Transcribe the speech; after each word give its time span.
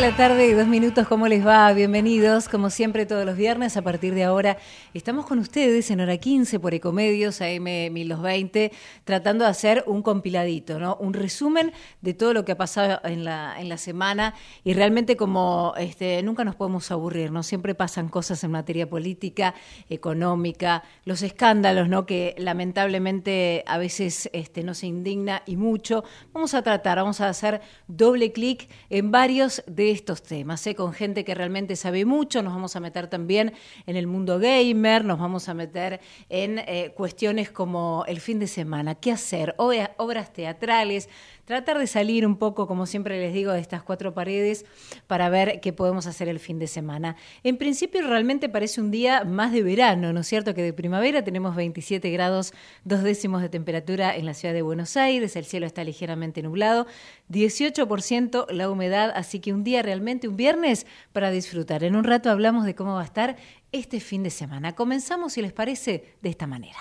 de 0.00 0.10
la 0.10 0.16
tarde, 0.16 0.54
dos 0.54 0.66
minutos, 0.66 1.06
¿cómo 1.06 1.28
les 1.28 1.46
va? 1.46 1.70
Bienvenidos, 1.74 2.48
como 2.48 2.70
siempre, 2.70 3.04
todos 3.04 3.26
los 3.26 3.36
viernes. 3.36 3.76
A 3.76 3.82
partir 3.82 4.14
de 4.14 4.24
ahora, 4.24 4.56
estamos 4.94 5.26
con 5.26 5.38
ustedes 5.38 5.90
en 5.90 6.00
hora 6.00 6.16
15 6.16 6.58
por 6.58 6.72
Ecomedios, 6.72 7.42
AM 7.42 7.64
1220, 7.64 8.72
tratando 9.04 9.44
de 9.44 9.50
hacer 9.50 9.84
un 9.86 10.00
compiladito, 10.00 10.78
¿no? 10.78 10.96
Un 11.00 11.12
resumen 11.12 11.72
de 12.00 12.14
todo 12.14 12.32
lo 12.32 12.46
que 12.46 12.52
ha 12.52 12.56
pasado 12.56 12.98
en 13.04 13.24
la, 13.24 13.60
en 13.60 13.68
la 13.68 13.76
semana 13.76 14.34
y 14.64 14.72
realmente 14.72 15.16
como 15.16 15.74
este, 15.76 16.22
nunca 16.22 16.44
nos 16.44 16.56
podemos 16.56 16.90
aburrir, 16.90 17.30
¿no? 17.30 17.42
Siempre 17.42 17.74
pasan 17.74 18.08
cosas 18.08 18.42
en 18.42 18.52
materia 18.52 18.88
política, 18.88 19.54
económica, 19.90 20.82
los 21.04 21.20
escándalos, 21.20 21.90
¿no? 21.90 22.06
Que 22.06 22.34
lamentablemente 22.38 23.64
a 23.66 23.76
veces 23.76 24.30
este, 24.32 24.62
nos 24.62 24.82
indigna 24.82 25.42
y 25.44 25.56
mucho. 25.56 26.04
Vamos 26.32 26.54
a 26.54 26.62
tratar, 26.62 26.96
vamos 26.96 27.20
a 27.20 27.28
hacer 27.28 27.60
doble 27.86 28.32
clic 28.32 28.70
en 28.88 29.10
varios 29.10 29.62
de 29.66 29.89
estos 29.90 30.22
temas, 30.22 30.66
¿eh? 30.66 30.74
con 30.74 30.92
gente 30.92 31.24
que 31.24 31.34
realmente 31.34 31.76
sabe 31.76 32.04
mucho, 32.04 32.42
nos 32.42 32.52
vamos 32.52 32.76
a 32.76 32.80
meter 32.80 33.08
también 33.08 33.52
en 33.86 33.96
el 33.96 34.06
mundo 34.06 34.38
gamer, 34.38 35.04
nos 35.04 35.18
vamos 35.18 35.48
a 35.48 35.54
meter 35.54 36.00
en 36.28 36.58
eh, 36.60 36.92
cuestiones 36.96 37.50
como 37.50 38.04
el 38.06 38.20
fin 38.20 38.38
de 38.38 38.46
semana, 38.46 38.94
qué 38.94 39.12
hacer, 39.12 39.54
obras 39.58 40.32
teatrales, 40.32 41.08
tratar 41.50 41.80
de 41.80 41.88
salir 41.88 42.24
un 42.24 42.36
poco, 42.36 42.68
como 42.68 42.86
siempre 42.86 43.18
les 43.18 43.34
digo, 43.34 43.50
de 43.50 43.58
estas 43.58 43.82
cuatro 43.82 44.14
paredes 44.14 44.64
para 45.08 45.28
ver 45.28 45.58
qué 45.60 45.72
podemos 45.72 46.06
hacer 46.06 46.28
el 46.28 46.38
fin 46.38 46.60
de 46.60 46.68
semana. 46.68 47.16
En 47.42 47.56
principio 47.56 48.06
realmente 48.06 48.48
parece 48.48 48.80
un 48.80 48.92
día 48.92 49.24
más 49.24 49.50
de 49.50 49.64
verano, 49.64 50.12
¿no 50.12 50.20
es 50.20 50.28
cierto? 50.28 50.54
Que 50.54 50.62
de 50.62 50.72
primavera 50.72 51.24
tenemos 51.24 51.56
27 51.56 52.08
grados, 52.12 52.52
dos 52.84 53.02
décimos 53.02 53.42
de 53.42 53.48
temperatura 53.48 54.14
en 54.14 54.26
la 54.26 54.34
ciudad 54.34 54.54
de 54.54 54.62
Buenos 54.62 54.96
Aires, 54.96 55.34
el 55.34 55.44
cielo 55.44 55.66
está 55.66 55.82
ligeramente 55.82 56.40
nublado, 56.40 56.86
18% 57.30 58.48
la 58.52 58.70
humedad, 58.70 59.12
así 59.16 59.40
que 59.40 59.52
un 59.52 59.64
día 59.64 59.82
realmente, 59.82 60.28
un 60.28 60.36
viernes 60.36 60.86
para 61.12 61.32
disfrutar. 61.32 61.82
En 61.82 61.96
un 61.96 62.04
rato 62.04 62.30
hablamos 62.30 62.64
de 62.64 62.76
cómo 62.76 62.94
va 62.94 63.00
a 63.00 63.06
estar 63.06 63.34
este 63.72 63.98
fin 63.98 64.22
de 64.22 64.30
semana. 64.30 64.76
Comenzamos, 64.76 65.32
si 65.32 65.42
les 65.42 65.52
parece, 65.52 66.14
de 66.22 66.30
esta 66.30 66.46
manera. 66.46 66.78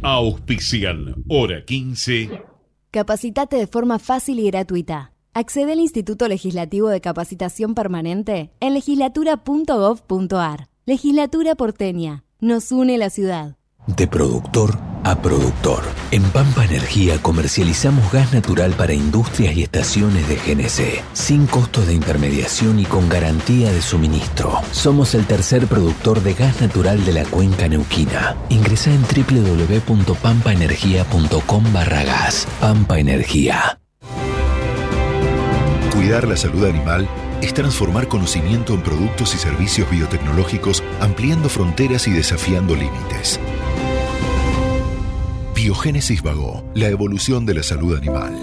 Auspician, 0.00 1.22
hora 1.28 1.62
15 1.66 2.51
Capacitate 2.92 3.56
de 3.56 3.66
forma 3.66 3.98
fácil 3.98 4.38
y 4.38 4.50
gratuita. 4.50 5.12
Accede 5.32 5.72
al 5.72 5.80
Instituto 5.80 6.28
Legislativo 6.28 6.90
de 6.90 7.00
Capacitación 7.00 7.74
Permanente 7.74 8.52
en 8.60 8.74
legislatura.gov.ar. 8.74 10.68
Legislatura 10.84 11.54
porteña. 11.54 12.24
Nos 12.38 12.70
une 12.70 12.98
la 12.98 13.08
ciudad. 13.08 13.56
De 13.86 14.06
productor 14.06 14.91
a 15.04 15.20
productor. 15.20 15.82
En 16.10 16.22
Pampa 16.22 16.64
Energía 16.64 17.20
comercializamos 17.20 18.10
gas 18.12 18.32
natural 18.32 18.72
para 18.72 18.92
industrias 18.92 19.56
y 19.56 19.62
estaciones 19.62 20.28
de 20.28 20.34
GNC, 20.36 21.02
sin 21.12 21.46
costos 21.46 21.86
de 21.86 21.94
intermediación 21.94 22.80
y 22.80 22.84
con 22.84 23.08
garantía 23.08 23.72
de 23.72 23.82
suministro. 23.82 24.60
Somos 24.72 25.14
el 25.14 25.26
tercer 25.26 25.66
productor 25.66 26.22
de 26.22 26.34
gas 26.34 26.60
natural 26.60 27.04
de 27.04 27.12
la 27.12 27.24
cuenca 27.24 27.68
neuquina. 27.68 28.36
Ingresa 28.48 28.92
en 28.92 29.02
www.pampaenergia.com 29.02 31.72
barra 31.72 32.02
gas. 32.04 32.46
Pampa 32.60 32.98
Energía. 32.98 33.78
Cuidar 35.94 36.26
la 36.26 36.36
salud 36.36 36.64
animal 36.64 37.08
es 37.42 37.54
transformar 37.54 38.08
conocimiento 38.08 38.74
en 38.74 38.82
productos 38.82 39.34
y 39.34 39.38
servicios 39.38 39.88
biotecnológicos, 39.90 40.82
ampliando 41.00 41.48
fronteras 41.48 42.08
y 42.08 42.12
desafiando 42.12 42.74
límites. 42.74 43.38
Biogénesis 45.62 46.24
Vago, 46.24 46.68
la 46.74 46.88
evolución 46.88 47.46
de 47.46 47.54
la 47.54 47.62
salud 47.62 47.96
animal. 47.96 48.34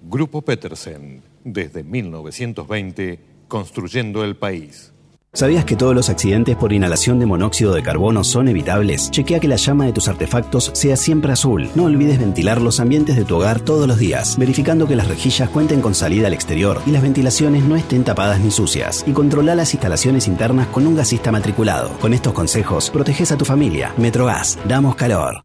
Grupo 0.00 0.42
Petersen, 0.42 1.20
desde 1.42 1.82
1920, 1.82 3.18
construyendo 3.48 4.22
el 4.22 4.36
país. 4.36 4.92
¿Sabías 5.32 5.64
que 5.64 5.74
todos 5.74 5.96
los 5.96 6.10
accidentes 6.10 6.54
por 6.54 6.72
inhalación 6.72 7.18
de 7.18 7.26
monóxido 7.26 7.74
de 7.74 7.82
carbono 7.82 8.22
son 8.22 8.46
evitables? 8.46 9.10
Chequea 9.10 9.40
que 9.40 9.48
la 9.48 9.56
llama 9.56 9.86
de 9.86 9.92
tus 9.92 10.06
artefactos 10.06 10.70
sea 10.74 10.96
siempre 10.96 11.32
azul. 11.32 11.68
No 11.74 11.86
olvides 11.86 12.20
ventilar 12.20 12.62
los 12.62 12.78
ambientes 12.78 13.16
de 13.16 13.24
tu 13.24 13.34
hogar 13.34 13.58
todos 13.58 13.88
los 13.88 13.98
días, 13.98 14.38
verificando 14.38 14.86
que 14.86 14.94
las 14.94 15.08
rejillas 15.08 15.48
cuenten 15.48 15.80
con 15.80 15.96
salida 15.96 16.28
al 16.28 16.34
exterior 16.34 16.80
y 16.86 16.92
las 16.92 17.02
ventilaciones 17.02 17.64
no 17.64 17.74
estén 17.74 18.04
tapadas 18.04 18.38
ni 18.38 18.52
sucias. 18.52 19.02
Y 19.08 19.12
controla 19.12 19.56
las 19.56 19.74
instalaciones 19.74 20.28
internas 20.28 20.68
con 20.68 20.86
un 20.86 20.94
gasista 20.94 21.32
matriculado. 21.32 21.90
Con 21.98 22.14
estos 22.14 22.32
consejos, 22.32 22.90
proteges 22.90 23.32
a 23.32 23.36
tu 23.36 23.44
familia. 23.44 23.92
Metrogas, 23.96 24.56
damos 24.68 24.94
calor. 24.94 25.42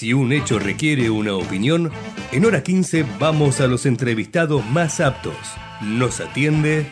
Si 0.00 0.14
un 0.14 0.32
hecho 0.32 0.58
requiere 0.58 1.10
una 1.10 1.34
opinión, 1.34 1.92
en 2.32 2.46
hora 2.46 2.62
15 2.62 3.04
vamos 3.18 3.60
a 3.60 3.66
los 3.66 3.84
entrevistados 3.84 4.64
más 4.64 4.98
aptos. 4.98 5.36
Nos 5.82 6.20
atiende... 6.20 6.86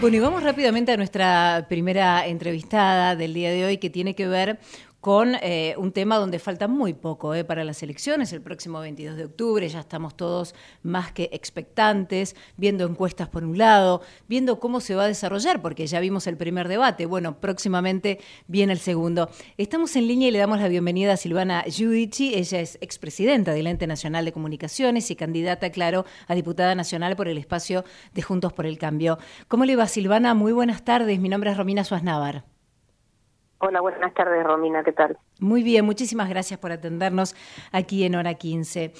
Bueno, 0.00 0.16
y 0.16 0.20
vamos 0.20 0.42
rápidamente 0.42 0.92
a 0.92 0.96
nuestra 0.96 1.66
primera 1.68 2.26
entrevistada 2.26 3.14
del 3.14 3.34
día 3.34 3.50
de 3.50 3.66
hoy 3.66 3.76
que 3.76 3.90
tiene 3.90 4.14
que 4.14 4.26
ver 4.26 4.58
con 5.04 5.34
eh, 5.42 5.74
un 5.76 5.92
tema 5.92 6.16
donde 6.16 6.38
falta 6.38 6.66
muy 6.66 6.94
poco 6.94 7.34
eh, 7.34 7.44
para 7.44 7.62
las 7.62 7.82
elecciones, 7.82 8.32
el 8.32 8.40
próximo 8.40 8.80
22 8.80 9.18
de 9.18 9.26
octubre, 9.26 9.68
ya 9.68 9.80
estamos 9.80 10.16
todos 10.16 10.54
más 10.82 11.12
que 11.12 11.28
expectantes, 11.30 12.34
viendo 12.56 12.86
encuestas 12.86 13.28
por 13.28 13.44
un 13.44 13.58
lado, 13.58 14.00
viendo 14.28 14.58
cómo 14.58 14.80
se 14.80 14.94
va 14.94 15.04
a 15.04 15.06
desarrollar, 15.06 15.60
porque 15.60 15.86
ya 15.86 16.00
vimos 16.00 16.26
el 16.26 16.38
primer 16.38 16.68
debate, 16.68 17.04
bueno, 17.04 17.38
próximamente 17.38 18.18
viene 18.46 18.72
el 18.72 18.78
segundo. 18.78 19.28
Estamos 19.58 19.94
en 19.96 20.08
línea 20.08 20.28
y 20.28 20.30
le 20.30 20.38
damos 20.38 20.58
la 20.58 20.68
bienvenida 20.68 21.12
a 21.12 21.16
Silvana 21.18 21.64
Giudici, 21.64 22.34
ella 22.34 22.60
es 22.60 22.78
expresidenta 22.80 23.52
del 23.52 23.66
Ente 23.66 23.86
Nacional 23.86 24.24
de 24.24 24.32
Comunicaciones 24.32 25.10
y 25.10 25.16
candidata, 25.16 25.68
claro, 25.68 26.06
a 26.28 26.34
diputada 26.34 26.74
nacional 26.74 27.14
por 27.14 27.28
el 27.28 27.36
espacio 27.36 27.84
de 28.14 28.22
Juntos 28.22 28.54
por 28.54 28.64
el 28.64 28.78
Cambio. 28.78 29.18
¿Cómo 29.48 29.66
le 29.66 29.76
va, 29.76 29.86
Silvana? 29.86 30.32
Muy 30.32 30.52
buenas 30.52 30.82
tardes, 30.82 31.20
mi 31.20 31.28
nombre 31.28 31.50
es 31.50 31.58
Romina 31.58 31.84
Suárez 31.84 32.04
Navar. 32.04 32.53
Hola, 33.66 33.80
buenas 33.80 34.12
tardes, 34.12 34.44
Romina, 34.44 34.84
¿qué 34.84 34.92
tal? 34.92 35.16
Muy 35.40 35.62
bien, 35.62 35.86
muchísimas 35.86 36.28
gracias 36.28 36.60
por 36.60 36.70
atendernos 36.70 37.34
aquí 37.72 38.04
en 38.04 38.14
Hora 38.14 38.34
15. 38.34 38.92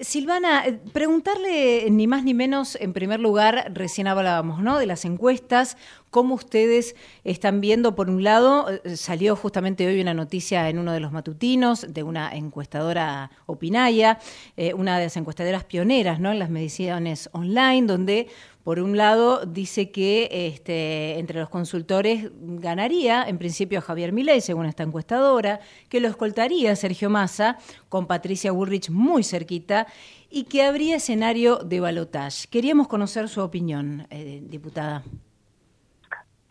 Silvana, 0.00 0.64
eh, 0.64 0.78
preguntarle 0.92 1.90
ni 1.90 2.06
más 2.06 2.22
ni 2.22 2.32
menos, 2.32 2.76
en 2.80 2.92
primer 2.92 3.18
lugar, 3.18 3.72
recién 3.74 4.06
hablábamos, 4.06 4.62
¿no? 4.62 4.78
De 4.78 4.86
las 4.86 5.04
encuestas, 5.04 5.76
cómo 6.12 6.34
ustedes 6.34 6.94
están 7.24 7.62
viendo, 7.62 7.96
por 7.96 8.10
un 8.10 8.22
lado, 8.22 8.68
eh, 8.70 8.96
salió 8.96 9.34
justamente 9.34 9.86
hoy 9.86 10.00
una 10.00 10.12
noticia 10.12 10.68
en 10.68 10.78
uno 10.78 10.92
de 10.92 11.00
los 11.00 11.10
matutinos 11.10 11.86
de 11.88 12.02
una 12.02 12.36
encuestadora 12.36 13.30
Opinaya, 13.46 14.20
eh, 14.58 14.74
una 14.74 14.98
de 14.98 15.06
las 15.06 15.16
encuestadoras 15.16 15.64
pioneras, 15.64 16.20
¿no? 16.20 16.30
En 16.30 16.38
las 16.38 16.50
mediciones 16.50 17.30
online, 17.32 17.86
donde 17.86 18.28
por 18.62 18.78
un 18.78 18.96
lado, 18.96 19.44
dice 19.44 19.90
que 19.90 20.28
este, 20.30 21.18
entre 21.18 21.40
los 21.40 21.48
consultores 21.48 22.30
ganaría, 22.40 23.24
en 23.24 23.38
principio, 23.38 23.80
Javier 23.80 24.12
Milei, 24.12 24.40
según 24.40 24.66
esta 24.66 24.84
encuestadora, 24.84 25.58
que 25.88 25.98
lo 25.98 26.06
escoltaría 26.06 26.76
Sergio 26.76 27.10
Massa, 27.10 27.58
con 27.88 28.06
Patricia 28.06 28.52
Burrich 28.52 28.88
muy 28.88 29.24
cerquita, 29.24 29.88
y 30.30 30.44
que 30.44 30.62
habría 30.62 30.96
escenario 30.96 31.56
de 31.56 31.80
balotaje. 31.80 32.46
Queríamos 32.48 32.86
conocer 32.86 33.28
su 33.28 33.40
opinión, 33.40 34.06
eh, 34.10 34.40
diputada. 34.44 35.02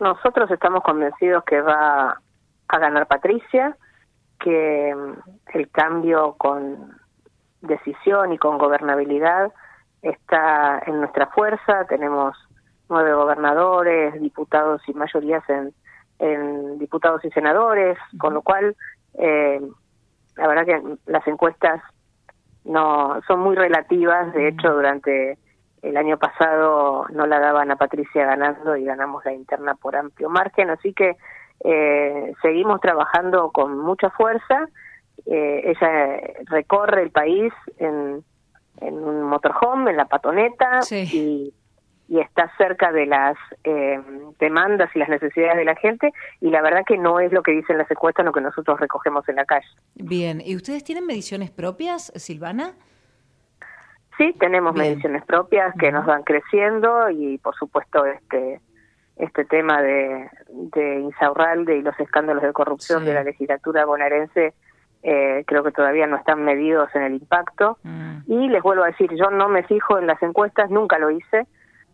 Nosotros 0.02 0.50
estamos 0.50 0.82
convencidos 0.82 1.44
que 1.44 1.60
va 1.60 2.20
a 2.66 2.78
ganar 2.80 3.06
Patricia, 3.06 3.76
que 4.40 4.92
mm, 4.92 5.56
el 5.56 5.70
cambio 5.70 6.34
con 6.38 6.98
decisión 7.60 8.32
y 8.32 8.38
con 8.38 8.58
gobernabilidad 8.58 9.52
está 10.02 10.82
en 10.86 10.98
nuestra 10.98 11.28
fuerza, 11.28 11.84
tenemos 11.84 12.36
nueve 12.88 13.14
gobernadores, 13.14 14.20
diputados 14.20 14.82
y 14.88 14.92
mayorías 14.92 15.48
en, 15.48 15.72
en 16.18 16.80
diputados 16.80 17.24
y 17.24 17.30
senadores, 17.30 17.96
con 18.18 18.34
lo 18.34 18.42
cual 18.42 18.74
eh, 19.14 19.60
la 20.34 20.48
verdad 20.48 20.66
que 20.66 20.96
las 21.06 21.24
encuestas 21.28 21.80
no 22.64 23.20
son 23.28 23.38
muy 23.38 23.54
relativas, 23.54 24.32
de 24.32 24.48
hecho 24.48 24.74
durante 24.74 25.38
el 25.82 25.96
año 25.96 26.16
pasado 26.16 27.06
no 27.10 27.26
la 27.26 27.40
daban 27.40 27.70
a 27.70 27.76
Patricia 27.76 28.24
ganando 28.24 28.76
y 28.76 28.84
ganamos 28.84 29.24
la 29.24 29.32
interna 29.32 29.74
por 29.74 29.96
amplio 29.96 30.28
margen, 30.28 30.70
así 30.70 30.92
que 30.92 31.16
eh, 31.64 32.32
seguimos 32.40 32.80
trabajando 32.80 33.50
con 33.50 33.78
mucha 33.78 34.10
fuerza, 34.10 34.68
eh, 35.26 35.62
ella 35.64 36.20
recorre 36.46 37.02
el 37.02 37.10
país 37.10 37.52
en 37.78 38.24
en 38.82 38.94
un 38.94 39.22
motorhome, 39.22 39.90
en 39.90 39.96
la 39.96 40.06
patoneta, 40.06 40.80
y, 40.90 41.52
está 42.08 42.52
cerca 42.58 42.92
de 42.92 43.06
las 43.06 43.38
eh, 43.64 43.98
demandas 44.38 44.90
y 44.94 44.98
las 44.98 45.08
necesidades 45.08 45.56
de 45.56 45.64
la 45.64 45.74
gente, 45.76 46.12
y 46.42 46.50
la 46.50 46.60
verdad 46.60 46.82
que 46.86 46.98
no 46.98 47.20
es 47.20 47.32
lo 47.32 47.42
que 47.42 47.52
dicen 47.52 47.78
las 47.78 47.90
encuestas, 47.90 48.26
lo 48.26 48.32
que 48.32 48.42
nosotros 48.42 48.78
recogemos 48.78 49.26
en 49.30 49.36
la 49.36 49.46
calle. 49.46 49.66
Bien, 49.94 50.42
¿y 50.44 50.54
ustedes 50.54 50.84
tienen 50.84 51.06
mediciones 51.06 51.50
propias, 51.50 52.12
Silvana? 52.16 52.74
Sí, 54.18 54.34
tenemos 54.38 54.74
mediciones 54.74 55.24
propias 55.24 55.74
que 55.78 55.90
nos 55.90 56.06
van 56.06 56.22
creciendo 56.22 57.08
y 57.10 57.38
por 57.38 57.54
supuesto 57.54 58.04
este 58.04 58.60
este 59.16 59.44
tema 59.44 59.82
de, 59.82 60.28
de 60.48 61.00
Insaurralde 61.00 61.76
y 61.76 61.82
los 61.82 61.98
escándalos 62.00 62.42
de 62.42 62.52
corrupción 62.52 63.04
de 63.04 63.14
la 63.14 63.22
legislatura 63.22 63.84
bonaerense 63.84 64.54
eh, 65.02 65.42
creo 65.46 65.64
que 65.64 65.72
todavía 65.72 66.06
no 66.06 66.16
están 66.16 66.44
medidos 66.44 66.88
en 66.94 67.02
el 67.02 67.14
impacto. 67.14 67.78
Mm. 67.82 68.18
Y 68.26 68.48
les 68.48 68.62
vuelvo 68.62 68.84
a 68.84 68.88
decir, 68.88 69.10
yo 69.14 69.30
no 69.30 69.48
me 69.48 69.64
fijo 69.64 69.98
en 69.98 70.06
las 70.06 70.22
encuestas, 70.22 70.70
nunca 70.70 70.98
lo 70.98 71.10
hice, 71.10 71.46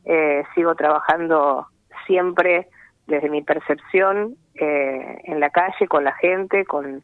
eh, 0.04 0.44
sigo 0.54 0.74
trabajando 0.74 1.66
siempre 2.06 2.68
desde 3.06 3.30
mi 3.30 3.42
percepción 3.42 4.36
eh, 4.54 5.20
en 5.24 5.40
la 5.40 5.50
calle, 5.50 5.88
con 5.88 6.04
la 6.04 6.12
gente, 6.12 6.66
con 6.66 7.02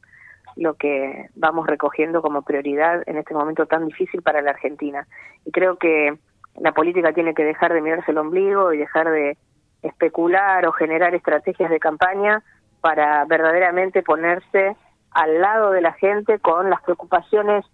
lo 0.57 0.75
que 0.75 1.29
vamos 1.35 1.67
recogiendo 1.67 2.23
como 2.23 2.43
prioridad 2.43 3.03
en 3.07 3.19
este 3.19 3.35
momento 3.35 3.67
tan 3.67 3.87
difícil 3.87 4.23
para 4.23 4.43
la 4.43 4.51
Argentina. 4.51 5.07
Y 5.45 5.51
creo 5.51 5.77
que 5.77 6.17
la 6.57 6.73
política 6.73 7.13
tiene 7.13 7.35
que 7.35 7.45
dejar 7.45 7.73
de 7.73 7.81
mirarse 7.81 8.13
el 8.13 8.19
ombligo 8.19 8.73
y 8.73 8.79
dejar 8.79 9.11
de 9.11 9.37
especular 9.83 10.67
o 10.67 10.73
generar 10.73 11.15
estrategias 11.15 11.71
de 11.71 11.81
campaña 11.81 12.43
para 12.81 13.25
verdaderamente 13.25 14.03
ponerse 14.03 14.77
al 15.11 15.41
lado 15.41 15.71
de 15.71 15.81
la 15.81 15.93
gente 15.93 16.39
con 16.39 16.71
las 16.71 16.83
preocupaciones 16.83 17.65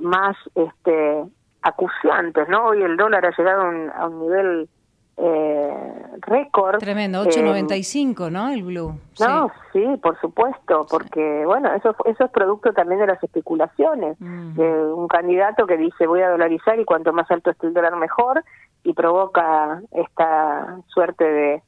más 0.00 0.36
este 0.54 1.24
acuciantes, 1.62 2.48
¿no? 2.48 2.66
Hoy 2.66 2.82
el 2.82 2.96
dólar 2.96 3.24
ha 3.24 3.36
llegado 3.36 3.68
un, 3.68 3.90
a 3.90 4.06
un 4.06 4.20
nivel 4.20 4.68
eh, 5.16 6.02
récord. 6.22 6.78
Tremendo, 6.78 7.22
Eh, 7.24 7.28
8.95, 7.28 8.30
¿no? 8.30 8.48
El 8.50 8.62
blue. 8.62 8.94
no, 9.20 9.50
sí, 9.72 9.84
por 10.02 10.18
supuesto, 10.20 10.86
porque 10.90 11.44
bueno, 11.46 11.72
eso 11.74 11.94
eso 12.06 12.24
es 12.24 12.30
producto 12.30 12.72
también 12.72 13.00
de 13.00 13.06
las 13.08 13.22
especulaciones 13.22 14.16
Mm. 14.20 14.54
de 14.54 14.92
un 14.92 15.08
candidato 15.08 15.66
que 15.66 15.76
dice 15.76 16.06
voy 16.06 16.22
a 16.22 16.30
dolarizar 16.30 16.78
y 16.80 16.84
cuanto 16.84 17.12
más 17.12 17.30
alto 17.30 17.50
esté 17.50 17.66
el 17.66 17.74
dólar 17.74 17.96
mejor 17.96 18.42
y 18.84 18.94
provoca 18.94 19.80
esta 19.92 20.78
suerte 20.88 21.24
de, 21.24 21.62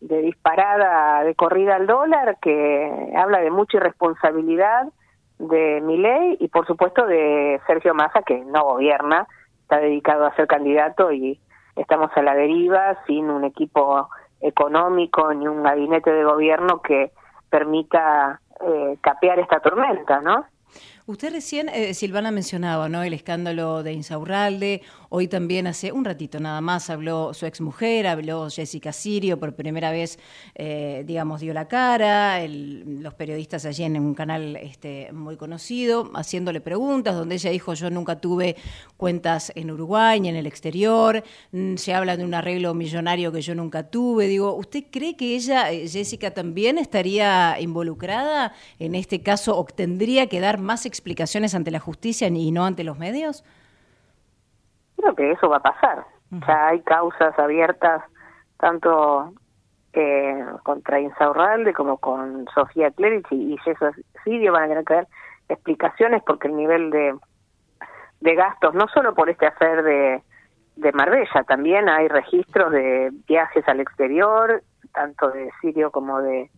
de 0.00 0.18
disparada 0.22 1.22
de 1.24 1.34
corrida 1.34 1.76
al 1.76 1.86
dólar 1.86 2.38
que 2.40 3.12
habla 3.16 3.38
de 3.40 3.50
mucha 3.50 3.76
irresponsabilidad 3.78 4.88
de 5.38 5.80
Milei 5.82 6.36
y 6.40 6.48
por 6.48 6.66
supuesto 6.66 7.06
de 7.06 7.60
Sergio 7.66 7.94
Massa 7.94 8.22
que 8.22 8.38
no 8.44 8.64
gobierna, 8.64 9.28
está 9.62 9.78
dedicado 9.78 10.24
a 10.26 10.34
ser 10.34 10.46
candidato 10.46 11.12
y 11.12 11.38
estamos 11.76 12.10
a 12.16 12.22
la 12.22 12.34
deriva 12.34 12.98
sin 13.06 13.30
un 13.30 13.44
equipo 13.44 14.08
económico 14.40 15.32
ni 15.32 15.46
un 15.46 15.62
gabinete 15.62 16.10
de 16.10 16.24
gobierno 16.24 16.80
que 16.82 17.12
permita 17.50 18.40
eh, 18.60 18.96
capear 19.00 19.38
esta 19.38 19.60
tormenta, 19.60 20.20
¿no? 20.20 20.46
Usted 21.06 21.32
recién, 21.32 21.68
eh, 21.68 21.94
Silvana, 21.94 22.32
mencionaba 22.32 22.88
¿no? 22.88 23.02
el 23.04 23.12
escándalo 23.12 23.84
de 23.84 23.92
Insaurralde. 23.92 24.82
Hoy 25.08 25.28
también, 25.28 25.66
hace 25.66 25.92
un 25.92 26.04
ratito 26.04 26.40
nada 26.40 26.60
más, 26.60 26.90
habló 26.90 27.32
su 27.32 27.46
exmujer, 27.46 28.06
habló 28.06 28.48
Jessica 28.50 28.92
Sirio, 28.92 29.38
por 29.38 29.54
primera 29.54 29.90
vez, 29.90 30.18
eh, 30.54 31.04
digamos, 31.06 31.40
dio 31.40 31.54
la 31.54 31.68
cara. 31.68 32.42
El- 32.42 33.02
los 33.02 33.14
periodistas 33.14 33.64
allí 33.66 33.84
en 33.84 34.00
un 34.00 34.14
canal 34.14 34.56
este, 34.56 35.12
muy 35.12 35.36
conocido, 35.36 36.10
haciéndole 36.14 36.60
preguntas, 36.60 37.14
donde 37.14 37.36
ella 37.36 37.50
dijo: 37.50 37.74
Yo 37.74 37.88
nunca 37.90 38.20
tuve 38.20 38.56
cuentas 38.96 39.52
en 39.54 39.70
Uruguay 39.70 40.20
ni 40.20 40.28
en 40.28 40.36
el 40.36 40.46
exterior. 40.46 41.22
Mm, 41.52 41.76
Se 41.76 41.94
habla 41.94 42.16
de 42.16 42.24
un 42.24 42.34
arreglo 42.34 42.74
millonario 42.74 43.30
que 43.32 43.42
yo 43.42 43.54
nunca 43.54 43.84
tuve. 43.88 44.26
Digo, 44.26 44.54
¿usted 44.54 44.84
cree 44.90 45.16
que 45.16 45.36
ella, 45.36 45.70
eh, 45.70 45.88
Jessica, 45.88 46.32
también 46.32 46.78
estaría 46.78 47.56
involucrada 47.60 48.52
en 48.78 48.94
este 48.94 49.22
caso 49.22 49.56
o 49.56 49.64
tendría 49.66 50.26
que 50.28 50.40
dar 50.40 50.58
más 50.58 50.84
explicaciones 50.86 51.54
ante 51.54 51.70
la 51.70 51.78
justicia 51.80 52.28
y 52.28 52.50
no 52.50 52.64
ante 52.66 52.82
los 52.84 52.98
medios? 52.98 53.44
Creo 54.96 55.14
que 55.14 55.32
eso 55.32 55.48
va 55.48 55.58
a 55.58 55.62
pasar. 55.62 56.04
Ya 56.30 56.68
hay 56.68 56.80
causas 56.80 57.38
abiertas 57.38 58.02
tanto 58.58 59.32
eh, 59.92 60.44
contra 60.62 61.00
Insaurralde 61.00 61.72
como 61.72 61.98
con 61.98 62.46
Sofía 62.54 62.90
Clerici 62.90 63.54
y 63.54 63.58
Jesús 63.58 63.94
Sirio 64.24 64.52
van 64.52 64.64
a 64.64 64.68
tener 64.68 64.84
que 64.84 64.94
dar 64.94 65.08
explicaciones 65.48 66.22
porque 66.24 66.48
el 66.48 66.56
nivel 66.56 66.90
de, 66.90 67.14
de 68.20 68.34
gastos, 68.34 68.74
no 68.74 68.88
solo 68.88 69.14
por 69.14 69.30
este 69.30 69.46
hacer 69.46 69.82
de, 69.82 70.22
de 70.76 70.92
Marbella, 70.92 71.44
también 71.44 71.88
hay 71.88 72.08
registros 72.08 72.72
de 72.72 73.10
viajes 73.26 73.66
al 73.68 73.80
exterior, 73.80 74.62
tanto 74.92 75.30
de 75.30 75.50
Sirio 75.60 75.90
como 75.90 76.20
de 76.20 76.50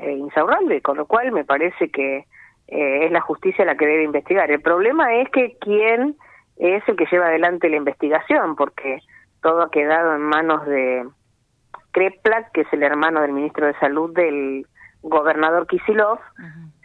eh, 0.00 0.12
Insaurralde, 0.12 0.80
con 0.80 0.96
lo 0.96 1.06
cual 1.06 1.30
me 1.32 1.44
parece 1.44 1.90
que 1.90 2.24
eh, 2.68 3.06
es 3.06 3.12
la 3.12 3.20
justicia 3.20 3.64
la 3.64 3.76
que 3.76 3.86
debe 3.86 4.04
investigar. 4.04 4.50
El 4.50 4.60
problema 4.60 5.14
es 5.14 5.28
que 5.30 5.56
quién 5.60 6.16
es 6.56 6.82
el 6.88 6.96
que 6.96 7.06
lleva 7.10 7.26
adelante 7.26 7.68
la 7.68 7.76
investigación, 7.76 8.56
porque 8.56 9.00
todo 9.42 9.62
ha 9.62 9.70
quedado 9.70 10.14
en 10.14 10.22
manos 10.22 10.64
de 10.66 11.06
Kreplak, 11.92 12.52
que 12.52 12.62
es 12.62 12.72
el 12.72 12.82
hermano 12.82 13.20
del 13.20 13.32
ministro 13.32 13.66
de 13.66 13.74
Salud 13.74 14.12
del 14.14 14.66
gobernador 15.02 15.66
Kisilov. 15.66 16.18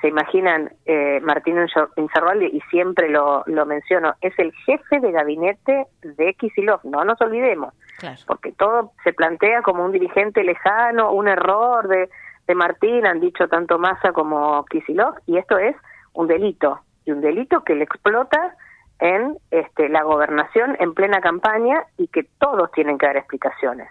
Se 0.01 0.07
imaginan, 0.07 0.71
eh, 0.86 1.19
Martín 1.21 1.57
Insaurralde, 1.95 2.48
y 2.48 2.62
siempre 2.69 3.10
lo, 3.10 3.44
lo 3.48 3.66
menciono, 3.66 4.13
es 4.21 4.38
el 4.38 4.54
jefe 4.66 5.00
de 5.00 5.12
gabinete 5.12 5.86
de 6.04 6.33
Kisilov, 6.33 6.81
no 6.83 7.04
nos 7.06 7.19
olvidemos, 7.21 7.74
Claro. 7.98 8.18
porque 8.27 8.51
todo 8.54 8.92
se 9.04 9.12
plantea 9.13 9.62
como 9.62 9.83
un 9.83 9.92
dirigente 9.92 10.44
lejano, 10.44 11.12
un 11.12 11.27
error 11.27 11.88
de, 11.88 12.10
de 12.48 12.56
Martín, 12.56 13.06
han 13.06 13.19
dicho 13.19 13.48
tanto 13.50 13.77
Massa 13.77 14.13
como 14.13 14.63
Kisilov, 14.66 15.16
y 15.25 15.38
esto 15.38 15.57
es 15.57 15.75
un 16.13 16.27
delito, 16.27 16.80
y 17.06 17.12
un 17.12 17.21
delito 17.21 17.63
que 17.63 17.75
le 17.75 17.83
explota 17.83 18.56
en 18.99 19.37
este, 19.51 19.89
la 19.89 20.03
gobernación 20.03 20.75
en 20.79 20.93
plena 20.93 21.21
campaña 21.21 21.83
y 21.97 22.07
que 22.07 22.23
todos 22.39 22.71
tienen 22.71 22.97
que 22.97 23.05
dar 23.05 23.17
explicaciones. 23.17 23.87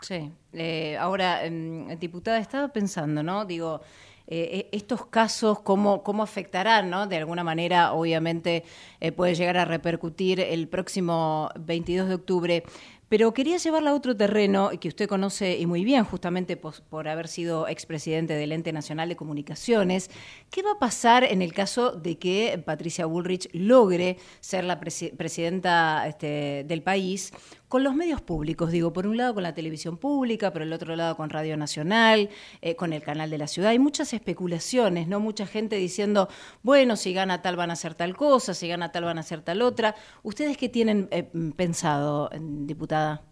Sí, 0.00 0.30
eh, 0.52 0.96
ahora, 0.98 1.44
em, 1.44 1.88
diputada, 1.98 2.38
estaba 2.38 2.68
pensando, 2.68 3.22
¿no? 3.22 3.46
Digo, 3.46 3.80
eh, 4.26 4.68
estos 4.72 5.06
casos, 5.06 5.60
¿cómo, 5.60 6.02
cómo 6.02 6.22
afectarán, 6.22 6.88
¿no? 6.88 7.06
De 7.06 7.16
alguna 7.16 7.44
manera, 7.44 7.92
obviamente, 7.92 8.64
eh, 9.00 9.12
puede 9.12 9.34
llegar 9.34 9.58
a 9.58 9.66
repercutir 9.66 10.40
el 10.40 10.66
próximo 10.68 11.50
22 11.58 12.08
de 12.08 12.14
octubre. 12.14 12.64
Pero 13.08 13.34
quería 13.34 13.58
llevarla 13.58 13.90
a 13.90 13.94
otro 13.94 14.16
terreno 14.16 14.70
que 14.80 14.88
usted 14.88 15.08
conoce 15.08 15.58
y 15.58 15.66
muy 15.66 15.84
bien, 15.84 16.04
justamente 16.04 16.56
por, 16.56 17.08
haber 17.08 17.28
sido 17.28 17.68
expresidente 17.68 18.34
del 18.34 18.52
Ente 18.52 18.72
Nacional 18.72 19.08
de 19.08 19.16
Comunicaciones. 19.16 20.10
¿Qué 20.50 20.62
va 20.62 20.72
a 20.72 20.78
pasar 20.78 21.24
en 21.24 21.42
el 21.42 21.52
caso 21.52 21.92
de 21.92 22.18
que 22.18 22.60
Patricia 22.64 23.06
Bullrich 23.06 23.48
logre 23.52 24.16
ser 24.40 24.64
la 24.64 24.80
presi- 24.80 25.14
presidenta 25.16 26.06
este, 26.08 26.64
del 26.66 26.82
país 26.82 27.32
con 27.74 27.82
los 27.82 27.96
medios 27.96 28.22
públicos? 28.22 28.70
Digo, 28.70 28.92
por 28.92 29.04
un 29.04 29.16
lado 29.16 29.34
con 29.34 29.42
la 29.42 29.52
televisión 29.52 29.96
pública, 29.96 30.52
por 30.52 30.62
el 30.62 30.72
otro 30.72 30.94
lado 30.94 31.16
con 31.16 31.28
Radio 31.28 31.56
Nacional, 31.56 32.28
eh, 32.62 32.76
con 32.76 32.92
el 32.92 33.02
canal 33.02 33.30
de 33.30 33.36
la 33.36 33.48
ciudad. 33.48 33.70
Hay 33.70 33.80
muchas 33.80 34.12
especulaciones, 34.12 35.08
¿no? 35.08 35.18
Mucha 35.18 35.44
gente 35.44 35.74
diciendo, 35.74 36.28
bueno, 36.62 36.94
si 36.94 37.12
gana 37.12 37.42
tal 37.42 37.56
van 37.56 37.70
a 37.70 37.72
hacer 37.72 37.96
tal 37.96 38.16
cosa, 38.16 38.54
si 38.54 38.68
gana 38.68 38.92
tal 38.92 39.02
van 39.02 39.16
a 39.16 39.22
hacer 39.22 39.42
tal 39.42 39.60
otra. 39.60 39.96
¿Ustedes 40.22 40.56
qué 40.56 40.68
tienen 40.68 41.08
eh, 41.10 41.28
pensado, 41.56 42.30
diputada? 42.38 43.22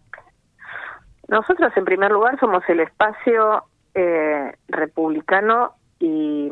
Nosotros, 1.29 1.71
en 1.77 1.85
primer 1.85 2.11
lugar, 2.11 2.37
somos 2.37 2.63
el 2.67 2.81
espacio 2.81 3.63
eh, 3.95 4.57
republicano 4.67 5.75
y 5.99 6.49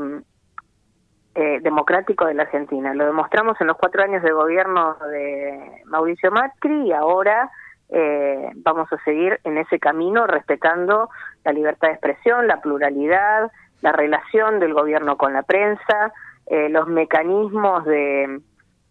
eh, 1.35 1.59
democrático 1.61 2.25
de 2.25 2.35
la 2.35 2.43
Argentina. 2.43 2.93
Lo 2.93 3.05
demostramos 3.05 3.59
en 3.59 3.67
los 3.67 3.75
cuatro 3.75 4.01
años 4.01 4.23
de 4.23 4.31
gobierno 4.31 4.95
de 5.11 5.81
Mauricio 5.87 6.31
Macri 6.31 6.87
y 6.87 6.93
ahora 6.93 7.51
eh, 7.91 8.49
vamos 8.55 8.91
a 8.91 8.97
seguir 9.03 9.39
en 9.43 9.57
ese 9.57 9.79
camino 9.79 10.25
respetando 10.25 11.09
la 11.43 11.51
libertad 11.51 11.89
de 11.89 11.93
expresión, 11.93 12.47
la 12.47 12.61
pluralidad, 12.61 13.51
la 13.81 13.91
relación 13.91 14.59
del 14.59 14.73
gobierno 14.73 15.17
con 15.17 15.33
la 15.33 15.43
prensa, 15.43 16.13
eh, 16.47 16.69
los 16.69 16.87
mecanismos 16.87 17.85
de 17.85 18.41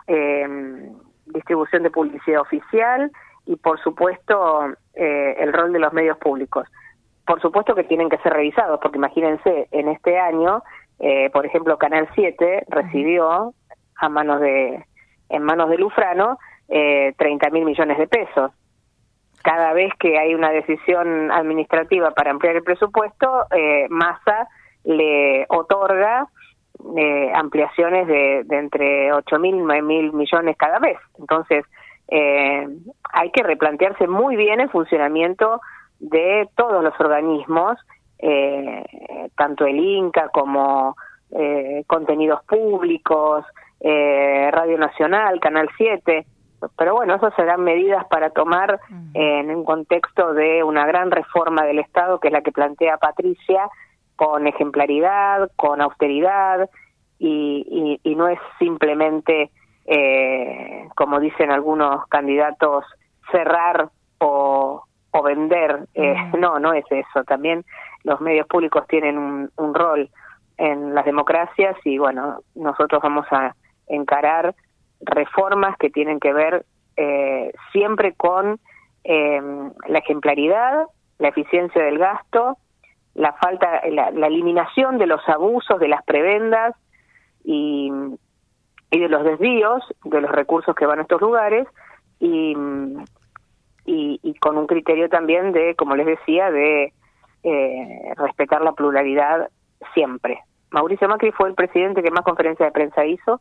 eh, 0.06 0.90
distribución 1.26 1.82
de 1.82 1.90
publicidad 1.90 2.40
oficial 2.40 3.10
y, 3.46 3.56
por 3.56 3.80
supuesto, 3.80 4.66
eh, 4.94 5.36
el 5.38 5.52
rol 5.52 5.72
de 5.72 5.78
los 5.78 5.92
medios 5.92 6.18
públicos. 6.18 6.66
Por 7.26 7.40
supuesto 7.40 7.74
que 7.74 7.84
tienen 7.84 8.08
que 8.08 8.18
ser 8.18 8.32
revisados, 8.32 8.80
porque 8.82 8.98
imagínense, 8.98 9.68
en 9.70 9.88
este 9.88 10.18
año, 10.18 10.62
eh, 10.98 11.30
por 11.30 11.46
ejemplo, 11.46 11.78
Canal 11.78 12.08
7 12.14 12.64
recibió 12.68 13.54
a 13.96 14.08
manos 14.08 14.40
de, 14.40 14.84
en 15.28 15.42
manos 15.42 15.70
de 15.70 15.78
Lufrano 15.78 16.38
eh, 16.68 17.14
30 17.18 17.50
mil 17.50 17.64
millones 17.64 17.98
de 17.98 18.06
pesos. 18.06 18.52
Cada 19.42 19.72
vez 19.72 19.92
que 19.98 20.18
hay 20.18 20.34
una 20.34 20.50
decisión 20.50 21.30
administrativa 21.32 22.10
para 22.10 22.30
ampliar 22.30 22.56
el 22.56 22.62
presupuesto, 22.62 23.46
eh, 23.50 23.88
le 24.84 25.46
otorga 25.48 26.26
eh, 26.96 27.32
ampliaciones 27.34 28.06
de, 28.06 28.42
de 28.44 28.58
entre 28.58 29.12
8 29.12 29.38
mil 29.38 29.54
y 29.56 29.58
9 29.58 29.82
mil 29.82 30.12
millones 30.12 30.56
cada 30.56 30.78
vez. 30.78 30.98
Entonces, 31.18 31.64
eh, 32.08 32.66
hay 33.12 33.30
que 33.30 33.42
replantearse 33.42 34.06
muy 34.08 34.36
bien 34.36 34.60
el 34.60 34.70
funcionamiento 34.70 35.60
de 36.00 36.48
todos 36.56 36.82
los 36.82 36.98
organismos, 36.98 37.78
eh, 38.18 38.84
tanto 39.36 39.66
el 39.66 39.78
INCA 39.78 40.28
como 40.28 40.96
eh, 41.32 41.84
contenidos 41.86 42.42
públicos, 42.44 43.44
eh, 43.80 44.50
Radio 44.52 44.78
Nacional, 44.78 45.38
Canal 45.40 45.68
7. 45.76 46.26
Pero 46.76 46.94
bueno, 46.94 47.14
esas 47.14 47.34
serán 47.34 47.62
medidas 47.64 48.04
para 48.06 48.30
tomar 48.30 48.80
en 49.14 49.54
un 49.54 49.64
contexto 49.64 50.34
de 50.34 50.62
una 50.62 50.86
gran 50.86 51.10
reforma 51.10 51.64
del 51.64 51.78
Estado, 51.78 52.20
que 52.20 52.28
es 52.28 52.32
la 52.32 52.42
que 52.42 52.52
plantea 52.52 52.98
Patricia, 52.98 53.68
con 54.16 54.46
ejemplaridad, 54.46 55.50
con 55.56 55.80
austeridad, 55.80 56.68
y, 57.18 58.00
y, 58.02 58.14
no 58.14 58.28
es 58.28 58.38
simplemente, 58.58 59.50
eh, 59.86 60.88
como 60.96 61.20
dicen 61.20 61.50
algunos 61.50 62.06
candidatos, 62.08 62.84
cerrar 63.30 63.90
o, 64.18 64.84
o 65.10 65.22
vender. 65.22 65.86
Eh, 65.94 66.14
no, 66.38 66.58
no 66.58 66.72
es 66.72 66.84
eso. 66.90 67.24
También 67.24 67.64
los 68.04 68.20
medios 68.20 68.46
públicos 68.46 68.86
tienen 68.88 69.18
un, 69.18 69.50
un 69.56 69.74
rol 69.74 70.10
en 70.56 70.94
las 70.94 71.04
democracias 71.04 71.76
y 71.84 71.98
bueno, 71.98 72.40
nosotros 72.54 73.00
vamos 73.02 73.26
a 73.30 73.54
encarar 73.86 74.54
reformas 75.00 75.76
que 75.78 75.90
tienen 75.90 76.20
que 76.20 76.32
ver 76.32 76.64
eh, 76.96 77.52
siempre 77.72 78.14
con 78.14 78.60
eh, 79.04 79.40
la 79.88 79.98
ejemplaridad, 79.98 80.84
la 81.18 81.28
eficiencia 81.28 81.82
del 81.82 81.98
gasto, 81.98 82.58
la 83.14 83.32
falta, 83.34 83.82
la, 83.88 84.26
eliminación 84.26 84.98
de 84.98 85.06
los 85.06 85.26
abusos, 85.28 85.80
de 85.80 85.88
las 85.88 86.04
prebendas 86.04 86.74
y, 87.44 87.90
y 88.90 88.98
de 88.98 89.08
los 89.08 89.24
desvíos 89.24 89.82
de 90.04 90.20
los 90.20 90.30
recursos 90.30 90.74
que 90.74 90.86
van 90.86 91.00
a 91.00 91.02
estos 91.02 91.20
lugares 91.20 91.66
y, 92.18 92.54
y, 93.86 94.34
con 94.34 94.56
un 94.58 94.66
criterio 94.66 95.08
también 95.08 95.52
de, 95.52 95.74
como 95.74 95.96
les 95.96 96.06
decía, 96.06 96.50
de 96.50 96.92
eh, 97.42 98.14
respetar 98.16 98.62
la 98.62 98.72
pluralidad 98.72 99.50
siempre. 99.94 100.40
Mauricio 100.70 101.08
Macri 101.08 101.32
fue 101.32 101.48
el 101.48 101.54
presidente 101.54 102.02
que 102.02 102.10
más 102.10 102.24
conferencias 102.24 102.68
de 102.68 102.72
prensa 102.72 103.04
hizo. 103.04 103.40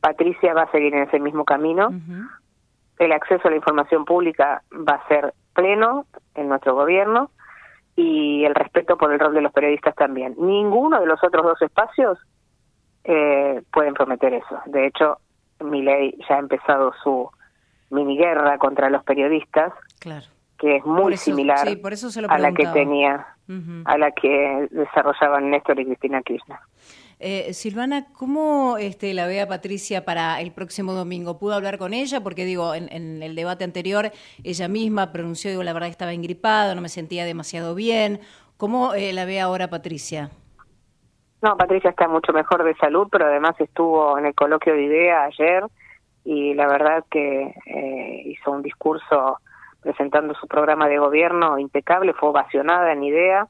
Patricia 0.00 0.54
va 0.54 0.62
a 0.62 0.70
seguir 0.70 0.94
en 0.94 1.04
ese 1.04 1.20
mismo 1.20 1.44
camino. 1.44 1.90
El 2.98 3.12
acceso 3.12 3.48
a 3.48 3.50
la 3.50 3.56
información 3.56 4.04
pública 4.04 4.62
va 4.72 4.94
a 4.94 5.08
ser 5.08 5.34
pleno 5.52 6.06
en 6.34 6.48
nuestro 6.48 6.74
gobierno 6.74 7.30
y 7.96 8.44
el 8.44 8.54
respeto 8.54 8.96
por 8.96 9.12
el 9.12 9.20
rol 9.20 9.34
de 9.34 9.40
los 9.40 9.52
periodistas 9.52 9.94
también. 9.94 10.34
Ninguno 10.38 11.00
de 11.00 11.06
los 11.06 11.22
otros 11.22 11.44
dos 11.44 11.62
espacios 11.62 12.18
eh, 13.04 13.62
pueden 13.72 13.94
prometer 13.94 14.34
eso. 14.34 14.60
De 14.66 14.86
hecho, 14.86 15.18
mi 15.60 15.82
ley 15.82 16.18
ya 16.28 16.36
ha 16.36 16.38
empezado 16.38 16.92
su 17.02 17.30
mini 17.90 18.16
guerra 18.16 18.58
contra 18.58 18.90
los 18.90 19.04
periodistas, 19.04 19.72
claro. 20.00 20.26
Que 20.64 20.76
es 20.76 20.86
muy 20.86 21.14
similar 21.18 21.68
a 22.28 22.38
la 22.38 22.52
que 22.52 22.66
tenía, 22.68 23.26
a 23.84 23.98
la 23.98 24.10
que 24.12 24.66
desarrollaban 24.70 25.50
Néstor 25.50 25.78
y 25.78 25.84
Cristina 25.84 26.22
Kirchner. 26.22 26.58
Eh, 27.20 27.52
Silvana, 27.52 28.06
¿cómo 28.14 28.78
este, 28.78 29.12
la 29.12 29.26
ve 29.26 29.42
a 29.42 29.46
Patricia 29.46 30.06
para 30.06 30.40
el 30.40 30.52
próximo 30.52 30.94
domingo? 30.94 31.38
¿Pudo 31.38 31.54
hablar 31.54 31.76
con 31.76 31.92
ella? 31.92 32.22
Porque 32.22 32.46
digo, 32.46 32.74
en, 32.74 33.22
el 33.22 33.34
debate 33.36 33.62
anterior 33.64 34.10
ella 34.42 34.68
misma 34.68 35.12
pronunció, 35.12 35.50
digo, 35.50 35.62
la 35.62 35.74
verdad 35.74 35.90
estaba 35.90 36.14
ingripada, 36.14 36.74
no 36.74 36.80
me 36.80 36.88
sentía 36.88 37.26
demasiado 37.26 37.74
bien. 37.74 38.20
¿Cómo 38.56 38.94
eh, 38.94 39.12
la 39.12 39.26
ve 39.26 39.40
ahora 39.40 39.68
Patricia? 39.68 40.30
No, 41.42 41.58
Patricia 41.58 41.90
está 41.90 42.08
mucho 42.08 42.32
mejor 42.32 42.64
de 42.64 42.74
salud, 42.76 43.08
pero 43.12 43.26
además 43.26 43.54
estuvo 43.60 44.18
en 44.18 44.24
el 44.24 44.34
coloquio 44.34 44.72
de 44.72 44.84
IDEA 44.84 45.24
ayer 45.24 45.64
y 46.24 46.54
la 46.54 46.66
verdad 46.66 47.04
que 47.10 47.54
eh, 47.66 48.22
hizo 48.24 48.50
un 48.50 48.62
discurso 48.62 49.38
presentando 49.84 50.34
su 50.34 50.48
programa 50.48 50.88
de 50.88 50.98
gobierno 50.98 51.58
impecable, 51.58 52.14
fue 52.14 52.30
ovacionada 52.30 52.90
en 52.92 53.04
IDEA, 53.04 53.46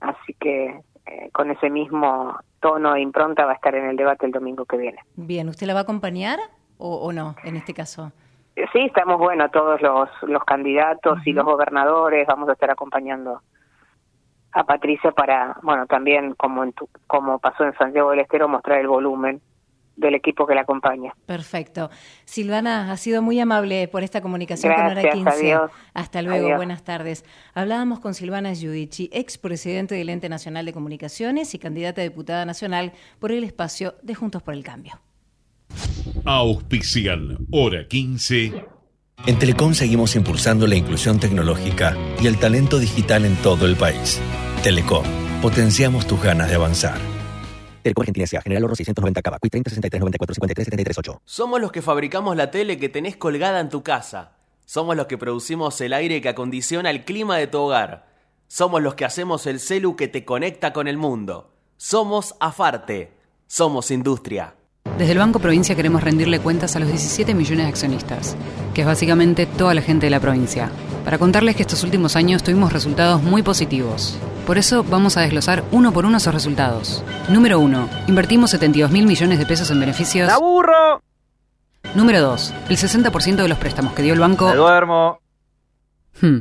así 0.00 0.34
que 0.38 0.80
eh, 1.06 1.30
con 1.32 1.50
ese 1.50 1.68
mismo 1.68 2.38
tono 2.60 2.94
e 2.94 3.00
impronta 3.00 3.44
va 3.44 3.52
a 3.52 3.54
estar 3.56 3.74
en 3.74 3.86
el 3.86 3.96
debate 3.96 4.24
el 4.24 4.32
domingo 4.32 4.64
que 4.64 4.76
viene. 4.76 4.98
Bien, 5.16 5.48
¿usted 5.48 5.66
la 5.66 5.74
va 5.74 5.80
a 5.80 5.82
acompañar 5.82 6.38
o, 6.78 7.12
no 7.12 7.34
en 7.44 7.56
este 7.56 7.74
caso? 7.74 8.12
Eh, 8.54 8.66
sí, 8.72 8.84
estamos, 8.84 9.18
bueno, 9.18 9.50
todos 9.50 9.82
los, 9.82 10.08
los 10.22 10.44
candidatos 10.44 11.18
y 11.26 11.32
los 11.32 11.44
gobernadores 11.44 12.26
vamos 12.26 12.48
a 12.48 12.52
estar 12.52 12.70
acompañando 12.70 13.40
a 14.52 14.62
Patricia 14.62 15.10
para, 15.10 15.56
bueno, 15.62 15.86
también 15.86 16.34
como, 16.34 16.62
en 16.62 16.72
como 17.08 17.40
pasó 17.40 17.64
en 17.64 17.74
Santiago 17.74 18.10
del 18.10 18.20
Estero, 18.20 18.48
mostrar 18.48 18.78
el 18.78 18.86
volumen 18.86 19.40
del 19.96 20.14
equipo 20.14 20.46
que 20.46 20.54
la 20.54 20.62
acompaña. 20.62 21.14
Perfecto. 21.26 21.90
Silvana, 22.24 22.90
ha 22.90 22.96
sido 22.96 23.22
muy 23.22 23.38
amable 23.40 23.88
por 23.88 24.02
esta 24.02 24.20
comunicación 24.20 24.74
con 24.74 24.86
Hora 24.86 25.10
15. 25.10 25.56
Hasta 25.94 26.22
luego, 26.22 26.56
buenas 26.56 26.82
tardes. 26.84 27.24
Hablábamos 27.54 28.00
con 28.00 28.14
Silvana 28.14 28.52
Giudici, 28.54 29.08
expresidente 29.12 29.94
del 29.94 30.08
Ente 30.08 30.28
Nacional 30.28 30.66
de 30.66 30.72
Comunicaciones 30.72 31.54
y 31.54 31.58
candidata 31.58 32.00
a 32.00 32.04
diputada 32.04 32.44
nacional 32.44 32.92
por 33.18 33.32
el 33.32 33.44
espacio 33.44 33.94
de 34.02 34.14
Juntos 34.14 34.42
por 34.42 34.54
el 34.54 34.64
Cambio. 34.64 35.00
Auspician 36.24 37.38
Hora 37.50 37.86
15. 37.86 38.64
En 39.26 39.38
Telecom 39.38 39.74
seguimos 39.74 40.16
impulsando 40.16 40.66
la 40.66 40.74
inclusión 40.74 41.18
tecnológica 41.18 41.96
y 42.20 42.26
el 42.26 42.38
talento 42.38 42.78
digital 42.78 43.24
en 43.24 43.36
todo 43.36 43.66
el 43.66 43.76
país. 43.76 44.20
Telecom, 44.62 45.04
potenciamos 45.40 46.06
tus 46.06 46.22
ganas 46.22 46.48
de 46.48 46.56
avanzar. 46.56 47.13
Telecom 47.84 48.00
Argentina 48.02 48.26
General 48.42 48.64
Oro 48.64 48.74
690 48.74 49.22
Cava, 49.22 49.38
30 49.38 49.70
63 49.70 50.00
94 50.00 50.34
53 50.34 50.64
73 50.64 50.98
8. 50.98 51.20
Somos 51.24 51.60
los 51.60 51.70
que 51.70 51.82
fabricamos 51.82 52.34
la 52.34 52.50
tele 52.50 52.78
que 52.78 52.88
tenés 52.88 53.16
colgada 53.16 53.60
en 53.60 53.68
tu 53.68 53.82
casa. 53.82 54.32
Somos 54.64 54.96
los 54.96 55.06
que 55.06 55.18
producimos 55.18 55.78
el 55.82 55.92
aire 55.92 56.22
que 56.22 56.30
acondiciona 56.30 56.88
el 56.90 57.04
clima 57.04 57.36
de 57.36 57.46
tu 57.46 57.58
hogar. 57.58 58.06
Somos 58.48 58.82
los 58.82 58.94
que 58.94 59.04
hacemos 59.04 59.46
el 59.46 59.60
celu 59.60 59.96
que 59.96 60.08
te 60.08 60.24
conecta 60.24 60.72
con 60.72 60.88
el 60.88 60.96
mundo. 60.96 61.52
Somos 61.76 62.34
Afarte. 62.40 63.12
Somos 63.46 63.90
industria. 63.90 64.54
Desde 64.96 65.12
el 65.12 65.18
Banco 65.18 65.38
Provincia 65.38 65.74
queremos 65.74 66.02
rendirle 66.02 66.38
cuentas 66.38 66.76
a 66.76 66.78
los 66.78 66.88
17 66.88 67.34
millones 67.34 67.66
de 67.66 67.70
accionistas, 67.70 68.36
que 68.72 68.82
es 68.82 68.86
básicamente 68.86 69.44
toda 69.44 69.74
la 69.74 69.82
gente 69.82 70.06
de 70.06 70.10
la 70.10 70.20
provincia, 70.20 70.70
para 71.04 71.18
contarles 71.18 71.54
que 71.56 71.62
estos 71.62 71.82
últimos 71.84 72.16
años 72.16 72.42
tuvimos 72.42 72.72
resultados 72.72 73.22
muy 73.22 73.42
positivos. 73.42 74.16
Por 74.46 74.56
eso 74.58 74.82
vamos 74.84 75.16
a 75.16 75.20
desglosar 75.20 75.62
uno 75.70 75.92
por 75.92 76.04
uno 76.06 76.16
esos 76.16 76.34
resultados. 76.34 77.04
Número 77.28 77.60
1. 77.60 77.88
Invertimos 78.08 78.50
72 78.50 78.90
mil 78.90 79.06
millones 79.06 79.38
de 79.38 79.46
pesos 79.46 79.70
en 79.70 79.78
beneficios. 79.80 80.26
¡La 80.26 80.38
burro! 80.38 81.02
Número 81.94 82.20
2. 82.20 82.54
El 82.70 82.76
60% 82.76 83.36
de 83.36 83.48
los 83.48 83.58
préstamos 83.58 83.92
que 83.92 84.02
dio 84.02 84.14
el 84.14 84.20
banco. 84.20 84.48
¡Me 84.48 84.56
duermo! 84.56 85.20
Hmm, 86.20 86.38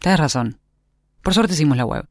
tienes 0.00 0.20
razón. 0.20 0.58
Por 1.22 1.34
suerte 1.34 1.54
hicimos 1.54 1.76
la 1.76 1.84
web. 1.84 2.04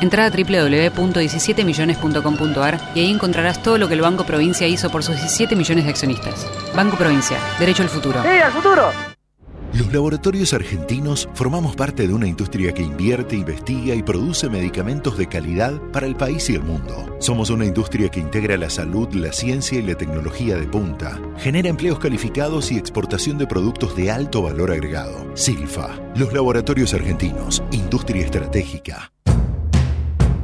Entra 0.00 0.24
a 0.26 0.30
www.17millones.com.ar 0.30 2.80
y 2.94 3.00
ahí 3.00 3.10
encontrarás 3.10 3.62
todo 3.62 3.76
lo 3.78 3.86
que 3.86 3.94
el 3.94 4.00
Banco 4.00 4.24
Provincia 4.24 4.66
hizo 4.66 4.90
por 4.90 5.04
sus 5.04 5.14
17 5.14 5.54
millones 5.54 5.84
de 5.84 5.90
accionistas. 5.90 6.44
Banco 6.74 6.96
Provincia, 6.96 7.38
derecho 7.60 7.84
al 7.84 7.88
futuro. 7.88 8.20
¡Sí, 8.22 8.28
al 8.28 8.50
futuro! 8.50 8.90
Los 9.74 9.90
laboratorios 9.90 10.52
argentinos 10.52 11.28
formamos 11.32 11.74
parte 11.76 12.06
de 12.06 12.12
una 12.12 12.26
industria 12.26 12.74
que 12.74 12.82
invierte, 12.82 13.36
investiga 13.36 13.94
y 13.94 14.02
produce 14.02 14.50
medicamentos 14.50 15.16
de 15.16 15.26
calidad 15.26 15.80
para 15.92 16.06
el 16.06 16.14
país 16.14 16.50
y 16.50 16.54
el 16.54 16.62
mundo. 16.62 17.16
Somos 17.20 17.48
una 17.48 17.64
industria 17.64 18.10
que 18.10 18.20
integra 18.20 18.58
la 18.58 18.68
salud, 18.68 19.08
la 19.14 19.32
ciencia 19.32 19.78
y 19.78 19.82
la 19.82 19.94
tecnología 19.94 20.56
de 20.56 20.66
punta. 20.66 21.18
Genera 21.38 21.70
empleos 21.70 21.98
calificados 21.98 22.70
y 22.70 22.76
exportación 22.76 23.38
de 23.38 23.46
productos 23.46 23.96
de 23.96 24.10
alto 24.10 24.42
valor 24.42 24.72
agregado. 24.72 25.26
Silfa, 25.34 25.98
los 26.16 26.34
laboratorios 26.34 26.92
argentinos, 26.92 27.62
industria 27.70 28.24
estratégica. 28.24 29.11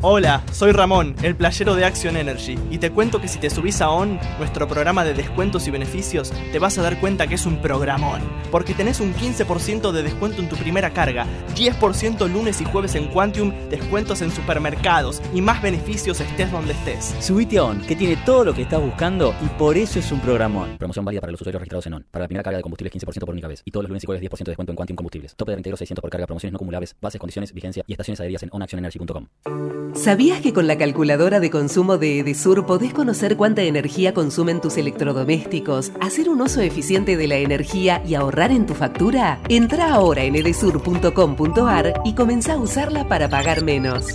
Hola, 0.00 0.44
soy 0.52 0.70
Ramón, 0.70 1.16
el 1.24 1.34
playero 1.34 1.74
de 1.74 1.84
Action 1.84 2.16
Energy, 2.16 2.56
y 2.70 2.78
te 2.78 2.92
cuento 2.92 3.20
que 3.20 3.26
si 3.26 3.40
te 3.40 3.50
subís 3.50 3.80
a 3.80 3.90
ON, 3.90 4.20
nuestro 4.38 4.68
programa 4.68 5.04
de 5.04 5.12
descuentos 5.12 5.66
y 5.66 5.72
beneficios, 5.72 6.32
te 6.52 6.60
vas 6.60 6.78
a 6.78 6.82
dar 6.82 7.00
cuenta 7.00 7.26
que 7.26 7.34
es 7.34 7.46
un 7.46 7.60
programón, 7.60 8.20
porque 8.52 8.74
tenés 8.74 9.00
un 9.00 9.12
15% 9.12 9.90
de 9.90 10.04
descuento 10.04 10.40
en 10.40 10.48
tu 10.48 10.54
primera 10.54 10.90
carga, 10.92 11.26
10% 11.56 12.28
lunes 12.28 12.60
y 12.60 12.64
jueves 12.64 12.94
en 12.94 13.08
Quantium, 13.08 13.52
descuentos 13.70 14.22
en 14.22 14.30
supermercados 14.30 15.20
y 15.34 15.40
más 15.40 15.60
beneficios 15.60 16.20
estés 16.20 16.52
donde 16.52 16.74
estés. 16.74 17.16
Subite 17.18 17.58
a 17.58 17.64
ON, 17.64 17.80
que 17.80 17.96
tiene 17.96 18.16
todo 18.24 18.44
lo 18.44 18.54
que 18.54 18.62
estás 18.62 18.80
buscando 18.80 19.34
y 19.44 19.48
por 19.58 19.76
eso 19.76 19.98
es 19.98 20.12
un 20.12 20.20
programón. 20.20 20.78
Promoción 20.78 21.04
válida 21.04 21.22
para 21.22 21.32
los 21.32 21.40
usuarios 21.40 21.60
registrados 21.60 21.88
en 21.88 21.94
ON. 21.94 22.06
Para 22.08 22.22
la 22.22 22.28
primera 22.28 22.44
carga 22.44 22.58
de 22.58 22.62
combustible 22.62 22.92
15% 22.92 23.18
por 23.18 23.30
única 23.30 23.48
vez. 23.48 23.62
Y 23.64 23.72
todos 23.72 23.82
los 23.82 23.90
lunes 23.90 24.04
y 24.04 24.06
jueves 24.06 24.22
10% 24.22 24.44
de 24.44 24.50
descuento 24.52 24.70
en 24.70 24.76
Quantium 24.76 24.96
Combustibles. 24.96 25.34
Tope 25.34 25.50
de 25.50 25.56
32 25.56 25.78
600 25.80 26.00
por 26.00 26.10
carga, 26.10 26.26
promociones 26.26 26.52
no 26.52 26.58
acumulables, 26.58 26.94
bases, 27.00 27.18
condiciones, 27.18 27.52
vigencia 27.52 27.82
y 27.88 27.92
estaciones 27.94 28.20
adheridas 28.20 28.44
en 28.44 28.50
onactionenergy.com. 28.52 29.87
¿Sabías 29.94 30.40
que 30.40 30.52
con 30.52 30.66
la 30.66 30.78
calculadora 30.78 31.40
de 31.40 31.50
consumo 31.50 31.98
de 31.98 32.20
Edesur 32.20 32.66
podés 32.66 32.92
conocer 32.92 33.36
cuánta 33.36 33.62
energía 33.62 34.14
consumen 34.14 34.60
tus 34.60 34.76
electrodomésticos, 34.76 35.92
hacer 36.00 36.28
un 36.28 36.40
uso 36.40 36.60
eficiente 36.60 37.16
de 37.16 37.26
la 37.26 37.36
energía 37.36 38.02
y 38.06 38.14
ahorrar 38.14 38.52
en 38.52 38.66
tu 38.66 38.74
factura? 38.74 39.40
Entra 39.48 39.92
ahora 39.92 40.22
en 40.22 40.36
edesur.com.ar 40.36 42.02
y 42.04 42.14
comenzá 42.14 42.54
a 42.54 42.58
usarla 42.58 43.08
para 43.08 43.28
pagar 43.28 43.64
menos. 43.64 44.06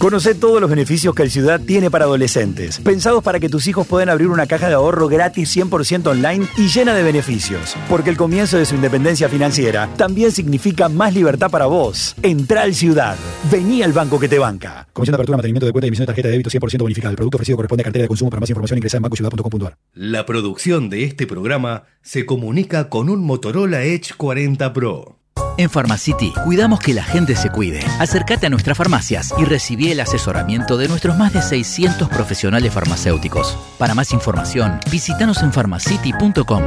Conoce 0.00 0.34
todos 0.34 0.62
los 0.62 0.70
beneficios 0.70 1.14
que 1.14 1.22
el 1.22 1.30
Ciudad 1.30 1.60
tiene 1.60 1.90
para 1.90 2.06
adolescentes, 2.06 2.78
pensados 2.78 3.22
para 3.22 3.38
que 3.38 3.50
tus 3.50 3.66
hijos 3.66 3.86
puedan 3.86 4.08
abrir 4.08 4.28
una 4.28 4.46
caja 4.46 4.68
de 4.68 4.72
ahorro 4.72 5.08
gratis 5.08 5.54
100% 5.54 6.06
online 6.06 6.46
y 6.56 6.68
llena 6.68 6.94
de 6.94 7.02
beneficios. 7.02 7.76
Porque 7.86 8.08
el 8.08 8.16
comienzo 8.16 8.56
de 8.56 8.64
su 8.64 8.76
independencia 8.76 9.28
financiera 9.28 9.90
también 9.98 10.32
significa 10.32 10.88
más 10.88 11.12
libertad 11.12 11.50
para 11.50 11.66
vos. 11.66 12.16
Entra 12.22 12.62
al 12.62 12.74
Ciudad. 12.74 13.14
Vení 13.52 13.82
al 13.82 13.92
banco 13.92 14.18
que 14.18 14.26
te 14.26 14.38
banca. 14.38 14.88
Comisión 14.94 15.12
de 15.12 15.16
apertura, 15.16 15.36
mantenimiento 15.36 15.66
de 15.66 15.72
cuenta 15.72 15.86
y 15.86 15.88
emisión 15.88 16.04
de 16.04 16.06
tarjeta 16.06 16.28
de 16.28 16.32
débito 16.32 16.48
100% 16.48 16.78
bonificada. 16.80 17.10
El 17.10 17.16
producto 17.16 17.36
ofrecido 17.36 17.56
corresponde 17.56 17.82
a 17.82 17.84
cartera 17.84 18.04
de 18.04 18.08
consumo. 18.08 18.30
Para 18.30 18.40
más 18.40 18.48
información 18.48 18.78
ingresa 18.78 18.96
en 18.96 19.02
bancociudad.com.ar. 19.02 19.76
La 19.92 20.24
producción 20.24 20.88
de 20.88 21.04
este 21.04 21.26
programa 21.26 21.82
se 22.00 22.24
comunica 22.24 22.88
con 22.88 23.10
un 23.10 23.22
Motorola 23.22 23.82
Edge 23.82 24.14
40 24.16 24.72
Pro. 24.72 25.19
En 25.60 25.68
Pharmacity 25.68 26.32
cuidamos 26.42 26.80
que 26.80 26.94
la 26.94 27.04
gente 27.04 27.36
se 27.36 27.50
cuide. 27.50 27.80
Acércate 27.98 28.46
a 28.46 28.48
nuestras 28.48 28.78
farmacias 28.78 29.34
y 29.36 29.44
recibí 29.44 29.90
el 29.90 30.00
asesoramiento 30.00 30.78
de 30.78 30.88
nuestros 30.88 31.18
más 31.18 31.34
de 31.34 31.42
600 31.42 32.08
profesionales 32.08 32.72
farmacéuticos. 32.72 33.58
Para 33.76 33.94
más 33.94 34.10
información, 34.12 34.80
visítanos 34.90 35.42
en 35.42 35.52
pharmacity.com. 35.52 36.62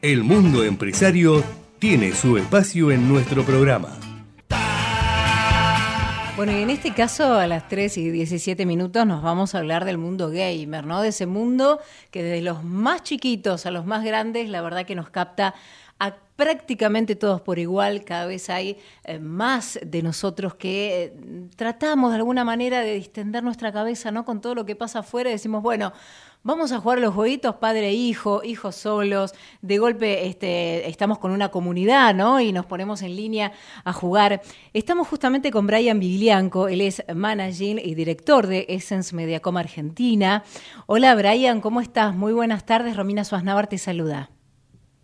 El 0.00 0.24
mundo 0.24 0.64
empresario 0.64 1.44
tiene 1.78 2.12
su 2.12 2.36
espacio 2.36 2.90
en 2.90 3.06
nuestro 3.06 3.44
programa. 3.44 4.01
Bueno, 6.34 6.52
y 6.52 6.62
en 6.62 6.70
este 6.70 6.94
caso, 6.94 7.34
a 7.34 7.46
las 7.46 7.68
3 7.68 7.98
y 7.98 8.10
17 8.10 8.64
minutos, 8.64 9.04
nos 9.06 9.22
vamos 9.22 9.54
a 9.54 9.58
hablar 9.58 9.84
del 9.84 9.98
mundo 9.98 10.30
gamer, 10.30 10.86
¿no? 10.86 11.02
De 11.02 11.08
ese 11.08 11.26
mundo 11.26 11.78
que 12.10 12.22
desde 12.22 12.40
los 12.40 12.64
más 12.64 13.02
chiquitos 13.02 13.66
a 13.66 13.70
los 13.70 13.84
más 13.84 14.02
grandes, 14.02 14.48
la 14.48 14.62
verdad 14.62 14.86
que 14.86 14.94
nos 14.94 15.10
capta 15.10 15.54
prácticamente 16.42 17.14
todos 17.14 17.40
por 17.40 17.58
igual, 17.58 18.04
cada 18.04 18.26
vez 18.26 18.50
hay 18.50 18.76
eh, 19.04 19.18
más 19.18 19.78
de 19.84 20.02
nosotros 20.02 20.56
que 20.56 21.04
eh, 21.04 21.48
tratamos 21.54 22.10
de 22.10 22.16
alguna 22.16 22.44
manera 22.44 22.80
de 22.80 22.94
distender 22.94 23.44
nuestra 23.44 23.72
cabeza, 23.72 24.10
¿no? 24.10 24.24
Con 24.24 24.40
todo 24.40 24.54
lo 24.56 24.66
que 24.66 24.74
pasa 24.74 25.00
afuera 25.00 25.30
y 25.30 25.34
decimos, 25.34 25.62
bueno, 25.62 25.92
Vamos 26.44 26.72
a 26.72 26.80
jugar 26.80 26.98
los 26.98 27.14
jueguitos 27.14 27.54
padre 27.54 27.90
e 27.90 27.92
hijo, 27.92 28.42
hijos 28.42 28.74
solos. 28.74 29.32
De 29.60 29.78
golpe 29.78 30.26
este, 30.26 30.88
estamos 30.88 31.20
con 31.20 31.30
una 31.30 31.50
comunidad, 31.50 32.16
¿no? 32.16 32.40
Y 32.40 32.52
nos 32.52 32.66
ponemos 32.66 33.02
en 33.02 33.14
línea 33.14 33.52
a 33.84 33.92
jugar. 33.92 34.42
Estamos 34.72 35.06
justamente 35.06 35.52
con 35.52 35.68
Brian 35.68 36.00
Viglianco, 36.00 36.66
él 36.66 36.80
es 36.80 37.04
managing 37.14 37.78
y 37.78 37.94
director 37.94 38.48
de 38.48 38.66
Essence 38.68 39.14
Mediacom 39.14 39.56
Argentina. 39.56 40.42
Hola 40.86 41.14
Brian, 41.14 41.60
¿cómo 41.60 41.80
estás? 41.80 42.12
Muy 42.16 42.32
buenas 42.32 42.66
tardes. 42.66 42.96
Romina 42.96 43.22
Suaznavar 43.22 43.68
te 43.68 43.78
saluda. 43.78 44.41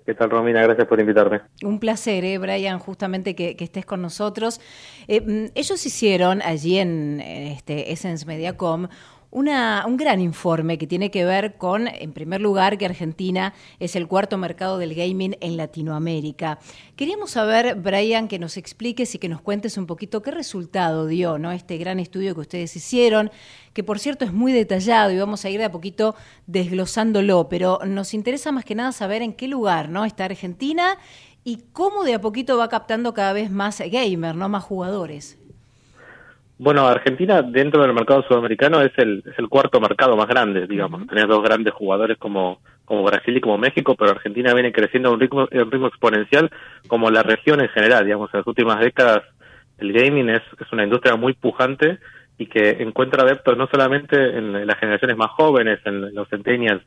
¿Qué 0.09 0.15
tal, 0.15 0.31
Romina? 0.31 0.63
Gracias 0.63 0.89
por 0.89 0.99
invitarme. 0.99 1.43
Un 1.63 1.79
placer, 1.79 2.25
¿eh, 2.25 2.39
Brian, 2.39 2.79
justamente 2.79 3.35
que, 3.35 3.55
estés 3.59 3.85
con 3.85 4.01
nosotros. 4.01 4.59
Eh, 5.07 5.21
mm, 5.21 5.51
ellos 5.55 5.85
hicieron 5.85 6.41
allí 6.41 6.79
en 6.79 7.21
este 7.21 7.93
Essence 7.93 8.25
Mediacom 8.25 8.89
una, 9.31 9.85
un 9.87 9.97
gran 9.97 10.21
informe 10.21 10.79
que 10.79 10.87
tiene 10.87 11.11
que 11.11 11.25
ver 11.25 11.57
con, 11.57 11.87
en 11.87 12.13
primer 12.13 12.41
lugar, 12.41 12.79
que 12.79 12.87
Argentina 12.87 13.53
es 13.79 13.95
el 13.95 14.09
cuarto 14.09 14.39
mercado 14.39 14.79
del 14.79 14.95
gaming 14.95 15.37
en 15.41 15.57
Latinoamérica. 15.57 16.59
Queríamos 16.97 17.33
saber, 17.33 17.75
Brian, 17.75 18.29
que 18.29 18.39
nos 18.39 18.57
expliques 18.57 19.15
y 19.15 19.19
que 19.19 19.29
nos 19.29 19.41
cuentes 19.41 19.77
un 19.77 19.87
poquito 19.87 20.23
qué 20.23 20.31
resultado 20.31 21.07
dio 21.07 21.39
¿no? 21.39 21.53
este 21.53 21.77
gran 21.77 22.01
estudio 22.01 22.35
que 22.35 22.41
ustedes 22.41 22.75
hicieron, 22.75 23.31
que 23.75 23.85
por 23.85 23.99
cierto 23.99 24.25
es 24.25 24.33
muy 24.33 24.53
detallado 24.53 25.11
y 25.11 25.19
vamos 25.19 25.45
a 25.45 25.51
ir 25.51 25.59
de 25.59 25.67
a 25.67 25.71
poquito 25.71 26.15
desglosándolo, 26.47 27.49
pero 27.49 27.81
nos 27.87 28.15
interesa 28.15 28.51
más 28.51 28.65
que 28.65 28.75
nada 28.75 28.93
saber 28.93 29.23
en 29.23 29.35
qué 29.35 29.47
lugar 29.47 29.91
¿no? 29.91 30.05
está 30.05 30.25
Argentina 30.25 30.97
y 31.45 31.65
cómo 31.73 32.05
de 32.05 32.15
a 32.15 32.21
poquito 32.21 32.57
va 32.57 32.69
captando 32.69 33.15
cada 33.15 33.33
vez 33.33 33.51
más 33.51 33.81
gamer, 33.81 34.35
¿no? 34.35 34.49
más 34.49 34.65
jugadores. 34.65 35.39
Bueno, 36.61 36.89
Argentina 36.89 37.41
dentro 37.41 37.83
del 37.83 37.93
mercado 37.93 38.25
sudamericano 38.27 38.81
es 38.81 38.91
el, 38.97 39.23
es 39.25 39.39
el 39.39 39.49
cuarto 39.49 39.81
mercado 39.81 40.17
más 40.17 40.27
grande, 40.27 40.67
digamos. 40.67 41.07
Tenés 41.07 41.29
dos 41.29 41.41
grandes 41.41 41.73
jugadores 41.73 42.19
como, 42.19 42.61
como 42.85 43.05
Brasil 43.05 43.37
y 43.37 43.41
como 43.41 43.59
México, 43.59 43.95
pero 43.97 44.11
Argentina 44.11 44.53
viene 44.55 44.73
creciendo 44.73 45.09
a 45.09 45.13
un 45.13 45.21
ritmo, 45.21 45.49
un 45.51 45.71
ritmo 45.71 45.87
exponencial 45.87 46.51
como 46.89 47.11
la 47.13 47.23
región 47.23 47.61
en 47.61 47.69
general, 47.69 48.05
digamos. 48.05 48.35
En 48.35 48.41
las 48.41 48.47
últimas 48.47 48.81
décadas 48.81 49.23
el 49.79 49.93
gaming 49.93 50.31
es, 50.31 50.43
es 50.61 50.73
una 50.73 50.83
industria 50.83 51.15
muy 51.15 51.35
pujante 51.35 52.01
y 52.39 52.47
que 52.47 52.83
encuentra 52.83 53.23
adeptos 53.23 53.57
no 53.57 53.69
solamente 53.69 54.37
en 54.37 54.67
las 54.67 54.79
generaciones 54.79 55.17
más 55.17 55.31
jóvenes, 55.31 55.79
en 55.85 56.13
los 56.13 56.29
centennials 56.29 56.83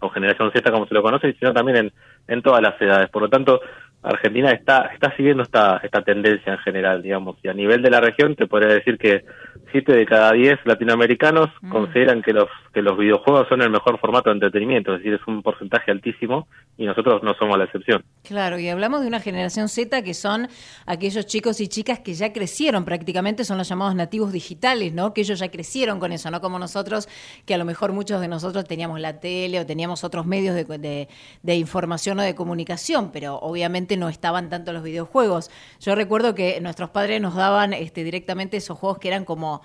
o 0.00 0.10
generación 0.10 0.50
Z 0.52 0.70
como 0.72 0.86
se 0.86 0.94
lo 0.94 1.02
conoce, 1.02 1.34
sino 1.38 1.52
también 1.52 1.76
en, 1.76 1.92
en 2.26 2.42
todas 2.42 2.60
las 2.60 2.80
edades. 2.80 3.10
Por 3.10 3.22
lo 3.22 3.28
tanto, 3.28 3.60
Argentina 4.04 4.50
está, 4.50 4.90
está 4.92 5.16
siguiendo 5.16 5.42
esta, 5.42 5.80
esta 5.82 6.02
tendencia 6.02 6.52
en 6.52 6.58
general, 6.58 7.02
digamos, 7.02 7.36
y 7.42 7.48
a 7.48 7.54
nivel 7.54 7.80
de 7.80 7.90
la 7.90 8.00
región 8.00 8.36
te 8.36 8.46
podría 8.46 8.74
decir 8.74 8.98
que 8.98 9.24
siete 9.72 9.92
de 9.92 10.04
cada 10.04 10.32
diez 10.32 10.58
latinoamericanos 10.64 11.48
mm. 11.62 11.70
consideran 11.70 12.22
que 12.22 12.34
los, 12.34 12.48
que 12.74 12.82
los 12.82 12.98
videojuegos 12.98 13.48
son 13.48 13.62
el 13.62 13.70
mejor 13.70 13.98
formato 13.98 14.28
de 14.28 14.34
entretenimiento, 14.34 14.92
es 14.92 14.98
decir, 14.98 15.14
es 15.14 15.26
un 15.26 15.42
porcentaje 15.42 15.90
altísimo 15.90 16.46
y 16.76 16.84
nosotros 16.84 17.22
no 17.22 17.34
somos 17.34 17.56
la 17.56 17.64
excepción. 17.64 18.04
Claro, 18.24 18.58
y 18.58 18.68
hablamos 18.68 19.00
de 19.00 19.08
una 19.08 19.20
generación 19.20 19.68
Z 19.68 20.02
que 20.02 20.12
son 20.12 20.48
aquellos 20.84 21.24
chicos 21.24 21.60
y 21.60 21.68
chicas 21.68 22.00
que 22.00 22.12
ya 22.12 22.32
crecieron 22.32 22.84
prácticamente, 22.84 23.44
son 23.44 23.56
los 23.56 23.68
llamados 23.68 23.94
nativos 23.94 24.32
digitales, 24.32 24.92
¿no? 24.92 25.14
Que 25.14 25.22
ellos 25.22 25.38
ya 25.38 25.50
crecieron 25.50 25.98
con 25.98 26.12
eso, 26.12 26.30
no 26.30 26.42
como 26.42 26.58
nosotros, 26.58 27.08
que 27.46 27.54
a 27.54 27.58
lo 27.58 27.64
mejor 27.64 27.92
muchos 27.92 28.20
de 28.20 28.28
nosotros 28.28 28.66
teníamos 28.66 29.00
la 29.00 29.18
tele 29.18 29.60
o 29.60 29.66
teníamos 29.66 30.04
otros 30.04 30.26
medios 30.26 30.54
de, 30.54 30.64
de, 30.64 31.08
de 31.42 31.54
información 31.56 32.18
o 32.18 32.22
de 32.22 32.34
comunicación, 32.34 33.10
pero 33.10 33.36
obviamente 33.36 33.93
no 33.96 34.08
estaban 34.08 34.48
tanto 34.50 34.72
los 34.72 34.82
videojuegos. 34.82 35.50
Yo 35.80 35.94
recuerdo 35.94 36.34
que 36.34 36.60
nuestros 36.60 36.90
padres 36.90 37.20
nos 37.20 37.34
daban 37.34 37.72
este, 37.72 38.04
directamente 38.04 38.56
esos 38.56 38.78
juegos 38.78 38.98
que 38.98 39.08
eran 39.08 39.24
como 39.24 39.62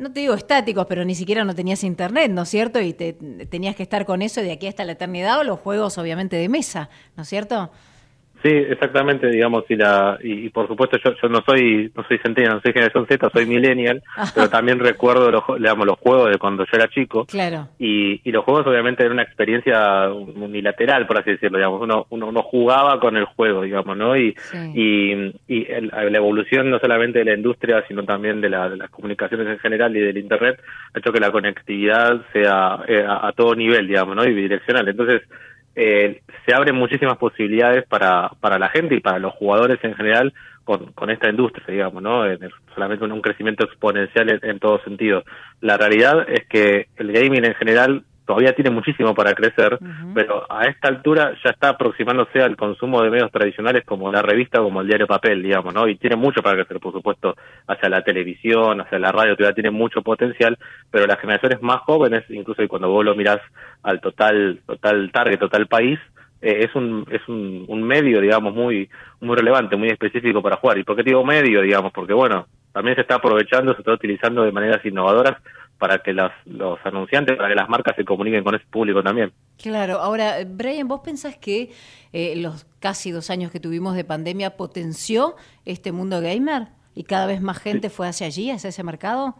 no 0.00 0.10
te 0.10 0.20
digo 0.20 0.32
estáticos, 0.32 0.86
pero 0.86 1.04
ni 1.04 1.14
siquiera 1.14 1.44
no 1.44 1.54
tenías 1.54 1.84
internet, 1.84 2.30
¿no 2.30 2.42
es 2.42 2.48
cierto? 2.48 2.80
Y 2.80 2.94
te, 2.94 3.12
tenías 3.50 3.76
que 3.76 3.82
estar 3.82 4.06
con 4.06 4.22
eso 4.22 4.40
de 4.40 4.50
aquí 4.50 4.66
hasta 4.66 4.82
la 4.84 4.92
eternidad 4.92 5.38
o 5.38 5.44
los 5.44 5.60
juegos 5.60 5.98
obviamente 5.98 6.36
de 6.36 6.48
mesa, 6.48 6.88
¿no 7.16 7.22
es 7.22 7.28
cierto? 7.28 7.70
Sí, 8.42 8.48
exactamente, 8.48 9.28
digamos, 9.28 9.64
y, 9.68 9.76
la, 9.76 10.18
y, 10.22 10.48
por 10.48 10.66
supuesto 10.66 10.96
yo, 11.04 11.12
yo 11.20 11.28
no 11.28 11.42
soy 11.42 11.92
no 11.94 12.02
soy 12.04 12.18
centennial, 12.18 12.54
no 12.54 12.60
soy 12.62 12.72
generación 12.72 13.06
Z, 13.06 13.30
soy 13.30 13.44
millennial, 13.44 14.02
pero 14.34 14.48
también 14.48 14.78
recuerdo 14.78 15.30
los, 15.30 15.42
digamos, 15.58 15.86
los 15.86 15.98
juegos 15.98 16.30
de 16.30 16.38
cuando 16.38 16.64
yo 16.64 16.70
era 16.72 16.88
chico. 16.88 17.26
Claro. 17.26 17.68
Y, 17.78 18.22
y 18.24 18.32
los 18.32 18.44
juegos 18.44 18.66
obviamente 18.66 19.02
eran 19.02 19.12
una 19.12 19.24
experiencia 19.24 20.10
unilateral, 20.10 21.06
por 21.06 21.18
así 21.18 21.32
decirlo, 21.32 21.58
digamos, 21.58 21.82
uno, 21.82 22.06
uno, 22.08 22.42
jugaba 22.42 22.98
con 22.98 23.16
el 23.18 23.26
juego, 23.26 23.62
digamos, 23.62 23.94
¿no? 23.96 24.16
Y, 24.16 24.34
y, 24.74 25.34
y 25.46 25.66
la 25.90 26.16
evolución 26.16 26.70
no 26.70 26.78
solamente 26.78 27.18
de 27.18 27.26
la 27.26 27.34
industria, 27.34 27.84
sino 27.88 28.04
también 28.04 28.40
de, 28.40 28.48
la, 28.48 28.70
de, 28.70 28.78
las 28.78 28.88
comunicaciones 28.88 29.46
en 29.48 29.58
general 29.58 29.94
y 29.94 30.00
del 30.00 30.16
Internet 30.16 30.60
ha 30.94 30.98
hecho 30.98 31.12
que 31.12 31.20
la 31.20 31.30
conectividad 31.30 32.22
sea 32.32 32.78
eh, 32.88 33.04
a, 33.06 33.28
a 33.28 33.32
todo 33.32 33.54
nivel, 33.54 33.86
digamos, 33.86 34.16
¿no? 34.16 34.24
Y 34.24 34.32
bidireccional. 34.32 34.88
Entonces, 34.88 35.22
eh, 35.76 36.22
se 36.44 36.54
abren 36.54 36.74
muchísimas 36.76 37.16
posibilidades 37.18 37.86
para, 37.86 38.30
para 38.40 38.58
la 38.58 38.68
gente 38.68 38.94
y 38.94 39.00
para 39.00 39.18
los 39.18 39.32
jugadores 39.34 39.78
en 39.82 39.94
general 39.94 40.32
con, 40.64 40.92
con 40.92 41.10
esta 41.10 41.28
industria, 41.30 41.64
digamos, 41.68 42.02
¿no? 42.02 42.22
solamente 42.74 43.04
un, 43.04 43.20
crecimiento 43.20 43.64
exponencial 43.64 44.30
en, 44.30 44.50
en 44.50 44.58
todo 44.58 44.82
sentido. 44.82 45.24
La 45.60 45.76
realidad 45.76 46.26
es 46.28 46.46
que 46.46 46.88
el 46.96 47.12
gaming 47.12 47.44
en 47.44 47.54
general 47.54 48.04
todavía 48.30 48.54
tiene 48.54 48.70
muchísimo 48.70 49.12
para 49.12 49.34
crecer, 49.34 49.76
pero 50.14 50.46
a 50.48 50.66
esta 50.66 50.86
altura 50.86 51.32
ya 51.42 51.50
está 51.50 51.70
aproximándose 51.70 52.40
al 52.40 52.56
consumo 52.56 53.02
de 53.02 53.10
medios 53.10 53.32
tradicionales 53.32 53.84
como 53.84 54.12
la 54.12 54.22
revista, 54.22 54.60
como 54.60 54.80
el 54.80 54.86
diario 54.86 55.08
papel, 55.08 55.42
digamos, 55.42 55.74
¿no? 55.74 55.88
Y 55.88 55.96
tiene 55.96 56.14
mucho 56.14 56.40
para 56.40 56.54
crecer, 56.54 56.78
por 56.78 56.92
supuesto, 56.92 57.34
hacia 57.66 57.88
la 57.88 58.02
televisión, 58.02 58.80
hacia 58.80 59.00
la 59.00 59.10
radio, 59.10 59.34
todavía 59.34 59.54
tiene 59.54 59.72
mucho 59.72 60.02
potencial, 60.02 60.56
pero 60.92 61.08
las 61.08 61.18
generaciones 61.18 61.60
más 61.60 61.80
jóvenes, 61.80 62.22
incluso 62.28 62.62
cuando 62.68 62.88
vos 62.88 63.04
lo 63.04 63.16
mirás 63.16 63.40
al 63.82 64.00
total, 64.00 64.60
total 64.64 65.10
target, 65.12 65.40
total 65.40 65.66
país, 65.66 65.98
eh, 66.40 66.66
es 66.68 66.74
un 66.76 67.06
es 67.10 67.26
un, 67.28 67.64
un 67.66 67.82
medio, 67.82 68.20
digamos, 68.20 68.54
muy 68.54 68.88
muy 69.20 69.36
relevante, 69.36 69.74
muy 69.74 69.88
específico 69.88 70.40
para 70.40 70.56
jugar. 70.56 70.78
¿Y 70.78 70.84
por 70.84 70.94
qué 70.94 71.02
digo 71.02 71.24
medio, 71.24 71.62
digamos? 71.62 71.92
Porque, 71.92 72.12
bueno, 72.12 72.46
también 72.72 72.94
se 72.94 73.02
está 73.02 73.16
aprovechando, 73.16 73.74
se 73.74 73.80
está 73.80 73.92
utilizando 73.92 74.44
de 74.44 74.52
maneras 74.52 74.84
innovadoras 74.84 75.36
para 75.80 75.98
que 76.02 76.12
los, 76.12 76.30
los 76.44 76.78
anunciantes, 76.84 77.36
para 77.36 77.48
que 77.48 77.54
las 77.56 77.68
marcas 77.68 77.96
se 77.96 78.04
comuniquen 78.04 78.44
con 78.44 78.54
ese 78.54 78.66
público 78.66 79.02
también. 79.02 79.32
Claro, 79.56 79.98
ahora, 79.98 80.36
Brian, 80.46 80.86
¿vos 80.86 81.00
pensás 81.00 81.36
que 81.36 81.72
eh, 82.12 82.36
los 82.36 82.66
casi 82.78 83.10
dos 83.10 83.30
años 83.30 83.50
que 83.50 83.58
tuvimos 83.58 83.96
de 83.96 84.04
pandemia 84.04 84.56
potenció 84.56 85.36
este 85.64 85.90
mundo 85.90 86.20
gamer 86.20 86.68
y 86.94 87.04
cada 87.04 87.26
vez 87.26 87.40
más 87.40 87.58
gente 87.58 87.88
fue 87.88 88.06
hacia 88.06 88.26
allí, 88.26 88.50
hacia 88.50 88.68
ese 88.68 88.84
mercado? 88.84 89.34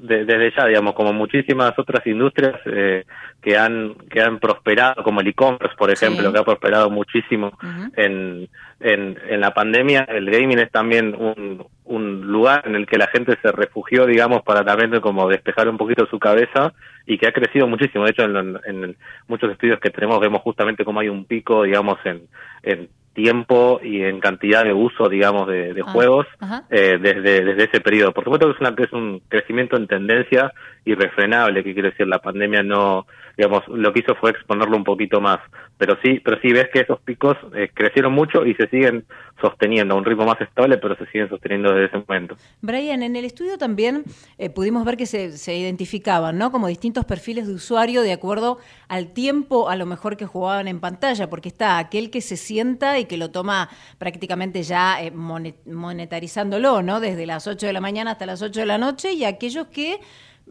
Desde 0.00 0.52
ya, 0.56 0.66
digamos, 0.66 0.94
como 0.94 1.12
muchísimas 1.12 1.78
otras 1.78 2.06
industrias 2.06 2.54
eh, 2.66 3.04
que 3.40 3.56
han 3.56 3.94
que 4.10 4.20
han 4.20 4.38
prosperado, 4.38 5.02
como 5.02 5.20
el 5.20 5.28
e-commerce, 5.28 5.76
por 5.76 5.90
ejemplo, 5.90 6.32
que 6.32 6.38
ha 6.38 6.44
prosperado 6.44 6.90
muchísimo 6.90 7.52
en, 7.96 8.48
en, 8.80 9.18
en, 9.28 9.40
la 9.40 9.52
pandemia, 9.54 10.06
el 10.08 10.30
gaming 10.30 10.58
es 10.58 10.70
también 10.70 11.14
un, 11.14 11.66
un 11.84 12.26
lugar 12.26 12.62
en 12.66 12.74
el 12.74 12.86
que 12.86 12.98
la 12.98 13.08
gente 13.08 13.36
se 13.42 13.52
refugió, 13.52 14.06
digamos, 14.06 14.42
para 14.42 14.64
también 14.64 15.00
como 15.00 15.28
despejar 15.28 15.68
un 15.68 15.78
poquito 15.78 16.06
su 16.06 16.18
cabeza 16.18 16.72
y 17.06 17.18
que 17.18 17.26
ha 17.26 17.32
crecido 17.32 17.66
muchísimo. 17.66 18.04
De 18.04 18.10
hecho, 18.10 18.24
en, 18.24 18.58
en 18.66 18.96
muchos 19.26 19.50
estudios 19.50 19.80
que 19.80 19.90
tenemos 19.90 20.20
vemos 20.20 20.42
justamente 20.42 20.84
cómo 20.84 21.00
hay 21.00 21.08
un 21.08 21.24
pico, 21.24 21.62
digamos, 21.62 21.98
en, 22.04 22.22
en 22.62 22.88
tiempo 23.18 23.80
y 23.82 24.02
en 24.02 24.20
cantidad 24.20 24.62
de 24.62 24.72
uso, 24.72 25.08
digamos, 25.08 25.48
de, 25.48 25.74
de 25.74 25.82
Ah, 25.84 25.90
juegos 25.90 26.26
eh, 26.70 26.98
desde, 27.00 27.44
desde 27.44 27.64
ese 27.64 27.80
periodo. 27.80 28.12
Por 28.12 28.22
supuesto 28.22 28.46
que 28.46 28.54
es, 28.54 28.60
una, 28.60 28.74
es 28.78 28.92
un 28.92 29.20
crecimiento 29.28 29.76
en 29.76 29.88
tendencia 29.88 30.52
irrefrenable, 30.84 31.64
que 31.64 31.74
quiero 31.74 31.90
decir, 31.90 32.06
la 32.06 32.20
pandemia 32.20 32.62
no, 32.62 33.06
digamos, 33.38 33.62
lo 33.68 33.92
que 33.92 34.00
hizo 34.00 34.14
fue 34.16 34.32
exponerlo 34.32 34.76
un 34.76 34.82
poquito 34.84 35.20
más. 35.20 35.38
Pero 35.78 35.96
sí, 36.04 36.20
pero 36.24 36.38
sí 36.42 36.52
ves 36.52 36.66
que 36.72 36.80
esos 36.80 36.98
picos 37.00 37.36
eh, 37.54 37.70
crecieron 37.72 38.12
mucho 38.12 38.44
y 38.44 38.52
se 38.54 38.68
siguen 38.68 39.04
sosteniendo 39.40 39.94
a 39.94 39.96
un 39.98 40.04
ritmo 40.04 40.24
más 40.24 40.40
estable, 40.40 40.76
pero 40.78 40.96
se 40.96 41.06
siguen 41.06 41.28
sosteniendo 41.28 41.72
desde 41.72 41.86
ese 41.96 42.04
momento. 42.06 42.36
Brian, 42.60 43.04
en 43.04 43.14
el 43.14 43.24
estudio 43.24 43.56
también 43.56 44.02
eh, 44.38 44.50
pudimos 44.50 44.84
ver 44.84 44.96
que 44.96 45.06
se, 45.06 45.38
se 45.38 45.56
identificaban, 45.56 46.36
¿no? 46.36 46.50
Como 46.50 46.66
distintos 46.66 47.04
perfiles 47.04 47.46
de 47.46 47.54
usuario 47.54 48.02
de 48.02 48.12
acuerdo 48.12 48.58
al 48.88 49.12
tiempo 49.12 49.68
a 49.70 49.76
lo 49.76 49.86
mejor 49.86 50.16
que 50.16 50.26
jugaban 50.26 50.66
en 50.66 50.80
pantalla, 50.80 51.30
porque 51.30 51.48
está 51.48 51.78
aquel 51.78 52.10
que 52.10 52.20
se 52.20 52.36
sienta 52.36 52.98
y 52.98 53.04
que 53.04 53.16
lo 53.16 53.30
toma 53.30 53.68
prácticamente 53.98 54.64
ya 54.64 55.00
eh, 55.00 55.12
monet- 55.12 55.64
monetarizándolo, 55.64 56.82
¿no? 56.82 56.98
Desde 56.98 57.24
las 57.24 57.46
8 57.46 57.66
de 57.66 57.72
la 57.72 57.80
mañana 57.80 58.10
hasta 58.12 58.26
las 58.26 58.42
8 58.42 58.58
de 58.60 58.66
la 58.66 58.78
noche 58.78 59.12
y 59.12 59.24
aquellos 59.24 59.68
que 59.68 60.00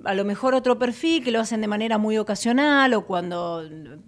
a 0.04 0.14
lo 0.14 0.26
mejor 0.26 0.54
otro 0.54 0.78
perfil 0.78 1.24
que 1.24 1.32
lo 1.32 1.40
hacen 1.40 1.62
de 1.62 1.68
manera 1.68 1.98
muy 1.98 2.18
ocasional 2.18 2.94
o 2.94 3.06
cuando 3.06 3.64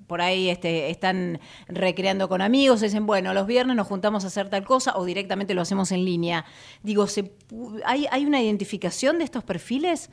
por 0.08 0.22
ahí 0.22 0.50
este, 0.50 0.90
están 0.90 1.40
recreando 1.68 2.28
con 2.28 2.42
amigos, 2.42 2.82
dicen, 2.82 3.06
bueno, 3.06 3.34
los 3.34 3.48
viernes 3.48 3.76
nos 3.76 3.88
juntamos 3.88 4.24
a 4.24 4.28
hacer 4.28 4.50
tal 4.50 4.64
cosa 4.64 4.94
o 4.96 5.06
directamente 5.06 5.54
lo 5.54 5.62
hacemos 5.62 5.92
en 5.92 6.06
línea. 6.06 6.46
Digo, 6.84 7.08
¿se, 7.08 7.32
hay, 7.86 8.06
¿hay 8.12 8.26
una 8.26 8.42
identificación 8.42 9.18
de 9.18 9.26
estos 9.26 9.44
perfiles? 9.44 10.12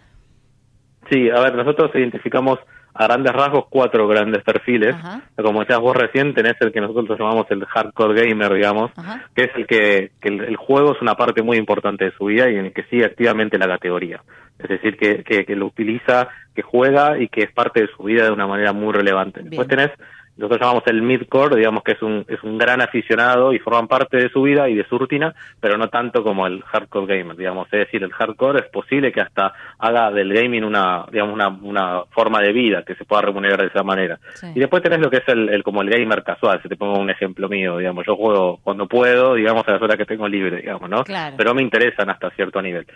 Sí, 1.11 1.31
a 1.31 1.41
ver, 1.41 1.55
nosotros 1.55 1.91
identificamos 1.95 2.59
a 2.99 3.07
grandes 3.07 3.33
rasgos 3.33 3.67
cuatro 3.69 4.09
grandes 4.09 4.43
perfiles. 4.43 4.97
Como 5.37 5.61
decías 5.61 5.79
vos 5.81 5.95
recién, 5.95 6.35
tenés 6.35 6.55
el 6.61 6.73
que 6.73 6.81
nosotros 6.81 7.19
llamamos 7.19 7.47
el 7.51 7.65
hardcore 7.65 8.29
gamer, 8.29 8.55
digamos, 8.55 8.91
que 9.35 9.45
es 9.45 9.51
el 9.55 9.67
que, 9.67 10.13
que 10.21 10.29
el, 10.29 10.41
el 10.41 10.57
juego 10.57 10.93
es 10.95 11.03
una 11.03 11.15
parte 11.15 11.43
muy 11.43 11.59
importante 11.59 12.07
de 12.07 12.13
su 12.13 12.25
vida 12.25 12.51
y 12.51 12.57
en 12.57 12.67
el 12.67 12.73
que 12.73 12.85
sigue 12.85 13.05
activamente 13.05 13.59
la 13.59 13.69
categoría. 13.69 14.23
Es 14.59 14.69
decir, 14.69 14.97
que, 14.97 15.23
que, 15.23 15.45
que 15.45 15.57
lo 15.57 15.67
utiliza, 15.67 16.29
que 16.55 16.63
juega 16.63 17.19
y 17.19 17.29
que 17.29 17.43
es 17.43 17.53
parte 17.53 17.83
de 17.83 17.89
su 17.89 18.05
vida 18.05 18.25
de 18.25 18.31
una 18.31 18.47
manera 18.47 18.73
muy 18.73 18.93
relevante. 18.93 19.43
Después 19.43 19.69
tenés, 19.69 19.91
nosotros 20.37 20.61
llamamos 20.61 20.83
el 20.87 21.03
midcore, 21.03 21.57
digamos 21.57 21.83
que 21.83 21.93
es 21.93 22.03
un, 22.03 22.25
es 22.29 22.43
un 22.43 22.59
gran 22.59 22.81
aficionado 22.83 23.53
y 23.53 23.59
forman 23.59 23.89
parte 23.89 24.17
de 24.19 24.29
su 24.29 24.43
vida 24.43 24.69
y 24.69 24.75
de 24.75 24.85
su 24.87 24.99
rutina, 24.99 25.35
pero 25.61 25.77
no 25.79 25.89
tanto 25.89 26.23
como 26.23 26.47
el 26.47 26.63
hardcore 26.63 27.19
gamer, 27.19 27.37
digamos. 27.37 27.67
Es 27.73 27.81
decir, 27.81 28.03
el 28.03 28.13
hardcore 28.13 28.61
es 28.61 28.67
posible 28.67 29.13
que 29.13 29.21
hasta 29.21 29.53
haga 29.79 30.11
del 30.11 30.33
gaming 30.33 30.65
una, 30.65 31.07
digamos, 31.11 31.35
una, 31.35 31.49
una 31.49 32.03
forma 32.11 32.41
de 32.41 32.53
vida 32.53 32.83
que 32.85 32.95
se 32.95 33.05
pueda 33.05 33.23
remunerar 33.23 33.61
de 33.61 33.67
esa 33.69 33.83
manera. 33.83 34.19
Y 34.55 34.61
después 34.61 34.83
tenés 34.83 35.01
lo 35.01 35.11
que 35.11 35.19
es 35.19 35.29
el, 35.29 35.49
el 35.49 35.63
como 35.63 35.83
el 35.83 35.91
gamer 35.91 36.23
casual, 36.23 36.61
si 36.63 36.69
te 36.69 36.77
pongo 36.77 36.99
un 36.99 37.11
ejemplo 37.11 37.49
mío, 37.49 37.79
digamos, 37.79 38.05
yo 38.07 38.17
juego 38.17 38.59
cuando 38.63 38.87
puedo, 38.87 39.35
digamos, 39.35 39.67
a 39.67 39.73
las 39.73 39.83
horas 39.83 39.97
que 39.97 40.05
tengo 40.07 40.29
libre, 40.29 40.59
digamos, 40.59 40.89
¿no? 40.91 41.03
Claro. 41.05 41.35
Pero 41.39 41.55
me 41.55 41.63
interesan 41.63 42.11
hasta 42.11 42.31
cierto 42.31 42.61
nivel. 42.61 42.87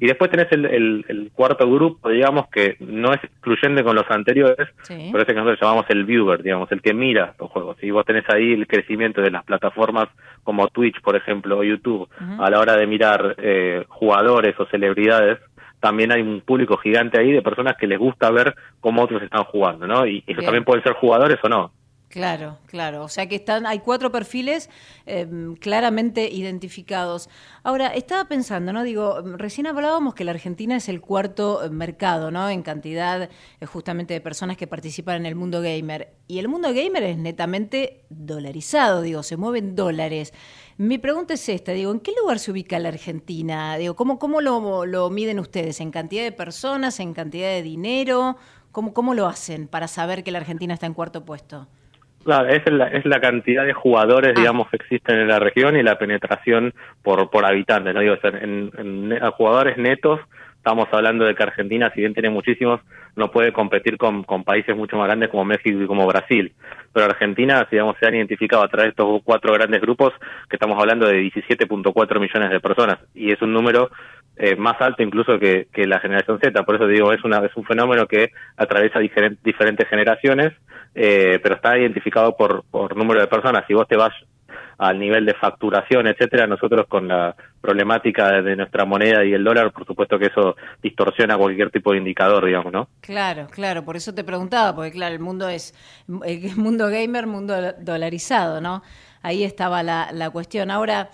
Y 0.00 0.06
después 0.06 0.30
tenés 0.30 0.50
el, 0.52 0.64
el, 0.66 1.04
el 1.08 1.30
cuarto 1.32 1.70
grupo, 1.70 2.08
digamos, 2.08 2.48
que 2.48 2.76
no 2.80 3.12
es 3.12 3.22
excluyente 3.22 3.84
con 3.84 3.94
los 3.94 4.10
anteriores, 4.10 4.68
Sí. 4.82 5.08
pero 5.12 5.22
ese 5.22 5.32
que 5.32 5.38
nosotros 5.40 5.60
llamamos 5.60 5.86
el 5.90 6.04
viewer, 6.04 6.42
digamos, 6.42 6.70
el 6.72 6.80
que 6.80 6.87
mira 6.94 7.34
los 7.38 7.50
juegos. 7.50 7.76
Y 7.82 7.90
vos 7.90 8.04
tenés 8.04 8.28
ahí 8.28 8.52
el 8.52 8.66
crecimiento 8.66 9.20
de 9.20 9.30
las 9.30 9.44
plataformas 9.44 10.08
como 10.42 10.68
Twitch, 10.68 11.00
por 11.02 11.16
ejemplo, 11.16 11.58
o 11.58 11.64
YouTube, 11.64 12.08
a 12.38 12.50
la 12.50 12.58
hora 12.58 12.76
de 12.76 12.86
mirar 12.86 13.34
eh, 13.38 13.84
jugadores 13.88 14.58
o 14.58 14.66
celebridades, 14.66 15.38
también 15.80 16.12
hay 16.12 16.22
un 16.22 16.40
público 16.40 16.76
gigante 16.76 17.20
ahí 17.20 17.32
de 17.32 17.42
personas 17.42 17.76
que 17.76 17.86
les 17.86 17.98
gusta 17.98 18.30
ver 18.30 18.54
cómo 18.80 19.02
otros 19.02 19.22
están 19.22 19.44
jugando, 19.44 19.86
¿no? 19.86 20.06
Y 20.06 20.16
ellos 20.26 20.38
Bien. 20.38 20.44
también 20.44 20.64
pueden 20.64 20.82
ser 20.82 20.94
jugadores 20.94 21.38
o 21.42 21.48
no. 21.48 21.70
Claro, 22.08 22.58
claro. 22.64 23.04
O 23.04 23.08
sea 23.08 23.28
que 23.28 23.34
están, 23.36 23.66
hay 23.66 23.80
cuatro 23.80 24.10
perfiles 24.10 24.70
eh, 25.04 25.26
claramente 25.60 26.30
identificados. 26.30 27.28
Ahora, 27.62 27.88
estaba 27.88 28.24
pensando, 28.24 28.72
¿no? 28.72 28.82
Digo, 28.82 29.20
recién 29.36 29.66
hablábamos 29.66 30.14
que 30.14 30.24
la 30.24 30.30
Argentina 30.30 30.76
es 30.76 30.88
el 30.88 31.02
cuarto 31.02 31.62
eh, 31.62 31.68
mercado, 31.68 32.30
¿no? 32.30 32.48
En 32.48 32.62
cantidad 32.62 33.24
eh, 33.60 33.66
justamente 33.66 34.14
de 34.14 34.22
personas 34.22 34.56
que 34.56 34.66
participan 34.66 35.16
en 35.16 35.26
el 35.26 35.34
mundo 35.34 35.60
gamer. 35.60 36.14
Y 36.28 36.38
el 36.38 36.48
mundo 36.48 36.72
gamer 36.72 37.02
es 37.02 37.18
netamente 37.18 38.06
dolarizado, 38.08 39.02
digo, 39.02 39.22
se 39.22 39.36
mueven 39.36 39.76
dólares. 39.76 40.32
Mi 40.78 40.96
pregunta 40.96 41.34
es 41.34 41.46
esta, 41.50 41.72
digo, 41.72 41.92
¿en 41.92 42.00
qué 42.00 42.12
lugar 42.18 42.38
se 42.38 42.50
ubica 42.52 42.78
la 42.78 42.88
Argentina? 42.88 43.76
Digo, 43.76 43.96
¿cómo, 43.96 44.18
cómo 44.18 44.40
lo, 44.40 44.86
lo 44.86 45.10
miden 45.10 45.40
ustedes? 45.40 45.78
¿En 45.82 45.90
cantidad 45.90 46.22
de 46.22 46.32
personas? 46.32 47.00
¿En 47.00 47.12
cantidad 47.12 47.48
de 47.48 47.62
dinero? 47.62 48.38
¿Cómo, 48.72 48.94
¿Cómo 48.94 49.12
lo 49.12 49.26
hacen 49.26 49.68
para 49.68 49.88
saber 49.88 50.24
que 50.24 50.30
la 50.30 50.38
Argentina 50.38 50.72
está 50.72 50.86
en 50.86 50.94
cuarto 50.94 51.26
puesto? 51.26 51.68
Claro, 52.28 52.50
es 52.50 52.70
la, 52.70 52.88
es 52.88 53.06
la 53.06 53.22
cantidad 53.22 53.64
de 53.64 53.72
jugadores, 53.72 54.34
digamos, 54.34 54.68
que 54.68 54.76
existen 54.76 55.18
en 55.18 55.28
la 55.28 55.38
región 55.38 55.78
y 55.78 55.82
la 55.82 55.96
penetración 55.96 56.74
por, 57.02 57.30
por 57.30 57.46
habitantes, 57.46 57.94
¿no? 57.94 58.00
Digo, 58.00 58.16
o 58.16 58.20
sea, 58.20 58.38
en, 58.38 58.70
en 58.76 59.14
a 59.14 59.30
jugadores 59.30 59.78
netos, 59.78 60.20
estamos 60.68 60.88
hablando 60.92 61.24
de 61.24 61.34
que 61.34 61.42
Argentina, 61.42 61.90
si 61.94 62.00
bien 62.00 62.12
tiene 62.12 62.28
muchísimos, 62.28 62.82
no 63.16 63.30
puede 63.30 63.54
competir 63.54 63.96
con, 63.96 64.22
con 64.22 64.44
países 64.44 64.76
mucho 64.76 64.98
más 64.98 65.06
grandes 65.06 65.30
como 65.30 65.46
México 65.46 65.80
y 65.82 65.86
como 65.86 66.06
Brasil. 66.06 66.52
Pero 66.92 67.06
Argentina, 67.06 67.66
digamos, 67.70 67.96
se 67.98 68.06
han 68.06 68.14
identificado 68.14 68.62
a 68.62 68.68
través 68.68 68.88
de 68.88 68.90
estos 68.90 69.22
cuatro 69.24 69.54
grandes 69.54 69.80
grupos 69.80 70.12
que 70.50 70.56
estamos 70.56 70.78
hablando 70.78 71.06
de 71.06 71.22
17.4 71.22 72.20
millones 72.20 72.50
de 72.50 72.60
personas 72.60 72.98
y 73.14 73.32
es 73.32 73.40
un 73.40 73.54
número 73.54 73.90
eh, 74.36 74.56
más 74.56 74.78
alto 74.82 75.02
incluso 75.02 75.38
que, 75.38 75.68
que 75.72 75.86
la 75.86 76.00
generación 76.00 76.38
Z. 76.38 76.62
Por 76.64 76.74
eso 76.74 76.86
digo, 76.86 77.14
es, 77.14 77.24
una, 77.24 77.38
es 77.38 77.56
un 77.56 77.64
fenómeno 77.64 78.06
que 78.06 78.32
atraviesa 78.58 79.00
diferen- 79.00 79.38
diferentes 79.42 79.88
generaciones, 79.88 80.52
eh, 80.94 81.40
pero 81.42 81.54
está 81.54 81.78
identificado 81.78 82.36
por, 82.36 82.62
por 82.70 82.94
número 82.94 83.22
de 83.22 83.26
personas. 83.26 83.64
Si 83.66 83.72
vos 83.72 83.88
te 83.88 83.96
vas 83.96 84.12
al 84.78 84.98
nivel 84.98 85.26
de 85.26 85.34
facturación, 85.34 86.06
etcétera, 86.06 86.46
nosotros 86.46 86.86
con 86.88 87.08
la 87.08 87.34
problemática 87.60 88.40
de, 88.40 88.54
nuestra 88.54 88.84
moneda 88.84 89.24
y 89.24 89.32
el 89.32 89.42
dólar, 89.42 89.72
por 89.72 89.84
supuesto 89.84 90.18
que 90.18 90.26
eso 90.26 90.56
distorsiona 90.80 91.36
cualquier 91.36 91.70
tipo 91.70 91.92
de 91.92 91.98
indicador, 91.98 92.46
digamos, 92.46 92.72
¿no? 92.72 92.88
Claro, 93.00 93.48
claro, 93.50 93.84
por 93.84 93.96
eso 93.96 94.14
te 94.14 94.22
preguntaba, 94.22 94.74
porque 94.74 94.92
claro, 94.92 95.14
el 95.14 95.20
mundo 95.20 95.48
es 95.48 95.74
el 96.24 96.56
mundo 96.56 96.88
gamer, 96.88 97.26
mundo 97.26 97.72
dolarizado, 97.80 98.60
¿no? 98.60 98.82
Ahí 99.22 99.42
estaba 99.42 99.82
la, 99.82 100.10
la 100.12 100.30
cuestión. 100.30 100.70
Ahora, 100.70 101.10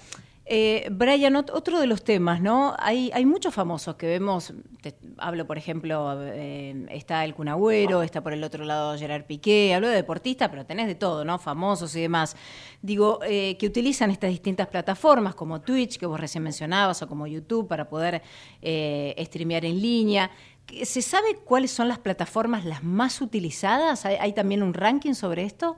eh, 0.47 0.89
Brian, 0.91 1.35
ot- 1.35 1.51
otro 1.55 1.81
de 1.81 1.87
los 1.87 2.05
temas, 2.05 2.41
¿no? 2.43 2.75
Hay, 2.79 3.11
hay 3.15 3.25
muchos 3.25 3.55
famosos 3.55 3.97
que 3.97 4.07
vemos, 4.07 4.53
te- 4.83 4.95
hablo 5.17 5.47
por 5.47 5.57
ejemplo, 5.57 6.19
eh, 6.23 6.87
está 6.91 7.25
el 7.25 7.35
Kun 7.35 7.49
Agüero, 7.49 8.03
está 8.03 8.23
por 8.23 8.33
el 8.35 8.45
otro 8.45 8.65
lado 8.65 8.97
Gerard 8.99 9.25
Piqué, 9.25 9.73
hablo 9.75 9.89
de 9.89 9.95
deportistas, 9.95 10.51
pero 10.51 10.67
tenés 10.67 10.87
de 10.87 10.95
todo, 10.95 11.25
¿no? 11.25 11.39
Famosos 11.39 11.97
y 11.97 12.03
demás. 12.03 12.37
Digo, 12.83 13.21
eh, 13.27 13.57
que 13.59 13.67
utilizan 13.67 14.11
estas 14.11 14.31
distintas 14.31 14.69
plataformas 14.69 15.35
como 15.35 15.63
Twitch, 15.63 15.97
que 15.99 16.07
vos 16.07 16.21
recién 16.21 16.45
mencionabas, 16.45 17.01
o 17.03 17.09
como 17.09 17.27
YouTube, 17.27 17.67
para 17.67 17.89
poder 17.89 18.21
eh, 18.61 19.15
streamear 19.27 19.65
en 19.65 19.81
línea. 19.81 20.31
¿Que- 20.67 20.85
¿Se 20.85 21.01
sabe 21.01 21.37
cuáles 21.45 21.71
son 21.71 21.89
las 21.89 21.99
plataformas 21.99 22.65
las 22.67 22.83
más 22.85 23.21
utilizadas? 23.23 24.05
¿Hay, 24.05 24.17
hay 24.17 24.33
también 24.35 24.63
un 24.63 24.75
ranking 24.75 25.15
sobre 25.15 25.45
esto? 25.45 25.77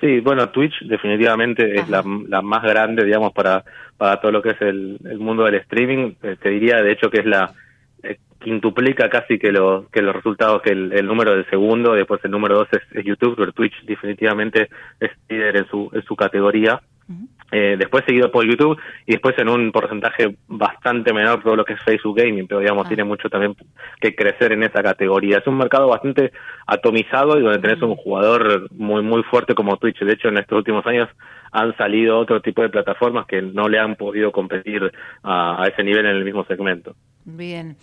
Sí, 0.00 0.20
bueno, 0.20 0.48
Twitch 0.48 0.80
definitivamente 0.86 1.74
es 1.74 1.88
la, 1.90 2.02
la 2.26 2.40
más 2.40 2.62
grande, 2.62 3.04
digamos, 3.04 3.32
para, 3.34 3.64
para 3.98 4.18
todo 4.18 4.32
lo 4.32 4.40
que 4.40 4.50
es 4.50 4.62
el, 4.62 4.98
el 5.04 5.18
mundo 5.18 5.44
del 5.44 5.56
streaming. 5.56 6.14
Eh, 6.22 6.36
te 6.40 6.48
diría, 6.48 6.82
de 6.82 6.92
hecho, 6.92 7.10
que 7.10 7.20
es 7.20 7.26
la 7.26 7.52
eh, 8.02 8.16
quintuplica 8.42 9.10
casi 9.10 9.38
que, 9.38 9.52
lo, 9.52 9.88
que 9.92 10.00
los 10.00 10.16
resultados 10.16 10.62
que 10.62 10.70
el, 10.70 10.92
el 10.94 11.06
número 11.06 11.34
del 11.36 11.44
segundo, 11.50 11.92
después 11.92 12.24
el 12.24 12.30
número 12.30 12.54
dos 12.54 12.68
es, 12.72 12.80
es 12.96 13.04
YouTube, 13.04 13.34
pero 13.36 13.52
Twitch 13.52 13.74
definitivamente 13.84 14.70
es 14.98 15.10
líder 15.28 15.58
en 15.58 15.66
su, 15.66 15.90
en 15.92 16.02
su 16.04 16.16
categoría. 16.16 16.80
Eh, 17.52 17.76
después 17.78 18.04
seguido 18.04 18.30
por 18.30 18.44
YouTube 18.44 18.78
y 19.06 19.12
después 19.12 19.36
en 19.38 19.48
un 19.48 19.72
porcentaje 19.72 20.36
bastante 20.46 21.12
menor 21.12 21.42
todo 21.42 21.56
lo 21.56 21.64
que 21.64 21.72
es 21.72 21.82
Facebook 21.82 22.18
Gaming, 22.18 22.46
pero 22.46 22.60
digamos 22.60 22.86
tiene 22.86 23.04
mucho 23.04 23.28
también 23.28 23.56
que 24.00 24.14
crecer 24.14 24.52
en 24.52 24.62
esa 24.62 24.82
categoría. 24.82 25.38
Es 25.38 25.46
un 25.46 25.58
mercado 25.58 25.88
bastante 25.88 26.32
atomizado 26.66 27.38
y 27.38 27.42
donde 27.42 27.58
tenés 27.58 27.82
un 27.82 27.96
jugador 27.96 28.68
muy 28.72 29.02
muy 29.02 29.22
fuerte 29.24 29.54
como 29.54 29.76
Twitch. 29.76 30.00
De 30.00 30.12
hecho, 30.12 30.28
en 30.28 30.38
estos 30.38 30.58
últimos 30.58 30.86
años 30.86 31.08
han 31.52 31.76
salido 31.76 32.18
otro 32.18 32.40
tipo 32.40 32.62
de 32.62 32.68
plataformas 32.68 33.26
que 33.26 33.42
no 33.42 33.68
le 33.68 33.78
han 33.78 33.96
podido 33.96 34.30
competir 34.30 34.92
a, 35.22 35.62
a 35.62 35.66
ese 35.66 35.82
nivel 35.82 36.06
en 36.06 36.16
el 36.16 36.24
mismo 36.24 36.44
segmento. 36.44 36.94
Bien. 37.24 37.76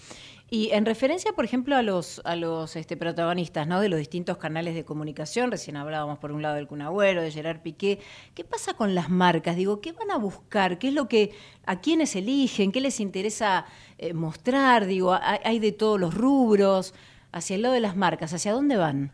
Y 0.50 0.72
en 0.72 0.86
referencia, 0.86 1.34
por 1.34 1.44
ejemplo, 1.44 1.76
a 1.76 1.82
los 1.82 2.22
a 2.24 2.38
los 2.38 2.78
este, 2.78 2.96
protagonistas, 2.96 3.68
¿no? 3.68 3.82
De 3.82 3.90
los 3.90 4.00
distintos 4.00 4.38
canales 4.38 4.76
de 4.76 4.86
comunicación, 4.86 5.52
recién 5.52 5.76
hablábamos 5.76 6.20
por 6.20 6.32
un 6.32 6.42
lado 6.42 6.56
del 6.56 6.68
Kun 6.68 6.82
Agüero, 6.82 7.22
de 7.22 7.32
Gerard 7.32 7.62
Piqué. 7.62 8.00
¿Qué 8.34 8.46
pasa 8.46 8.74
con 8.74 8.96
las 8.96 9.10
marcas? 9.10 9.58
Digo, 9.58 9.82
¿qué 9.82 9.92
van 9.92 10.10
a 10.10 10.18
buscar? 10.18 10.80
¿Qué 10.80 10.88
es 10.88 10.94
lo 10.94 11.10
que 11.10 11.32
a 11.66 11.82
quiénes 11.82 12.16
eligen? 12.16 12.72
¿Qué 12.72 12.80
les 12.80 13.02
interesa 13.02 13.66
eh, 13.98 14.14
mostrar? 14.14 14.86
Digo, 14.86 15.14
hay, 15.14 15.40
hay 15.44 15.60
de 15.60 15.74
todos 15.74 16.00
los 16.00 16.14
rubros. 16.14 16.94
Hacia 17.34 17.58
el 17.58 17.64
lado 17.64 17.74
de 17.74 17.82
las 17.82 17.98
marcas, 17.98 18.34
¿hacia 18.34 18.54
dónde 18.54 18.78
van? 18.78 19.12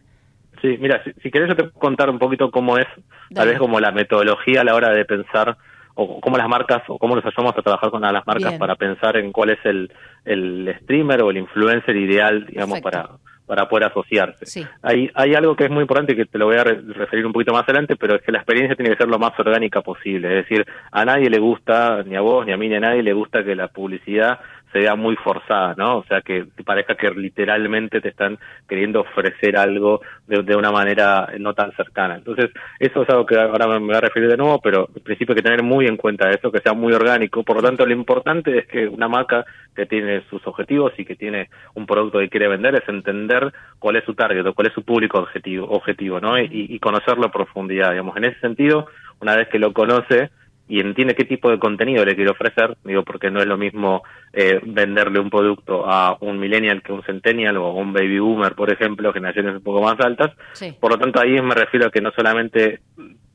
Sí, 0.62 0.78
mira, 0.80 1.04
si, 1.04 1.14
si 1.24 1.32
querés 1.32 1.50
yo 1.50 1.56
te 1.56 1.64
puedo 1.64 1.80
contar 1.80 2.12
un 2.12 2.20
poquito 2.20 2.52
cómo 2.52 2.78
es, 2.78 2.86
tal 3.34 3.48
vez 3.48 3.58
como 3.58 3.80
la 3.80 3.92
metodología 3.92 4.62
a 4.62 4.64
la 4.64 4.76
hora 4.76 4.92
de 4.92 5.04
pensar 5.04 5.58
o 5.96 6.20
cómo 6.20 6.38
las 6.38 6.48
marcas 6.48 6.82
o 6.88 6.98
cómo 6.98 7.16
nos 7.16 7.26
ayudamos 7.26 7.58
a 7.58 7.62
trabajar 7.62 7.90
con 7.92 8.02
las 8.02 8.26
marcas 8.26 8.50
Bien. 8.50 8.60
para 8.60 8.76
pensar 8.76 9.18
en 9.18 9.32
cuál 9.32 9.52
es 9.52 9.60
el, 9.66 9.92
el 10.26 10.76
streamer 10.82 11.22
o 11.22 11.30
el 11.30 11.38
influencer 11.38 11.96
ideal, 11.96 12.46
digamos, 12.46 12.82
Perfecto. 12.82 13.08
para 13.08 13.34
para 13.46 13.68
poder 13.68 13.88
asociarse. 13.90 14.68
Hay, 14.82 15.10
hay 15.14 15.36
algo 15.36 15.56
que 15.56 15.66
es 15.66 15.70
muy 15.70 15.82
importante 15.82 16.14
y 16.14 16.16
que 16.16 16.26
te 16.26 16.38
lo 16.38 16.46
voy 16.46 16.56
a 16.56 16.64
referir 16.64 17.26
un 17.26 17.34
poquito 17.34 17.52
más 17.54 17.64
adelante, 17.64 17.96
pero 17.96 18.16
es 18.16 18.22
que 18.22 18.32
la 18.32 18.40
experiencia 18.40 18.76
tiene 18.76 18.92
que 18.92 18.98
ser 18.98 19.08
lo 19.08 19.20
más 19.20 19.38
orgánica 19.38 19.82
posible. 19.82 20.40
Es 20.40 20.48
decir, 20.48 20.66
a 20.92 21.06
nadie 21.06 21.30
le 21.30 21.40
gusta, 21.40 22.04
ni 22.04 22.16
a 22.16 22.22
vos, 22.22 22.46
ni 22.46 22.54
a 22.54 22.58
mí, 22.58 22.70
ni 22.70 22.76
a 22.76 22.80
nadie 22.80 23.04
le 23.04 23.14
gusta 23.14 23.44
que 23.44 23.56
la 23.56 23.68
publicidad 23.68 24.40
se 24.74 24.80
vea 24.80 24.96
muy 24.96 25.16
forzada, 25.16 25.76
¿no? 25.78 26.00
O 26.00 26.04
sea, 26.06 26.22
que 26.22 26.46
parezca 26.66 26.96
que 26.96 27.12
literalmente 27.12 28.02
te 28.02 28.10
están 28.10 28.40
queriendo 28.68 29.02
ofrecer 29.02 29.56
algo 29.56 30.02
de, 30.28 30.56
una 30.56 30.72
manera 30.72 31.30
no 31.40 31.54
tan 31.54 31.72
cercana. 31.74 32.16
Entonces, 32.16 32.50
eso 32.80 33.04
es 33.04 33.10
algo 33.10 33.26
que 33.26 33.40
ahora 33.40 33.68
me 33.68 33.86
voy 33.86 33.96
a 33.96 34.02
referir 34.02 34.30
de 34.30 34.38
nuevo, 34.38 34.60
pero 34.60 34.90
en 34.96 35.04
principio 35.04 35.34
hay 35.34 35.38
que 35.38 35.44
tener 35.44 35.62
muy 35.62 35.86
en 35.86 35.96
cuenta 35.96 36.30
eso, 36.32 36.52
que 36.52 36.60
sea 36.60 36.74
muy 36.74 36.92
orgánico. 36.92 37.44
Por 37.44 37.58
lo 37.58 37.62
tanto, 37.62 37.86
lo 37.86 37.94
importante 37.94 38.58
es 38.58 38.68
que 38.68 38.88
una 38.88 39.08
marca 39.08 39.46
que 39.76 39.86
tiene 39.86 40.24
sus 40.30 40.46
objetivos 40.48 40.94
y 40.98 41.06
que 41.06 41.16
tiene 41.16 41.50
un 41.76 41.86
producto 41.86 42.20
que 42.20 42.30
quiere 42.30 42.48
vender 42.48 42.76
es 42.76 42.90
entender 42.90 43.54
cuál 43.78 43.98
es 43.98 44.06
su 44.06 44.16
target 44.16 44.46
o 44.46 44.54
cuál 44.54 44.68
es 44.68 44.74
su 44.74 44.84
público 44.84 45.20
objetivo, 45.20 45.68
objetivo 45.70 46.20
¿no? 46.20 46.40
Y, 46.40 46.48
y 46.52 46.80
conocerlo 46.80 47.28
a 47.28 47.32
profundidad, 47.32 47.92
digamos. 47.92 48.18
En 48.18 48.26
ese 48.26 48.40
sentido, 48.40 48.88
una 49.22 49.36
vez 49.36 49.48
que 49.50 49.60
lo 49.60 49.72
conoce, 49.72 50.32
y 50.68 50.80
entiende 50.80 51.16
qué 51.16 51.26
tipo 51.26 51.50
de 51.50 51.60
contenido 51.60 52.06
le 52.06 52.16
quiere 52.16 52.32
ofrecer, 52.32 52.78
digo, 52.84 53.04
porque 53.04 53.30
no 53.30 53.40
es 53.40 53.46
lo 53.46 53.58
mismo 53.58 54.04
eh, 54.32 54.60
venderle 54.64 55.20
un 55.20 55.30
producto 55.30 55.86
a 55.86 56.18
un 56.22 56.40
millennial 56.40 56.82
que 56.82 56.94
un 56.94 57.04
centennial 57.04 57.58
o 57.58 57.66
a 57.66 57.74
un 57.74 57.92
baby 57.92 58.20
boomer, 58.20 58.56
por 58.56 58.72
ejemplo, 58.72 59.12
generaciones 59.12 59.56
un 59.56 59.64
poco 59.64 59.82
más 59.82 60.00
altas. 60.00 60.32
Por 60.80 60.92
lo 60.92 60.98
tanto, 60.98 61.20
ahí 61.20 61.42
me 61.42 61.54
refiero 61.54 61.88
a 61.88 61.92
que 61.92 62.02
no 62.02 62.12
solamente 62.12 62.80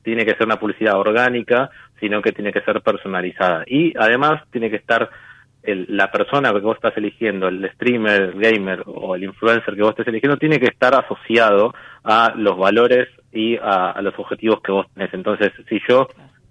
tiene 0.03 0.25
que 0.25 0.35
ser 0.35 0.45
una 0.45 0.59
publicidad 0.59 0.99
orgánica, 0.99 1.69
sino 1.99 2.21
que 2.21 2.31
tiene 2.31 2.51
que 2.51 2.61
ser 2.61 2.81
personalizada. 2.81 3.63
Y 3.67 3.93
además 3.97 4.41
tiene 4.51 4.69
que 4.69 4.77
estar 4.77 5.09
la 5.61 6.09
persona 6.09 6.51
que 6.51 6.59
vos 6.59 6.77
estás 6.77 6.97
eligiendo, 6.97 7.47
el 7.47 7.69
streamer, 7.73 8.21
el 8.21 8.39
gamer 8.39 8.81
o 8.87 9.15
el 9.15 9.23
influencer 9.23 9.75
que 9.75 9.81
vos 9.81 9.91
estés 9.91 10.07
eligiendo, 10.07 10.37
tiene 10.37 10.59
que 10.59 10.67
estar 10.67 10.95
asociado 10.95 11.75
a 12.03 12.33
los 12.35 12.57
valores 12.57 13.07
y 13.31 13.57
a, 13.57 13.91
a 13.91 14.01
los 14.01 14.17
objetivos 14.17 14.61
que 14.61 14.71
vos 14.71 14.87
tenés. 14.95 15.13
Entonces, 15.13 15.51
si 15.67 15.79
yo 15.87 16.07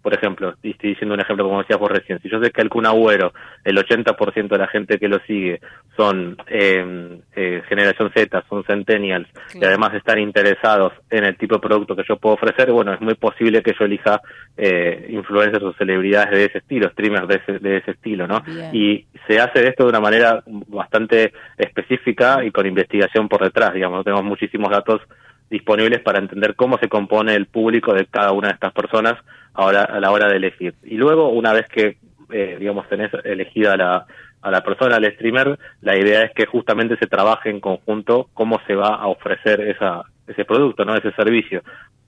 por 0.09 0.17
ejemplo, 0.17 0.55
y 0.63 0.71
estoy 0.71 0.91
diciendo 0.91 1.15
un 1.15 1.21
ejemplo 1.21 1.45
como 1.45 1.59
decías 1.59 1.79
vos 1.79 1.91
recién, 1.91 2.19
si 2.23 2.31
yo 2.31 2.43
sé 2.43 2.51
que 2.51 2.63
el 2.63 2.71
Kun 2.71 2.87
Agüero, 2.87 3.35
el 3.63 3.77
80% 3.77 4.49
de 4.49 4.57
la 4.57 4.67
gente 4.67 4.99
que 4.99 5.07
lo 5.07 5.19
sigue 5.27 5.61
son 5.99 6.35
eh, 6.47 7.21
eh, 7.37 7.63
generación 7.69 8.11
Z, 8.17 8.43
son 8.49 8.65
centennials, 8.65 9.29
y 9.53 9.63
además 9.63 9.93
están 9.93 10.19
interesados 10.19 10.95
en 11.11 11.25
el 11.25 11.37
tipo 11.37 11.57
de 11.57 11.61
producto 11.61 11.95
que 11.95 12.05
yo 12.09 12.17
puedo 12.17 12.37
ofrecer, 12.37 12.73
bueno, 12.73 12.95
es 12.95 13.03
muy 13.03 13.17
posible 13.17 13.63
que 13.63 13.75
yo 13.79 13.85
elija 13.85 14.23
eh, 14.57 15.09
influencers 15.11 15.63
o 15.63 15.75
celebridades 15.75 16.31
de 16.31 16.45
ese 16.47 16.59
estilo, 16.59 16.89
streamers 16.89 17.29
de 17.29 17.35
ese, 17.35 17.59
de 17.59 17.77
ese 17.77 17.91
estilo, 17.91 18.27
¿no? 18.27 18.43
Y 18.73 19.05
se 19.27 19.39
hace 19.39 19.69
esto 19.69 19.83
de 19.83 19.91
una 19.91 20.01
manera 20.01 20.43
bastante 20.47 21.35
específica 21.59 22.43
y 22.47 22.51
con 22.51 22.67
investigación 22.67 23.29
por 23.29 23.43
detrás, 23.45 23.75
digamos, 23.75 24.05
tenemos 24.05 24.25
muchísimos 24.25 24.71
datos 24.71 25.03
disponibles 25.51 26.01
para 26.01 26.19
entender 26.19 26.55
cómo 26.55 26.79
se 26.79 26.89
compone 26.89 27.35
el 27.35 27.47
público 27.47 27.95
de 27.95 28.07
cada 28.07 28.33
una 28.33 28.49
de 28.49 28.55
estas 28.55 28.73
personas 28.73 29.15
ahora 29.55 29.85
a 29.85 30.01
la 30.01 30.11
hora 30.11 30.29
de 30.29 30.37
elegir. 30.37 30.75
Y 30.85 30.97
luego, 30.97 31.31
una 31.31 31.53
vez 31.53 31.67
que, 31.69 31.97
eh, 32.31 32.57
digamos, 32.59 32.89
tenés 32.89 33.11
elegida 33.25 33.77
la, 33.77 34.07
a 34.43 34.51
la 34.51 34.63
persona, 34.63 34.97
al 34.97 35.13
streamer, 35.13 35.59
la 35.81 35.97
idea 35.97 36.23
es 36.23 36.33
que 36.33 36.47
justamente 36.47 36.97
se 36.97 37.07
trabaje 37.07 37.51
en 37.51 37.61
conjunto 37.61 38.29
cómo 38.35 38.61
se 38.67 38.75
va 38.75 38.95
a 38.95 39.09
ofrecer 39.09 39.61
esa, 39.63 40.03
ese 40.27 40.45
producto, 40.45 40.85
no 40.85 40.95
ese 40.95 41.13
servicio. 41.13 41.63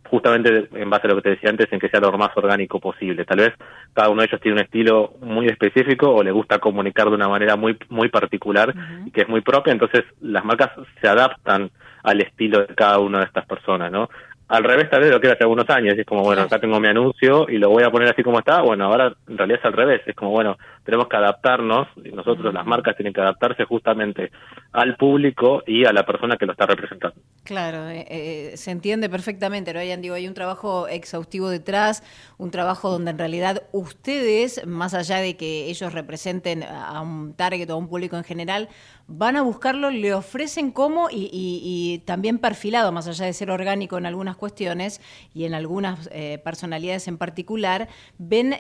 Justamente 0.04 0.68
en 0.72 0.90
base 0.90 1.06
a 1.06 1.10
lo 1.10 1.16
que 1.16 1.22
te 1.22 1.30
decía 1.30 1.50
antes, 1.50 1.72
en 1.72 1.78
que 1.78 1.88
sea 1.88 2.00
lo 2.00 2.16
más 2.18 2.36
orgánico 2.36 2.80
posible. 2.80 3.24
Tal 3.24 3.38
vez 3.38 3.52
cada 3.94 4.08
uno 4.10 4.22
de 4.22 4.26
ellos 4.26 4.40
tiene 4.40 4.56
un 4.58 4.64
estilo 4.64 5.14
muy 5.20 5.46
específico 5.46 6.10
o 6.10 6.22
le 6.24 6.32
gusta 6.32 6.58
comunicar 6.58 7.08
de 7.08 7.14
una 7.14 7.28
manera 7.28 7.54
muy, 7.54 7.76
muy 7.88 8.08
particular 8.08 8.74
y 9.06 9.12
que 9.12 9.22
es 9.22 9.28
muy 9.28 9.40
propia, 9.40 9.72
entonces 9.72 10.02
las 10.20 10.44
marcas 10.44 10.70
se 11.00 11.08
adaptan 11.08 11.70
al 12.02 12.20
estilo 12.20 12.66
de 12.66 12.74
cada 12.74 12.98
una 12.98 13.18
de 13.20 13.26
estas 13.26 13.46
personas, 13.46 13.90
¿no? 13.90 14.08
Al 14.50 14.64
revés, 14.64 14.90
tal 14.90 15.02
vez 15.02 15.12
lo 15.12 15.20
que 15.20 15.28
era 15.28 15.34
hace 15.34 15.44
algunos 15.44 15.70
años, 15.70 15.96
es 15.96 16.04
como, 16.04 16.24
bueno, 16.24 16.42
acá 16.42 16.58
tengo 16.58 16.80
mi 16.80 16.88
anuncio 16.88 17.46
y 17.48 17.58
lo 17.58 17.70
voy 17.70 17.84
a 17.84 17.90
poner 17.90 18.08
así 18.08 18.24
como 18.24 18.40
está, 18.40 18.62
bueno, 18.62 18.86
ahora 18.86 19.14
en 19.28 19.38
realidad 19.38 19.60
es 19.60 19.64
al 19.64 19.74
revés, 19.74 20.02
es 20.06 20.16
como, 20.16 20.32
bueno, 20.32 20.58
tenemos 20.84 21.06
que 21.06 21.16
adaptarnos, 21.16 21.86
y 22.04 22.10
nosotros, 22.10 22.52
las 22.52 22.66
marcas, 22.66 22.96
tienen 22.96 23.12
que 23.12 23.20
adaptarse 23.20 23.64
justamente 23.64 24.32
al 24.72 24.96
público 24.96 25.62
y 25.68 25.84
a 25.84 25.92
la 25.92 26.04
persona 26.04 26.36
que 26.36 26.46
lo 26.46 26.52
está 26.52 26.66
representando. 26.66 27.14
Claro, 27.44 27.88
eh, 27.90 28.06
eh, 28.10 28.56
se 28.56 28.72
entiende 28.72 29.08
perfectamente, 29.08 29.72
¿no? 29.72 29.78
Digo, 30.02 30.16
hay 30.16 30.26
un 30.26 30.34
trabajo 30.34 30.88
exhaustivo 30.88 31.48
detrás, 31.48 32.02
un 32.36 32.50
trabajo 32.50 32.90
donde 32.90 33.12
en 33.12 33.18
realidad 33.18 33.62
ustedes, 33.70 34.66
más 34.66 34.94
allá 34.94 35.18
de 35.18 35.36
que 35.36 35.66
ellos 35.66 35.92
representen 35.92 36.64
a 36.64 37.00
un 37.02 37.34
target 37.34 37.70
o 37.70 37.74
a 37.74 37.76
un 37.76 37.88
público 37.88 38.16
en 38.16 38.24
general, 38.24 38.68
van 39.10 39.36
a 39.36 39.42
buscarlo, 39.42 39.90
le 39.90 40.14
ofrecen 40.14 40.70
cómo 40.70 41.08
y, 41.10 42.02
también 42.06 42.38
perfilado, 42.38 42.92
más 42.92 43.08
allá 43.08 43.26
de 43.26 43.32
ser 43.32 43.50
orgánico 43.50 43.98
en 43.98 44.06
algunas 44.06 44.36
cuestiones 44.36 45.00
y 45.34 45.44
en 45.44 45.54
algunas 45.54 46.08
eh, 46.12 46.40
personalidades 46.42 47.08
en 47.08 47.18
particular, 47.18 47.88
ven 48.18 48.56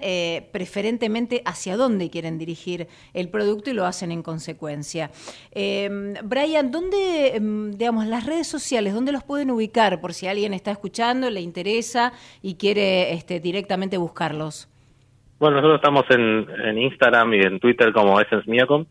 preferentemente 0.52 1.42
hacia 1.44 1.76
dónde 1.76 2.10
quieren 2.10 2.38
dirigir 2.38 2.88
el 3.14 3.28
producto 3.28 3.70
y 3.70 3.74
lo 3.74 3.86
hacen 3.86 4.12
en 4.12 4.22
consecuencia. 4.22 5.10
Em, 5.52 6.14
Brian, 6.24 6.70
¿dónde, 6.70 7.36
em, 7.36 7.72
digamos, 7.72 8.06
las 8.06 8.26
redes 8.26 8.46
sociales, 8.46 8.94
dónde 8.94 9.12
los 9.12 9.24
pueden 9.24 9.50
ubicar 9.50 10.00
por 10.00 10.12
si 10.12 10.26
alguien 10.26 10.54
está 10.54 10.70
escuchando, 10.70 11.30
le 11.30 11.40
interesa 11.40 12.12
y 12.42 12.54
quiere 12.54 13.12
este, 13.12 13.40
directamente 13.40 13.96
buscarlos? 13.98 14.68
Bueno, 15.38 15.56
nosotros 15.56 15.76
estamos 15.76 16.04
en, 16.10 16.78
Instagram 16.78 17.32
y 17.34 17.40
en 17.40 17.60
Twitter 17.60 17.92
como 17.92 18.20
Essence 18.20 18.48
Miacom. 18.50 18.84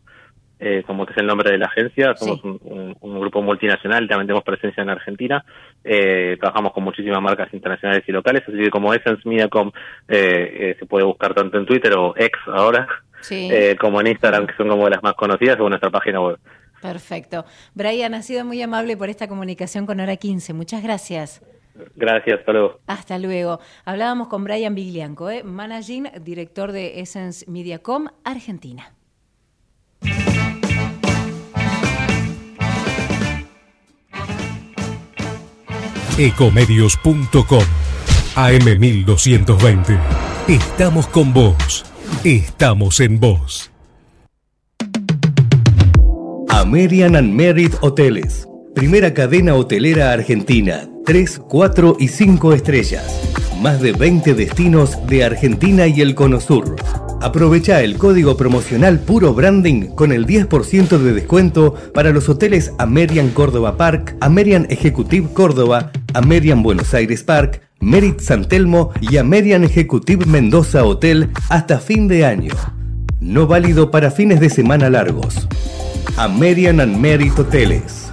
Eh, 0.62 0.82
como 0.86 1.06
que 1.06 1.12
es 1.12 1.18
el 1.18 1.26
nombre 1.26 1.50
de 1.50 1.56
la 1.56 1.66
agencia, 1.66 2.14
somos 2.14 2.44
un, 2.44 2.94
grupo 3.00 3.40
multinacional, 3.40 4.06
también 4.06 4.26
tenemos 4.26 4.44
presencia 4.44 4.82
en 4.82 4.90
Argentina, 4.90 5.42
eh, 5.82 6.36
trabajamos 6.38 6.74
con 6.74 6.84
muchísimas 6.84 7.22
marcas 7.22 7.48
internacionales 7.54 8.04
y 8.06 8.12
locales, 8.12 8.42
así 8.46 8.58
que 8.58 8.68
como 8.68 8.92
Essence 8.92 9.26
Mediacom 9.26 9.72
eh, 10.06 10.76
se 10.78 10.84
puede 10.84 11.06
buscar 11.06 11.32
tanto 11.32 11.56
en 11.56 11.64
Twitter 11.64 11.94
o 11.96 12.14
X 12.14 12.38
ahora, 12.46 12.86
como 13.80 14.02
en 14.02 14.08
Instagram, 14.08 14.46
que 14.46 14.54
son 14.56 14.68
como 14.68 14.84
de 14.84 14.90
las 14.90 15.02
más 15.02 15.14
conocidas, 15.14 15.58
o 15.58 15.64
en 15.64 15.70
nuestra 15.70 15.90
página 15.90 16.20
web. 16.20 16.38
Perfecto. 16.82 17.46
Brian, 17.74 18.12
ha 18.12 18.20
sido 18.20 18.44
muy 18.44 18.60
amable 18.60 18.98
por 18.98 19.08
esta 19.08 19.28
comunicación 19.28 19.86
con 19.86 19.98
Hora 19.98 20.16
15. 20.16 20.52
Muchas 20.52 20.82
gracias. 20.82 21.42
Gracias, 21.96 22.40
hasta 22.40 22.52
luego. 22.52 22.80
Hasta 22.86 23.18
luego. 23.18 23.60
Hablábamos 23.86 24.28
con 24.28 24.44
Brian 24.44 24.74
Viglianco, 24.74 25.30
managing 25.42 26.10
director 26.22 26.72
de 26.72 27.00
Essence 27.00 27.50
Mediacom 27.50 28.08
Argentina. 28.24 28.92
Ecomedios.com 36.18 37.64
AM1220. 38.34 39.98
Estamos 40.48 41.06
con 41.06 41.32
vos. 41.32 41.84
Estamos 42.24 43.00
en 43.00 43.20
vos. 43.20 43.70
American 46.48 47.16
and 47.16 47.32
Merit 47.32 47.74
Hoteles. 47.80 48.46
Primera 48.74 49.14
cadena 49.14 49.54
hotelera 49.54 50.12
argentina. 50.12 50.88
3, 51.10 51.40
4 51.48 51.96
y 51.98 52.06
5 52.06 52.52
estrellas. 52.52 53.02
Más 53.60 53.80
de 53.80 53.90
20 53.90 54.32
destinos 54.34 54.96
de 55.08 55.24
Argentina 55.24 55.88
y 55.88 56.02
el 56.02 56.14
Cono 56.14 56.38
Sur. 56.38 56.76
Aprovecha 57.20 57.82
el 57.82 57.98
código 57.98 58.36
promocional 58.36 59.00
Puro 59.00 59.34
Branding 59.34 59.88
con 59.88 60.12
el 60.12 60.24
10% 60.24 60.98
de 60.98 61.12
descuento 61.12 61.74
para 61.92 62.10
los 62.10 62.28
hoteles 62.28 62.70
Amerian 62.78 63.30
Córdoba 63.30 63.76
Park, 63.76 64.16
Amerian 64.20 64.68
Executive 64.70 65.26
Córdoba, 65.34 65.90
Amerian 66.14 66.62
Buenos 66.62 66.94
Aires 66.94 67.24
Park, 67.24 67.60
Merit 67.80 68.20
San 68.20 68.46
Telmo 68.46 68.92
y 69.00 69.16
Amerian 69.16 69.64
Executive 69.64 70.26
Mendoza 70.26 70.84
Hotel 70.84 71.30
hasta 71.48 71.80
fin 71.80 72.06
de 72.06 72.24
año. 72.24 72.54
No 73.18 73.48
válido 73.48 73.90
para 73.90 74.12
fines 74.12 74.38
de 74.38 74.48
semana 74.48 74.88
largos. 74.88 75.48
Amerian 76.16 76.78
and 76.78 76.96
Merit 76.98 77.36
Hoteles. 77.36 78.09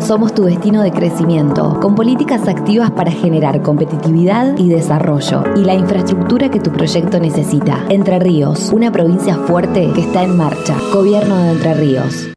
Somos 0.00 0.34
tu 0.34 0.44
destino 0.44 0.82
de 0.82 0.90
crecimiento, 0.90 1.78
con 1.80 1.94
políticas 1.94 2.48
activas 2.48 2.90
para 2.90 3.12
generar 3.12 3.60
competitividad 3.60 4.56
y 4.56 4.68
desarrollo 4.70 5.44
y 5.54 5.64
la 5.64 5.74
infraestructura 5.74 6.50
que 6.50 6.60
tu 6.60 6.72
proyecto 6.72 7.20
necesita. 7.20 7.84
Entre 7.90 8.18
Ríos, 8.18 8.70
una 8.72 8.90
provincia 8.90 9.36
fuerte 9.36 9.92
que 9.94 10.00
está 10.00 10.22
en 10.22 10.36
marcha. 10.36 10.76
Gobierno 10.92 11.36
de 11.36 11.52
Entre 11.52 11.74
Ríos. 11.74 12.28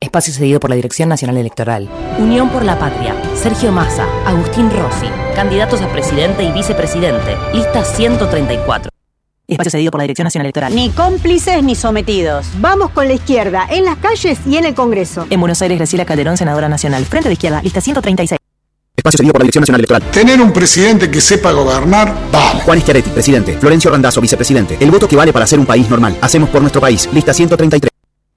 Espacio 0.00 0.34
cedido 0.34 0.58
por 0.58 0.70
la 0.70 0.76
Dirección 0.76 1.08
Nacional 1.08 1.36
Electoral. 1.36 1.88
Unión 2.18 2.50
por 2.50 2.64
la 2.64 2.78
Patria. 2.78 3.14
Sergio 3.34 3.70
Massa, 3.70 4.04
Agustín 4.26 4.68
Rossi. 4.70 5.06
Candidatos 5.36 5.80
a 5.80 5.88
presidente 5.92 6.42
y 6.42 6.52
vicepresidente. 6.52 7.36
Lista 7.54 7.84
134. 7.84 8.90
Espacio 9.48 9.70
cedido 9.70 9.90
por 9.90 9.98
la 9.98 10.02
Dirección 10.02 10.24
Nacional 10.24 10.44
Electoral. 10.44 10.74
Ni 10.74 10.90
cómplices 10.90 11.62
ni 11.62 11.74
sometidos. 11.74 12.46
Vamos 12.58 12.90
con 12.90 13.08
la 13.08 13.14
izquierda, 13.14 13.66
en 13.70 13.86
las 13.86 13.96
calles 13.96 14.38
y 14.46 14.58
en 14.58 14.66
el 14.66 14.74
Congreso. 14.74 15.26
En 15.30 15.40
Buenos 15.40 15.62
Aires, 15.62 15.78
Graciela 15.78 16.04
Calderón, 16.04 16.36
senadora 16.36 16.68
nacional. 16.68 17.06
Frente 17.06 17.30
de 17.30 17.32
izquierda, 17.32 17.62
lista 17.62 17.80
136. 17.80 18.38
Espacio 18.94 19.16
cedido 19.16 19.32
por 19.32 19.40
la 19.40 19.44
Dirección 19.44 19.62
Nacional 19.62 19.80
Electoral. 19.80 20.02
Tener 20.10 20.38
un 20.42 20.52
presidente 20.52 21.10
que 21.10 21.22
sepa 21.22 21.52
gobernar, 21.52 22.14
vale. 22.30 22.60
Juan 22.60 22.80
Schiaretti, 22.82 23.08
presidente. 23.08 23.56
Florencio 23.56 23.90
Randazzo, 23.90 24.20
vicepresidente. 24.20 24.76
El 24.80 24.90
voto 24.90 25.08
que 25.08 25.16
vale 25.16 25.32
para 25.32 25.46
ser 25.46 25.58
un 25.58 25.64
país 25.64 25.88
normal. 25.88 26.18
Hacemos 26.20 26.50
por 26.50 26.60
nuestro 26.60 26.82
país. 26.82 27.08
Lista 27.14 27.32
133. 27.32 27.88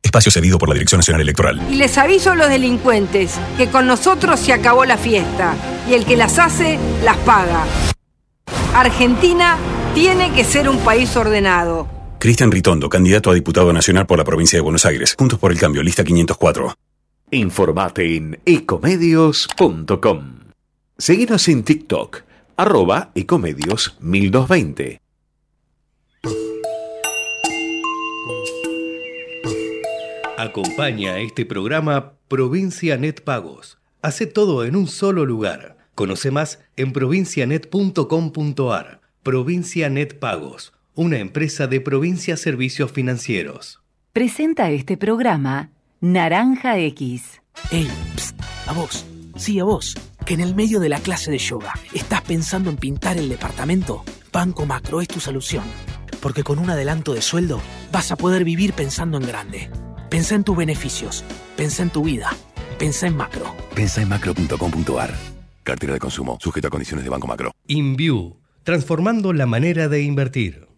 Espacio 0.02 0.32
cedido 0.32 0.58
por 0.58 0.70
la 0.70 0.76
Dirección 0.76 1.00
Nacional 1.00 1.24
Electoral. 1.24 1.62
Y 1.70 1.76
les 1.76 1.98
aviso 1.98 2.32
a 2.32 2.36
los 2.36 2.48
delincuentes 2.48 3.38
que 3.58 3.68
con 3.68 3.86
nosotros 3.86 4.40
se 4.40 4.54
acabó 4.54 4.86
la 4.86 4.98
fiesta 4.98 5.56
y 5.90 5.94
el 5.94 6.06
que 6.06 6.16
las 6.16 6.40
hace 6.40 6.80
las 7.04 7.18
paga. 7.18 7.66
Argentina 8.74 9.58
tiene 9.94 10.32
que 10.34 10.44
ser 10.44 10.70
un 10.70 10.78
país 10.80 11.16
ordenado. 11.16 11.88
Cristian 12.20 12.52
Ritondo, 12.52 12.88
candidato 12.88 13.32
a 13.32 13.34
diputado 13.34 13.74
nacional 13.74 14.06
por 14.06 14.18
la 14.18 14.24
provincia 14.24 14.58
de 14.58 14.62
Buenos 14.62 14.86
Aires. 14.86 15.16
Juntos 15.18 15.40
por 15.40 15.52
el 15.52 15.60
cambio, 15.60 15.82
lista 15.82 16.04
504. 16.04 16.76
Informate 17.32 18.16
en 18.16 18.40
ecomedios.com. 18.46 20.40
Seguinos 20.98 21.48
en 21.48 21.64
TikTok, 21.64 22.22
arroba 22.58 23.12
ecomedios 23.16 23.98
1220. 24.02 25.02
Acompaña 30.38 31.14
a 31.14 31.20
este 31.20 31.46
programa 31.46 32.14
Provincia 32.28 32.98
Net 32.98 33.24
Pagos. 33.24 33.78
Hace 34.02 34.26
todo 34.26 34.66
en 34.66 34.76
un 34.76 34.88
solo 34.88 35.26
lugar. 35.26 35.78
Conoce 35.96 36.32
más 36.32 36.60
en 36.78 36.94
provincianet.com.ar. 36.94 39.01
Provincia 39.24 39.88
Net 39.88 40.18
Pagos, 40.18 40.74
una 40.96 41.20
empresa 41.20 41.68
de 41.68 41.80
Provincia 41.80 42.36
Servicios 42.38 42.92
Financieros. 42.92 43.80
Presenta 44.14 44.72
este 44.72 44.98
programa 44.98 45.70
Naranja 46.00 46.80
X. 46.80 47.40
Ey, 47.70 47.88
psst, 48.16 48.42
a 48.66 48.74
vos, 48.74 49.06
sí, 49.36 49.60
a 49.60 49.64
vos, 49.64 49.96
que 50.26 50.34
en 50.34 50.40
el 50.40 50.56
medio 50.56 50.80
de 50.80 50.90
la 50.90 51.00
clase 51.00 51.30
de 51.30 51.38
yoga 51.38 51.76
estás 51.94 52.24
pensando 52.24 52.72
en 52.72 52.78
pintar 52.78 53.18
el 53.18 53.30
departamento. 53.30 54.04
Banco 54.34 54.66
Macro 54.66 55.02
es 55.02 55.08
tu 55.08 55.20
solución. 55.20 55.66
Porque 56.20 56.44
con 56.44 56.58
un 56.58 56.72
adelanto 56.72 57.14
de 57.14 57.22
sueldo 57.22 57.62
vas 57.92 58.12
a 58.12 58.16
poder 58.16 58.44
vivir 58.44 58.74
pensando 58.74 59.20
en 59.20 59.28
grande. 59.28 59.70
Pensá 60.10 60.34
en 60.34 60.44
tus 60.44 60.58
beneficios, 60.58 61.24
pensá 61.56 61.84
en 61.84 61.92
tu 61.92 62.04
vida, 62.04 62.32
pensá 62.80 63.06
en 63.06 63.18
macro. 63.18 63.56
Pensá 63.76 64.02
en 64.02 64.10
macro.com.ar. 64.10 65.14
Cartera 65.64 65.94
de 65.94 66.00
consumo, 66.00 66.40
sujeto 66.42 66.70
a 66.70 66.72
condiciones 66.72 67.04
de 67.04 67.12
Banco 67.12 67.28
Macro. 67.28 67.52
InView, 67.68 68.41
transformando 68.64 69.34
la 69.34 69.46
manera 69.46 69.88
de 69.88 70.02
invertir. 70.02 70.71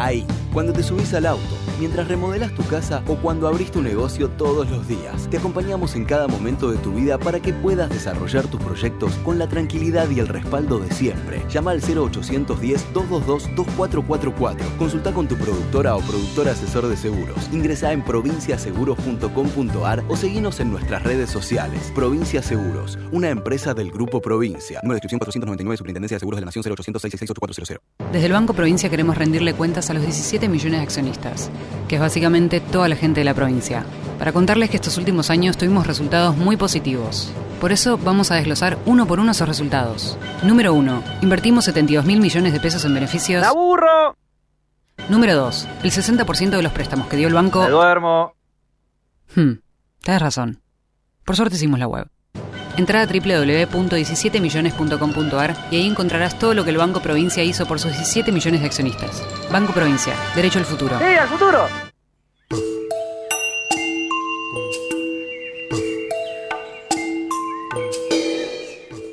Ahí, 0.00 0.24
cuando 0.52 0.72
te 0.72 0.84
subís 0.84 1.12
al 1.14 1.26
auto, 1.26 1.56
mientras 1.80 2.06
remodelas 2.06 2.54
tu 2.54 2.62
casa 2.64 3.02
o 3.08 3.16
cuando 3.16 3.48
abrís 3.48 3.72
tu 3.72 3.82
negocio 3.82 4.28
todos 4.28 4.70
los 4.70 4.86
días, 4.86 5.28
te 5.28 5.38
acompañamos 5.38 5.96
en 5.96 6.04
cada 6.04 6.28
momento 6.28 6.70
de 6.70 6.78
tu 6.78 6.94
vida 6.94 7.18
para 7.18 7.40
que 7.40 7.52
puedas 7.52 7.90
desarrollar 7.90 8.46
tus 8.46 8.62
proyectos 8.62 9.12
con 9.24 9.40
la 9.40 9.48
tranquilidad 9.48 10.08
y 10.08 10.20
el 10.20 10.28
respaldo 10.28 10.78
de 10.78 10.92
siempre. 10.92 11.42
Llama 11.50 11.72
al 11.72 11.82
0810-222-2444. 11.82 14.76
Consulta 14.78 15.12
con 15.12 15.26
tu 15.26 15.34
productora 15.36 15.96
o 15.96 16.00
productor 16.00 16.48
asesor 16.48 16.86
de 16.86 16.96
seguros. 16.96 17.48
Ingresa 17.50 17.92
en 17.92 18.04
provinciaseguros.com.ar 18.04 20.04
o 20.08 20.16
seguinos 20.16 20.60
en 20.60 20.70
nuestras 20.70 21.02
redes 21.02 21.28
sociales. 21.28 21.90
Provincia 21.92 22.40
Seguros, 22.40 23.00
una 23.10 23.30
empresa 23.30 23.74
del 23.74 23.90
Grupo 23.90 24.20
Provincia. 24.20 24.78
Número 24.84 24.94
de 24.94 24.98
inscripción 24.98 25.18
499, 25.18 25.76
Superintendencia 25.76 26.14
de 26.14 26.20
Seguros 26.20 26.36
de 26.36 26.42
la 26.42 26.46
Nación 26.46 26.62
0800 26.64 27.02
666 27.02 27.80
Desde 28.12 28.26
el 28.26 28.32
Banco 28.32 28.54
Provincia 28.54 28.88
queremos 28.88 29.18
rendirle 29.18 29.54
cuentas 29.78 29.90
a 29.90 29.94
los 29.94 30.02
17 30.02 30.48
millones 30.48 30.80
de 30.80 30.82
accionistas, 30.82 31.50
que 31.86 31.94
es 31.94 32.00
básicamente 32.00 32.60
toda 32.60 32.88
la 32.88 32.96
gente 32.96 33.20
de 33.20 33.24
la 33.24 33.34
provincia, 33.34 33.84
para 34.18 34.32
contarles 34.32 34.70
que 34.70 34.76
estos 34.76 34.98
últimos 34.98 35.30
años 35.30 35.56
tuvimos 35.56 35.86
resultados 35.86 36.36
muy 36.36 36.56
positivos. 36.56 37.30
Por 37.60 37.70
eso 37.70 37.96
vamos 37.96 38.32
a 38.32 38.34
desglosar 38.34 38.76
uno 38.86 39.06
por 39.06 39.20
uno 39.20 39.30
esos 39.30 39.46
resultados. 39.46 40.18
Número 40.42 40.74
1. 40.74 41.02
Invertimos 41.22 41.64
72 41.66 42.04
mil 42.04 42.20
millones 42.20 42.52
de 42.52 42.58
pesos 42.58 42.84
en 42.86 42.94
beneficios. 42.94 43.40
¡La 43.40 43.52
burro! 43.52 44.16
Número 45.08 45.36
2. 45.36 45.68
El 45.84 45.92
60% 45.92 46.50
de 46.50 46.62
los 46.62 46.72
préstamos 46.72 47.06
que 47.06 47.16
dio 47.16 47.28
el 47.28 47.34
banco. 47.34 47.62
¡Me 47.62 47.70
duermo! 47.70 48.34
Hmm, 49.36 49.60
tenés 50.02 50.20
razón. 50.20 50.60
Por 51.24 51.36
suerte 51.36 51.54
hicimos 51.54 51.78
la 51.78 51.86
web. 51.86 52.08
Entra 52.78 53.02
a 53.02 53.06
www.17millones.com.ar 53.06 55.56
y 55.72 55.76
ahí 55.76 55.86
encontrarás 55.86 56.38
todo 56.38 56.54
lo 56.54 56.62
que 56.62 56.70
el 56.70 56.76
Banco 56.76 57.00
Provincia 57.00 57.42
hizo 57.42 57.66
por 57.66 57.80
sus 57.80 57.90
17 57.90 58.30
millones 58.30 58.60
de 58.60 58.66
accionistas. 58.66 59.20
Banco 59.50 59.72
Provincia, 59.72 60.14
derecho 60.36 60.60
al 60.60 60.64
futuro. 60.64 60.96
¡Sí, 61.00 61.04
al 61.04 61.26
futuro! 61.26 61.87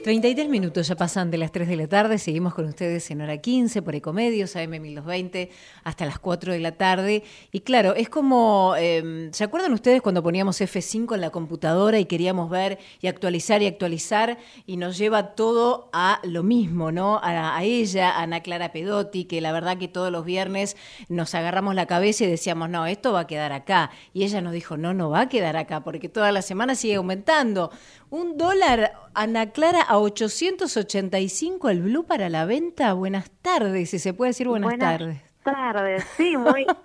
Treinta 0.06 0.28
y 0.28 0.36
tres 0.36 0.50
minutos 0.50 0.88
ya 0.88 0.96
pasan 0.96 1.32
de 1.32 1.40
las 1.40 1.52
3 1.52 1.68
de 1.68 1.78
la 1.78 1.88
tarde, 1.88 2.20
seguimos 2.20 2.54
con 2.54 2.66
ustedes 2.66 3.10
en 3.10 3.22
hora 3.22 3.38
15 3.38 3.82
por 3.82 3.96
Ecomedios, 3.96 4.56
AM 4.56 4.70
1220, 4.80 5.50
hasta 5.84 6.06
las 6.06 6.20
4 6.20 6.54
de 6.54 6.60
la 6.60 6.74
tarde. 6.74 7.24
Y 7.52 7.62
claro, 7.62 7.96
es 7.96 8.08
como, 8.08 8.76
eh, 8.78 9.30
¿se 9.32 9.44
acuerdan 9.44 9.74
ustedes 9.74 10.04
cuando 10.04 10.22
poníamos 10.22 10.62
F5 10.62 11.16
en 11.16 11.22
la 11.22 11.32
computadora 11.32 11.98
y 11.98 12.06
queríamos 12.06 12.52
ver 12.52 12.78
y 13.02 13.08
actualizar 13.08 13.64
y 13.64 13.66
actualizar 13.66 14.38
y 14.68 14.78
nos 14.78 14.96
lleva 15.00 15.34
todo 15.34 15.90
a 15.92 16.20
lo 16.22 16.44
mismo, 16.44 16.92
¿no? 16.92 17.18
A, 17.24 17.58
a 17.58 17.64
ella, 17.64 18.12
a 18.12 18.22
Ana 18.22 18.42
Clara 18.42 18.72
Pedotti, 18.72 19.26
que 19.26 19.42
la 19.42 19.54
verdad 19.54 19.80
que 19.80 19.88
todos 19.88 20.12
los 20.12 20.24
viernes 20.24 20.78
nos 21.10 21.34
agarramos 21.34 21.74
la 21.74 21.88
cabeza 21.88 22.26
y 22.26 22.28
decíamos, 22.28 22.70
no, 22.70 22.86
esto 22.86 23.12
va 23.12 23.22
a 23.22 23.28
quedar 23.28 23.54
acá. 23.54 23.90
Y 24.14 24.24
ella 24.24 24.40
nos 24.42 24.54
dijo, 24.54 24.78
no, 24.78 24.94
no 24.94 25.10
va 25.10 25.22
a 25.22 25.30
quedar 25.30 25.58
acá, 25.58 25.84
porque 25.84 26.10
toda 26.10 26.32
la 26.32 26.44
semana 26.44 26.76
sigue 26.76 26.94
aumentando. 26.94 27.72
Un 28.16 28.38
dólar, 28.38 28.94
Ana 29.14 29.52
Clara, 29.52 29.82
a 29.82 30.00
885 30.00 31.68
el 31.68 31.82
blue 31.82 32.06
para 32.06 32.30
la 32.30 32.46
venta. 32.46 32.94
Buenas 32.94 33.30
tardes, 33.42 33.90
si 33.90 34.00
se 34.00 34.14
puede 34.14 34.30
decir 34.30 34.48
buenas, 34.48 34.70
Buenas 34.70 35.00
tardes. 35.00 35.22
tardes, 35.44 36.04
sí, 36.16 36.38
muy... 36.38 36.66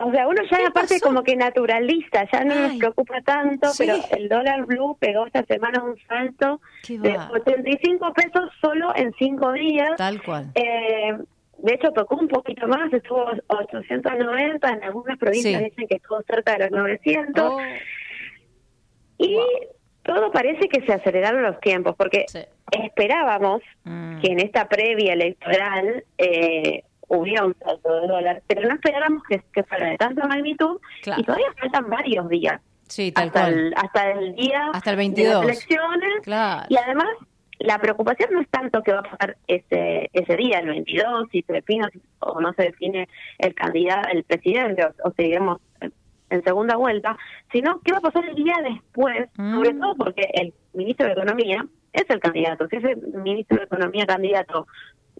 O 0.00 0.10
sea, 0.10 0.26
uno 0.26 0.40
ya 0.50 0.68
aparte 0.68 1.00
como 1.00 1.22
que 1.22 1.36
naturaliza, 1.36 2.24
ya 2.32 2.44
no 2.44 2.54
nos 2.54 2.76
preocupa 2.76 3.20
tanto, 3.20 3.68
sí. 3.70 3.84
pero 3.84 3.98
el 4.16 4.28
dólar 4.30 4.64
blue 4.64 4.96
pegó 4.98 5.26
esta 5.26 5.44
semana 5.44 5.82
un 5.82 5.98
salto 6.06 6.60
de 6.88 7.16
va. 7.16 7.30
85 7.32 8.12
pesos 8.14 8.48
solo 8.62 8.94
en 8.96 9.12
cinco 9.18 9.52
días. 9.52 9.96
Tal 9.98 10.22
cual. 10.22 10.52
Eh, 10.54 11.18
de 11.58 11.74
hecho, 11.74 11.90
tocó 11.90 12.14
un 12.16 12.28
poquito 12.28 12.66
más, 12.68 12.90
estuvo 12.92 13.26
890, 13.48 14.68
en 14.70 14.84
algunas 14.84 15.18
provincias 15.18 15.60
Sí. 15.62 15.68
dicen 15.68 15.88
que 15.88 15.96
estuvo 15.96 16.22
cerca 16.22 16.52
de 16.52 16.58
los 16.60 16.70
900. 16.70 17.44
Oh. 17.44 17.60
Y 19.18 19.36
todo 20.08 20.30
parece 20.32 20.68
que 20.68 20.80
se 20.86 20.92
aceleraron 20.92 21.42
los 21.42 21.60
tiempos, 21.60 21.94
porque 21.96 22.24
esperábamos 22.72 23.62
Mm. 23.84 24.20
que 24.20 24.32
en 24.32 24.40
esta 24.40 24.68
previa 24.68 25.12
electoral 25.12 26.04
eh, 26.18 26.82
hubiera 27.08 27.44
un 27.44 27.54
salto 27.58 28.00
de 28.00 28.06
dólar, 28.06 28.42
pero 28.46 28.68
no 28.68 28.74
esperábamos 28.74 29.22
que, 29.28 29.42
que 29.52 29.62
fuera 29.64 29.90
de 29.90 29.96
tanta 29.98 30.26
magnitud 30.26 30.80
Claro. 31.02 31.20
y 31.20 31.24
todavía 31.24 31.46
faltan 31.60 31.88
varios 31.90 32.28
días. 32.28 32.60
Sí, 32.88 33.12
tal 33.12 33.28
hasta 33.28 33.40
cual. 33.40 33.52
El, 33.58 33.74
hasta 33.76 34.10
el 34.12 34.34
día 34.34 34.70
Hasta 34.72 34.90
el 34.90 34.96
de 34.96 35.02
22. 35.02 35.34
las 35.34 35.44
elecciones. 35.44 36.14
Claro. 36.22 36.66
Y 36.70 36.76
además, 36.76 37.08
la 37.58 37.78
preocupación 37.78 38.30
no 38.32 38.40
es 38.40 38.48
tanto 38.48 38.82
que 38.82 38.92
va 38.92 39.00
a 39.00 39.02
pasar 39.02 39.36
ese 39.46 40.08
ese 40.12 40.36
día, 40.36 40.60
el 40.60 40.68
22, 40.68 41.28
si 41.32 41.42
se 41.42 41.52
define 41.52 41.86
o 42.20 42.40
no 42.40 42.52
se 42.54 42.62
define 42.64 43.08
el 43.38 43.54
candidato, 43.54 44.08
el 44.12 44.24
presidente, 44.24 44.84
o, 44.84 45.08
o 45.08 45.12
seguiremos 45.12 45.58
en- 45.60 45.67
en 46.30 46.42
segunda 46.44 46.76
vuelta, 46.76 47.16
sino 47.52 47.80
qué 47.84 47.92
va 47.92 47.98
a 47.98 48.02
pasar 48.02 48.24
el 48.28 48.34
día 48.34 48.56
después, 48.62 49.28
sobre 49.36 49.74
todo 49.74 49.94
porque 49.96 50.28
el 50.34 50.52
ministro 50.74 51.06
de 51.06 51.12
Economía 51.12 51.64
es 51.92 52.04
el 52.10 52.20
candidato. 52.20 52.68
Si 52.68 52.76
ese 52.76 52.96
ministro 52.96 53.58
de 53.58 53.64
Economía 53.64 54.06
candidato 54.06 54.66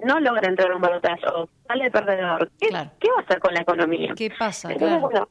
no 0.05 0.21
logra 0.21 0.49
entrar 0.49 0.71
a 0.71 0.77
un 0.77 0.83
balotaje 0.83 1.27
o 1.35 1.49
sale 1.67 1.91
perdedor, 1.91 2.51
¿qué, 2.61 2.69
¿qué 2.69 3.09
va 3.11 3.19
a 3.19 3.23
hacer 3.23 3.41
con 3.41 3.55
la 3.55 3.61
economía? 3.63 4.13
¿Qué 4.17 4.31
pasa? 4.39 4.71
Entonces, 4.73 4.99
Claro. 4.99 5.11
bueno, 5.11 5.29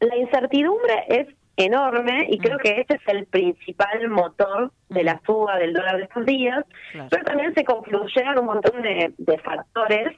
la 0.00 0.16
incertidumbre 0.16 1.04
es 1.08 1.26
enorme 1.58 2.26
y 2.30 2.38
creo 2.38 2.58
que 2.58 2.80
ese 2.80 2.94
es 2.94 3.00
el 3.08 3.26
principal 3.26 4.08
motor 4.08 4.70
de 4.90 5.04
la 5.04 5.20
suba 5.24 5.56
del 5.58 5.72
dólar 5.72 5.96
de 5.96 6.04
estos 6.04 6.24
días, 6.26 6.64
Claro. 6.92 7.08
pero 7.10 7.24
también 7.24 7.54
se 7.54 7.64
confluyeron 7.64 8.38
un 8.38 8.44
montón 8.46 8.82
de, 8.82 9.12
de 9.16 9.38
factores 9.38 10.16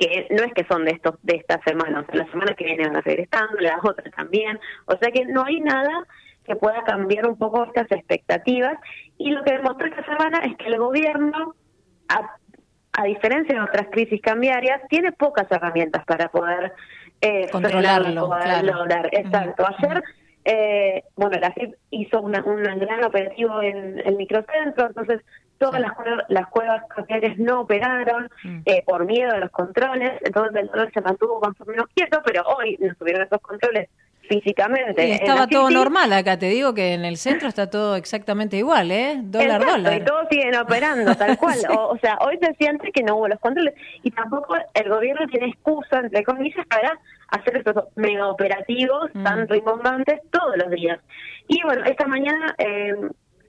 que 0.00 0.26
no 0.30 0.42
es 0.42 0.52
que 0.54 0.64
son 0.64 0.84
de 0.84 0.92
estos 0.92 1.14
de 1.22 1.36
esta 1.36 1.60
semana, 1.62 2.00
o 2.00 2.04
sea, 2.06 2.24
la 2.24 2.30
semana 2.30 2.54
que 2.54 2.64
viene 2.64 2.88
van 2.88 2.96
a 2.96 3.02
seguir 3.02 3.20
estando, 3.20 3.60
las 3.60 3.84
otras 3.84 4.12
también, 4.16 4.58
o 4.86 4.96
sea 4.96 5.10
que 5.12 5.26
no 5.26 5.44
hay 5.44 5.60
nada 5.60 6.06
que 6.44 6.56
pueda 6.56 6.82
cambiar 6.84 7.28
un 7.28 7.36
poco 7.36 7.64
estas 7.64 7.92
expectativas 7.92 8.78
y 9.18 9.30
lo 9.30 9.44
que 9.44 9.52
demostró 9.52 9.86
esta 9.86 10.04
semana 10.04 10.38
es 10.38 10.56
que 10.56 10.68
el 10.68 10.78
gobierno 10.78 11.54
a, 12.08 12.36
a 12.92 13.04
diferencia 13.04 13.54
de 13.54 13.60
otras 13.60 13.88
crisis 13.90 14.20
cambiarias, 14.20 14.80
tiene 14.88 15.12
pocas 15.12 15.46
herramientas 15.50 16.04
para 16.04 16.28
poder 16.28 16.72
eh, 17.20 17.48
Controlarlo, 17.50 18.28
poder 18.28 18.44
claro. 18.44 18.66
lograr. 18.78 19.08
Exacto. 19.12 19.66
Ayer, 19.66 20.02
eh, 20.44 21.04
bueno, 21.16 21.38
la 21.38 21.52
FIP 21.52 21.74
hizo 21.90 22.20
una, 22.20 22.42
un 22.42 22.62
gran 22.62 23.04
operativo 23.04 23.62
en 23.62 24.00
el 24.04 24.16
microcentro, 24.16 24.86
entonces 24.86 25.20
todas 25.60 25.80
las, 25.80 25.92
cuevas- 25.92 26.24
las 26.28 26.46
cuevas 26.48 26.82
cambiarias 26.88 27.38
no 27.38 27.60
operaron 27.60 28.28
eh, 28.64 28.82
por 28.84 29.04
miedo 29.04 29.30
a 29.32 29.38
los 29.38 29.50
controles, 29.50 30.12
entonces 30.24 30.56
el 30.62 30.66
dólar 30.68 30.90
se 30.92 31.00
mantuvo 31.02 31.38
más 31.40 31.54
o 31.60 31.64
menos 31.66 31.86
quieto, 31.94 32.20
pero 32.24 32.42
hoy 32.56 32.76
no 32.80 32.92
tuvieron 32.96 33.22
esos 33.22 33.40
controles 33.40 33.88
físicamente. 34.28 35.08
Y 35.08 35.12
estaba 35.12 35.46
todo 35.48 35.66
City. 35.66 35.74
normal 35.74 36.12
acá, 36.12 36.38
te 36.38 36.46
digo 36.46 36.72
que 36.72 36.94
en 36.94 37.04
el 37.04 37.16
centro 37.16 37.48
está 37.48 37.68
todo 37.68 37.96
exactamente 37.96 38.56
igual, 38.56 38.90
¿eh? 38.92 39.16
Dólar, 39.24 39.60
Exacto, 39.60 39.72
dólar. 39.76 39.94
Y 40.00 40.04
todos 40.04 40.26
siguen 40.30 40.56
operando, 40.56 41.14
tal 41.16 41.36
cual. 41.38 41.54
Sí. 41.54 41.66
o, 41.68 41.88
o 41.88 41.98
sea, 41.98 42.16
hoy 42.20 42.38
se 42.40 42.54
siente 42.54 42.92
que 42.92 43.02
no 43.02 43.16
hubo 43.16 43.28
los 43.28 43.40
controles. 43.40 43.74
Y 44.04 44.10
tampoco 44.12 44.54
el 44.74 44.88
gobierno 44.88 45.26
tiene 45.26 45.48
excusa, 45.48 45.98
entre 45.98 46.22
comillas, 46.22 46.64
para 46.68 46.98
hacer 47.28 47.56
estos 47.56 47.84
mega 47.96 48.28
operativos 48.28 49.10
Mm. 49.14 49.24
tan 49.24 49.48
rimbombantes 49.48 50.20
todos 50.30 50.56
los 50.56 50.70
días. 50.70 51.00
Y 51.48 51.60
bueno, 51.64 51.84
esta 51.84 52.06
mañana 52.06 52.54
eh, 52.58 52.94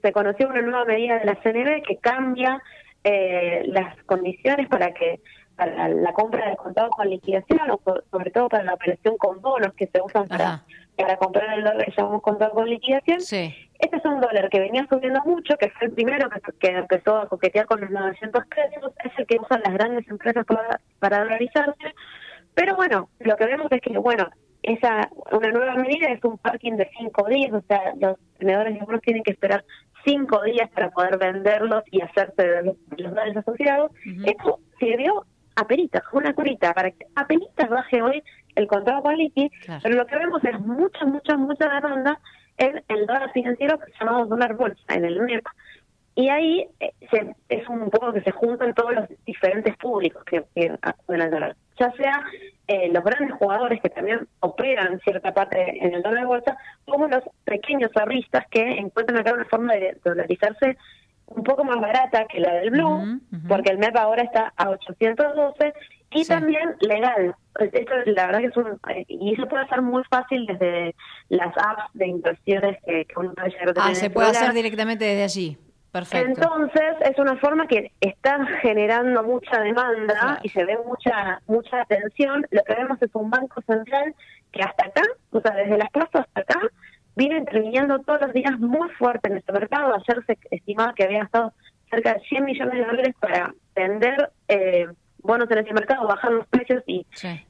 se 0.02 0.12
conoció 0.12 0.48
una 0.48 0.62
nueva 0.62 0.84
medida 0.84 1.18
de 1.18 1.24
la 1.24 1.36
CNB 1.36 1.82
que 1.86 1.96
cambia 1.98 2.60
eh, 3.04 3.62
las 3.66 3.96
condiciones 4.04 4.68
para 4.68 4.92
que 4.92 5.20
para 5.56 5.86
la 5.88 6.12
compra 6.14 6.48
de 6.48 6.56
contado 6.56 6.88
con 6.90 7.08
liquidación 7.10 7.70
o 7.70 7.80
so- 7.84 8.02
sobre 8.10 8.30
todo 8.30 8.48
para 8.48 8.64
la 8.64 8.74
operación 8.74 9.16
con 9.18 9.40
bonos 9.42 9.74
que 9.74 9.86
se 9.86 10.00
usan 10.00 10.26
para, 10.26 10.64
para 10.96 11.16
comprar 11.18 11.58
el 11.58 11.62
dólar 11.64 11.84
que 11.84 11.92
llamamos 11.96 12.22
contado 12.22 12.52
con 12.52 12.68
liquidación. 12.68 13.20
Este 13.78 13.96
es 13.96 14.04
un 14.04 14.20
dólar 14.20 14.48
que 14.48 14.60
venía 14.60 14.86
subiendo 14.88 15.20
mucho, 15.24 15.56
que 15.58 15.68
fue 15.70 15.88
el 15.88 15.92
primero 15.92 16.30
que, 16.30 16.40
que 16.58 16.68
empezó 16.76 17.18
a 17.18 17.28
coquetear 17.28 17.66
con 17.66 17.80
los 17.82 17.90
900 17.90 18.44
pesos, 18.46 18.92
es 19.04 19.12
el 19.18 19.26
que 19.26 19.38
usan 19.40 19.60
las 19.64 19.74
grandes 19.74 20.08
empresas 20.08 20.44
para, 20.46 20.80
para 20.98 21.18
dolarizarse. 21.18 21.94
Pero 22.54 22.74
bueno, 22.76 23.08
lo 23.20 23.36
que 23.36 23.44
vemos 23.46 23.66
es 23.72 23.80
que, 23.80 23.98
bueno, 23.98 24.30
esa 24.62 25.10
una 25.32 25.50
nueva 25.50 25.74
medida 25.74 26.06
es 26.08 26.22
un 26.24 26.38
parking 26.38 26.74
de 26.76 26.88
cinco 26.96 27.26
días, 27.28 27.52
o 27.52 27.60
sea, 27.62 27.92
los 28.00 28.16
tenedores 28.38 28.74
de 28.74 28.80
bonos 28.84 29.02
tienen 29.02 29.22
que 29.24 29.32
esperar 29.32 29.64
cinco 30.04 30.42
días 30.42 30.68
para 30.70 30.90
poder 30.90 31.18
venderlos 31.18 31.82
y 31.90 32.00
hacerse 32.00 32.42
de 32.46 32.62
los, 32.64 32.76
dólares 32.96 33.36
asociados. 33.36 33.90
Esto 34.24 34.58
sirvió 34.78 35.24
a 35.56 35.66
peritas, 35.66 36.02
una 36.12 36.32
curita, 36.34 36.72
para 36.72 36.90
que 36.90 37.06
a 37.14 37.26
peritas 37.26 37.68
baje 37.68 38.00
hoy 38.02 38.22
el 38.54 38.66
contado 38.66 39.02
con 39.02 39.16
liqui, 39.16 39.50
pero 39.82 39.96
lo 39.96 40.06
que 40.06 40.16
vemos 40.16 40.42
es 40.44 40.58
mucha, 40.60 41.04
mucha, 41.04 41.36
mucha 41.36 41.68
demanda 41.68 42.18
en 42.58 42.82
el 42.88 43.06
dólar 43.06 43.30
financiero 43.32 43.78
que 43.78 43.92
se 43.92 44.04
llama 44.04 44.24
dólar 44.24 44.54
bolsa, 44.54 44.82
en 44.94 45.04
el 45.04 45.20
MEP. 45.20 45.44
Y 46.14 46.28
ahí 46.28 46.66
eh, 46.80 46.92
se- 47.10 47.34
es 47.48 47.66
un 47.68 47.88
poco 47.88 48.12
que 48.12 48.20
se 48.20 48.30
juntan 48.32 48.74
todos 48.74 48.94
los 48.94 49.08
diferentes 49.24 49.74
públicos 49.78 50.22
que, 50.24 50.44
que 50.54 50.76
acuden 50.82 51.22
al 51.22 51.30
dólar. 51.30 51.56
Ya 51.80 51.90
sea 51.92 52.22
eh, 52.74 52.90
los 52.92 53.04
grandes 53.04 53.36
jugadores 53.38 53.80
que 53.80 53.90
también 53.90 54.26
operan 54.40 54.98
cierta 55.00 55.32
parte 55.34 55.84
en 55.84 55.94
el 55.94 56.02
dólar 56.02 56.26
bolsa, 56.26 56.56
como 56.86 57.08
los 57.08 57.22
pequeños 57.44 57.90
ahorristas 57.94 58.46
que 58.50 58.62
encuentran 58.78 59.18
acá 59.18 59.32
una 59.34 59.44
forma 59.46 59.74
de 59.74 59.98
dolarizarse 60.04 60.76
un 61.26 61.44
poco 61.44 61.64
más 61.64 61.80
barata 61.80 62.26
que 62.26 62.40
la 62.40 62.54
del 62.54 62.70
Blue, 62.70 63.20
porque 63.48 63.70
el 63.70 63.78
MEP 63.78 63.96
ahora 63.96 64.22
está 64.22 64.52
a 64.56 64.68
812 64.70 65.72
y 66.10 66.24
también 66.26 66.74
legal. 66.80 67.34
Esto, 67.58 67.92
la 68.06 68.26
verdad 68.26 68.40
que 68.40 68.46
es 68.46 68.56
un, 68.56 68.78
eh, 68.90 69.04
y 69.08 69.32
eso 69.32 69.46
puede 69.48 69.66
ser 69.68 69.80
muy 69.82 70.02
fácil 70.10 70.46
desde 70.46 70.94
las 71.30 71.56
apps 71.56 71.90
de 71.94 72.06
inversiones 72.06 72.76
que, 72.84 73.04
que 73.06 73.14
uno 73.16 73.32
puede 73.34 73.48
llegar 73.50 73.68
a 73.70 73.72
tener 73.74 73.90
Ah, 73.90 73.94
se 73.94 74.06
el 74.06 74.12
puede 74.12 74.26
celular. 74.28 74.42
hacer 74.50 74.54
directamente 74.54 75.04
desde 75.06 75.24
allí. 75.24 75.58
Perfecto. 75.92 76.26
Entonces, 76.26 76.94
es 77.02 77.18
una 77.18 77.36
forma 77.36 77.66
que 77.66 77.92
está 78.00 78.46
generando 78.62 79.22
mucha 79.22 79.60
demanda 79.60 80.40
y 80.42 80.48
se 80.48 80.64
ve 80.64 80.78
mucha 80.86 81.42
mucha 81.46 81.82
atención. 81.82 82.46
Lo 82.50 82.64
que 82.64 82.74
vemos 82.74 83.00
es 83.02 83.10
un 83.12 83.28
banco 83.28 83.60
central 83.60 84.14
que 84.52 84.62
hasta 84.62 84.86
acá, 84.86 85.02
o 85.30 85.40
sea, 85.40 85.52
desde 85.52 85.76
las 85.76 85.90
plazas 85.90 86.26
hasta 86.26 86.40
acá, 86.40 86.60
viene 87.14 87.36
interviniendo 87.36 87.98
todos 88.00 88.22
los 88.22 88.32
días 88.32 88.58
muy 88.58 88.88
fuerte 88.90 89.28
en 89.28 89.36
este 89.36 89.52
mercado. 89.52 89.94
Ayer 89.94 90.24
se 90.24 90.38
estimaba 90.50 90.94
que 90.94 91.04
había 91.04 91.20
gastado 91.20 91.52
cerca 91.90 92.14
de 92.14 92.20
100 92.20 92.44
millones 92.44 92.74
de 92.74 92.84
dólares 92.86 93.14
para 93.20 93.54
vender 93.74 94.30
eh, 94.48 94.88
bonos 95.22 95.50
en 95.50 95.58
ese 95.58 95.72
mercado, 95.72 96.06
bajar 96.06 96.32
los 96.32 96.46
precios 96.48 96.82
y, 96.86 97.06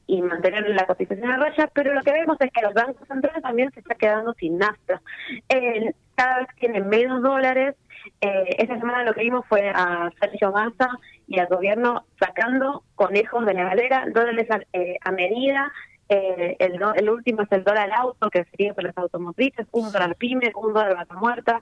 y 0.07 0.21
mantener 0.23 0.69
la 0.71 0.87
cotización 0.87 1.31
a 1.31 1.37
raya, 1.39 1.69
pero 1.75 1.95
lo 1.95 2.03
que 2.03 2.13
vemos 2.13 2.37
es 2.41 2.51
que 2.53 2.63
los 2.63 2.75
bancos 2.75 3.07
centrales 3.09 3.43
también 3.43 3.71
se 3.73 3.81
está 3.81 3.95
quedando 3.95 4.35
sin 4.35 4.59
nafta. 4.59 5.01
Eh, 5.49 5.93
cada 6.15 6.39
vez 6.39 6.49
tienen 6.61 6.89
menos 6.89 7.23
dólares. 7.23 7.75
Eh, 8.21 8.57
esta 8.59 8.79
semana 8.79 9.05
lo 9.05 9.15
que 9.15 9.23
vimos 9.23 9.47
fue 9.49 9.71
a 9.71 10.11
Sergio 10.21 10.53
Massa 10.53 10.89
y 11.27 11.39
al 11.39 11.47
gobierno 11.47 12.05
sacando 12.21 12.85
conejos 12.95 13.47
de 13.47 13.55
la 13.55 13.65
galera, 13.65 14.05
dólares 14.13 14.51
a, 14.51 14.61
eh, 14.73 14.99
a 15.03 15.11
medida. 15.13 15.73
Eh, 16.09 16.57
el, 16.59 16.79
do- 16.79 16.93
el 16.95 17.09
último 17.09 17.43
es 17.43 17.53
el 17.53 17.65
dólar 17.65 17.91
auto, 17.93 18.29
que 18.29 18.45
sería 18.45 18.75
para 18.75 18.89
las 18.89 18.99
automotrices, 18.99 19.67
un 19.73 19.91
dólar 19.91 20.15
pyme, 20.17 20.53
un 20.55 20.75
dólar 20.75 20.95
vaca 20.97 21.15
muerta. 21.15 21.61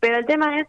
Pero 0.00 0.18
el 0.18 0.26
tema 0.26 0.60
es 0.60 0.66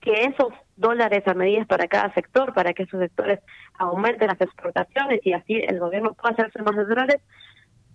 que 0.00 0.24
esos 0.24 0.48
dólares 0.76 1.22
a 1.26 1.34
medidas 1.34 1.66
para 1.66 1.86
cada 1.86 2.12
sector, 2.14 2.54
para 2.54 2.72
que 2.72 2.84
esos 2.84 3.00
sectores 3.00 3.40
aumenten 3.78 4.28
las 4.28 4.40
exportaciones 4.40 5.20
y 5.24 5.32
así 5.34 5.54
el 5.54 5.78
gobierno 5.78 6.14
pueda 6.14 6.32
hacerse 6.32 6.62
más 6.62 6.74
de 6.76 6.84
dólares, 6.86 7.16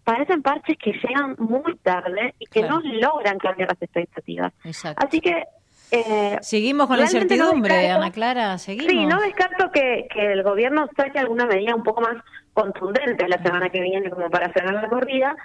parecen 0.03 0.43
parches 0.43 0.77
que 0.77 0.91
llegan 0.93 1.35
muy 1.39 1.75
tarde 1.77 2.35
y 2.37 2.45
que 2.45 2.61
no 2.61 2.79
logran 2.79 3.39
cambiar 3.39 3.69
las 3.69 3.81
expectativas. 3.81 4.53
Así 4.97 5.19
que... 5.19 5.43
Eh, 5.91 6.37
Seguimos 6.41 6.87
con 6.87 6.97
la 6.97 7.05
no 7.05 7.11
incertidumbre, 7.11 7.73
descarto- 7.75 8.01
Ana 8.01 8.11
Clara, 8.11 8.57
seguimos. 8.57 8.91
Sí, 8.91 9.05
no 9.05 9.21
descarto 9.21 9.71
que, 9.71 10.07
que 10.11 10.31
el 10.33 10.41
gobierno 10.41 10.87
saque 10.97 11.19
alguna 11.19 11.45
medida 11.45 11.75
un 11.75 11.83
poco 11.83 12.01
más 12.01 12.15
contundente 12.53 13.27
la 13.27 13.37
semana 13.41 13.69
que 13.69 13.81
viene 13.81 14.09
como 14.09 14.29
para 14.31 14.49
frenar 14.49 14.73
la 14.75 14.89
corrida. 14.89 15.35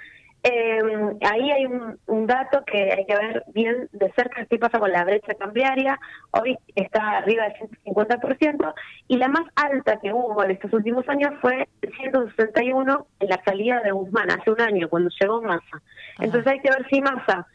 Eh, 0.43 0.81
ahí 1.21 1.51
hay 1.51 1.65
un, 1.67 1.99
un 2.07 2.25
dato 2.25 2.63
que 2.65 2.91
hay 2.91 3.05
que 3.05 3.15
ver 3.15 3.43
bien 3.53 3.87
de 3.91 4.11
cerca 4.13 4.43
qué 4.45 4.57
pasa 4.57 4.79
con 4.79 4.91
la 4.91 5.03
brecha 5.03 5.35
cambiaria. 5.35 5.99
Hoy 6.31 6.57
está 6.75 7.17
arriba 7.17 7.43
del 7.43 7.69
150% 7.85 8.73
y 9.07 9.17
la 9.17 9.27
más 9.27 9.47
alta 9.55 9.99
que 9.99 10.11
hubo 10.11 10.43
en 10.43 10.51
estos 10.51 10.73
últimos 10.73 11.07
años 11.09 11.33
fue 11.41 11.67
el 11.81 11.93
161 11.93 13.07
en 13.19 13.29
la 13.29 13.41
salida 13.43 13.81
de 13.81 13.91
Guzmán 13.91 14.31
hace 14.31 14.49
un 14.49 14.61
año 14.61 14.89
cuando 14.89 15.11
llegó 15.19 15.41
Massa. 15.43 15.81
Entonces 16.19 16.51
hay 16.51 16.59
que 16.61 16.71
ver 16.71 16.87
si 16.89 17.01
Massa 17.01 17.45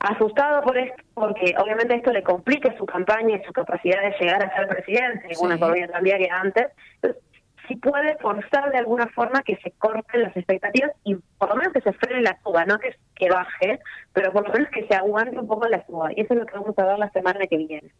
asustado 0.00 0.62
por 0.62 0.76
esto, 0.78 1.02
porque 1.14 1.54
obviamente 1.58 1.94
esto 1.94 2.10
le 2.10 2.22
complica 2.22 2.74
su 2.76 2.86
campaña 2.86 3.36
y 3.36 3.44
su 3.44 3.52
capacidad 3.52 4.00
de 4.00 4.16
llegar 4.18 4.42
a 4.42 4.56
ser 4.56 4.66
presidente 4.66 5.28
en 5.30 5.44
una 5.44 5.56
economía 5.56 5.88
cambiaria 5.88 6.40
antes. 6.40 6.68
Entonces, 6.94 7.22
si 7.70 7.76
puede 7.76 8.18
forzar 8.18 8.72
de 8.72 8.78
alguna 8.78 9.06
forma 9.14 9.44
que 9.44 9.56
se 9.62 9.70
corten 9.70 10.22
las 10.22 10.36
expectativas 10.36 10.90
y 11.04 11.14
por 11.38 11.50
lo 11.50 11.54
menos 11.54 11.72
que 11.72 11.80
se 11.80 11.92
frene 11.92 12.22
la 12.22 12.36
suba, 12.42 12.64
no 12.64 12.80
que, 12.80 12.96
que 13.14 13.28
baje, 13.28 13.78
pero 14.12 14.32
por 14.32 14.48
lo 14.48 14.52
menos 14.52 14.68
que 14.70 14.88
se 14.88 14.94
aguante 14.94 15.38
un 15.38 15.46
poco 15.46 15.68
la 15.68 15.86
suba. 15.86 16.10
Y 16.16 16.22
eso 16.22 16.34
es 16.34 16.40
lo 16.40 16.46
que 16.46 16.58
vamos 16.58 16.76
a 16.76 16.84
ver 16.84 16.98
la 16.98 17.10
semana 17.12 17.46
que 17.46 17.56
viene. 17.56 17.92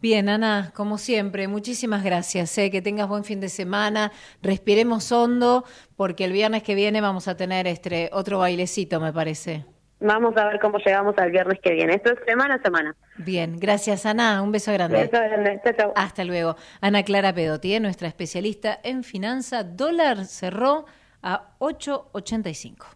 Bien, 0.00 0.28
Ana, 0.28 0.72
como 0.74 0.98
siempre, 0.98 1.46
muchísimas 1.46 2.02
gracias. 2.02 2.58
eh, 2.58 2.68
que 2.72 2.82
tengas 2.82 3.08
buen 3.08 3.22
fin 3.22 3.40
de 3.40 3.48
semana. 3.48 4.10
Respiremos 4.42 5.12
hondo, 5.12 5.64
porque 5.94 6.24
el 6.24 6.32
viernes 6.32 6.64
que 6.64 6.74
viene 6.74 7.00
vamos 7.00 7.28
a 7.28 7.36
tener 7.36 7.68
este 7.68 8.10
otro 8.12 8.40
bailecito, 8.40 8.98
me 8.98 9.12
parece. 9.12 9.75
Vamos 9.98 10.36
a 10.36 10.46
ver 10.46 10.60
cómo 10.60 10.76
llegamos 10.78 11.16
al 11.16 11.30
viernes 11.30 11.58
que 11.62 11.72
viene. 11.72 11.94
Esto 11.94 12.12
es 12.12 12.18
semana 12.26 12.56
a 12.56 12.62
semana. 12.62 12.94
Bien, 13.16 13.58
gracias, 13.58 14.04
Ana. 14.04 14.42
Un 14.42 14.52
beso 14.52 14.70
grande. 14.72 14.98
Beso 14.98 15.12
grande. 15.12 15.58
Chao, 15.64 15.72
chao. 15.76 15.92
Hasta 15.96 16.24
luego. 16.24 16.56
Ana 16.82 17.02
Clara 17.02 17.32
Pedotti, 17.32 17.74
eh, 17.74 17.80
nuestra 17.80 18.08
especialista 18.08 18.78
en 18.82 19.04
finanza. 19.04 19.64
Dólar 19.64 20.26
cerró 20.26 20.84
a 21.22 21.56
8.85. 21.58 22.88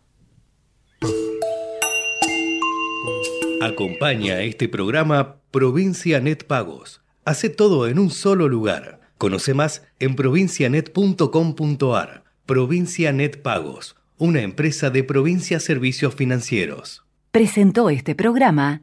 Acompaña 3.63 4.35
a 4.35 4.43
este 4.43 4.69
programa 4.69 5.37
Provincia 5.51 6.21
Net 6.21 6.47
Pagos. 6.47 7.03
Hace 7.25 7.49
todo 7.49 7.89
en 7.89 7.99
un 7.99 8.11
solo 8.11 8.47
lugar. 8.49 9.01
Conoce 9.19 9.55
más 9.55 9.87
en 9.99 10.15
provincianet.com.ar. 10.17 12.25
Provincia 12.47 13.13
Net 13.13 13.43
Pagos, 13.43 13.97
una 14.21 14.43
empresa 14.43 14.91
de 14.91 15.03
Provincia 15.03 15.59
Servicios 15.61 16.15
Financieros. 16.15 17.05
Presentó 17.31 17.89
este 17.89 18.15
programa 18.15 18.83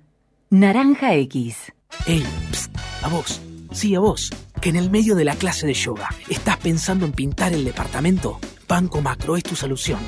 Naranja 0.49 1.13
X. 1.13 1.71
Ey, 2.07 2.23
psst, 2.51 2.75
a 3.03 3.07
vos, 3.07 3.39
sí, 3.71 3.93
a 3.93 3.99
vos, 3.99 4.31
que 4.59 4.69
en 4.69 4.77
el 4.77 4.89
medio 4.89 5.13
de 5.13 5.25
la 5.25 5.35
clase 5.35 5.67
de 5.67 5.75
yoga 5.75 6.09
estás 6.27 6.57
pensando 6.57 7.05
en 7.05 7.11
pintar 7.11 7.53
el 7.53 7.63
departamento. 7.65 8.39
Banco 8.67 8.99
Macro 9.01 9.37
es 9.37 9.43
tu 9.43 9.55
solución. 9.55 9.99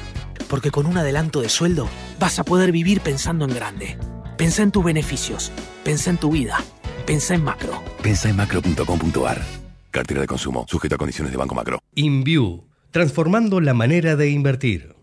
Porque 0.50 0.72
con 0.72 0.88
un 0.88 0.98
adelanto 0.98 1.42
de 1.42 1.50
sueldo 1.50 1.88
vas 2.20 2.40
a 2.40 2.44
poder 2.44 2.72
vivir 2.72 3.00
pensando 3.02 3.46
en 3.46 3.54
grande. 3.54 4.00
Pensá 4.36 4.64
en 4.64 4.72
tus 4.72 4.84
beneficios, 4.84 5.52
pensá 5.84 6.10
en 6.10 6.18
tu 6.18 6.32
vida, 6.32 6.58
pensá 7.06 7.36
en 7.36 7.44
macro. 7.44 7.84
Pensa 8.02 8.30
en 8.30 8.36
macro.com.ar. 8.36 9.46
Cartera 9.92 10.22
de 10.22 10.28
consumo, 10.28 10.66
sujeto 10.68 10.96
a 10.96 10.98
condiciones 10.98 11.32
de 11.32 11.38
Banco 11.38 11.54
Macro. 11.54 11.78
InView, 11.94 12.64
transformando 12.90 13.62
la 13.62 13.76
manera 13.76 14.16
de 14.16 14.32
invertir. 14.32 14.99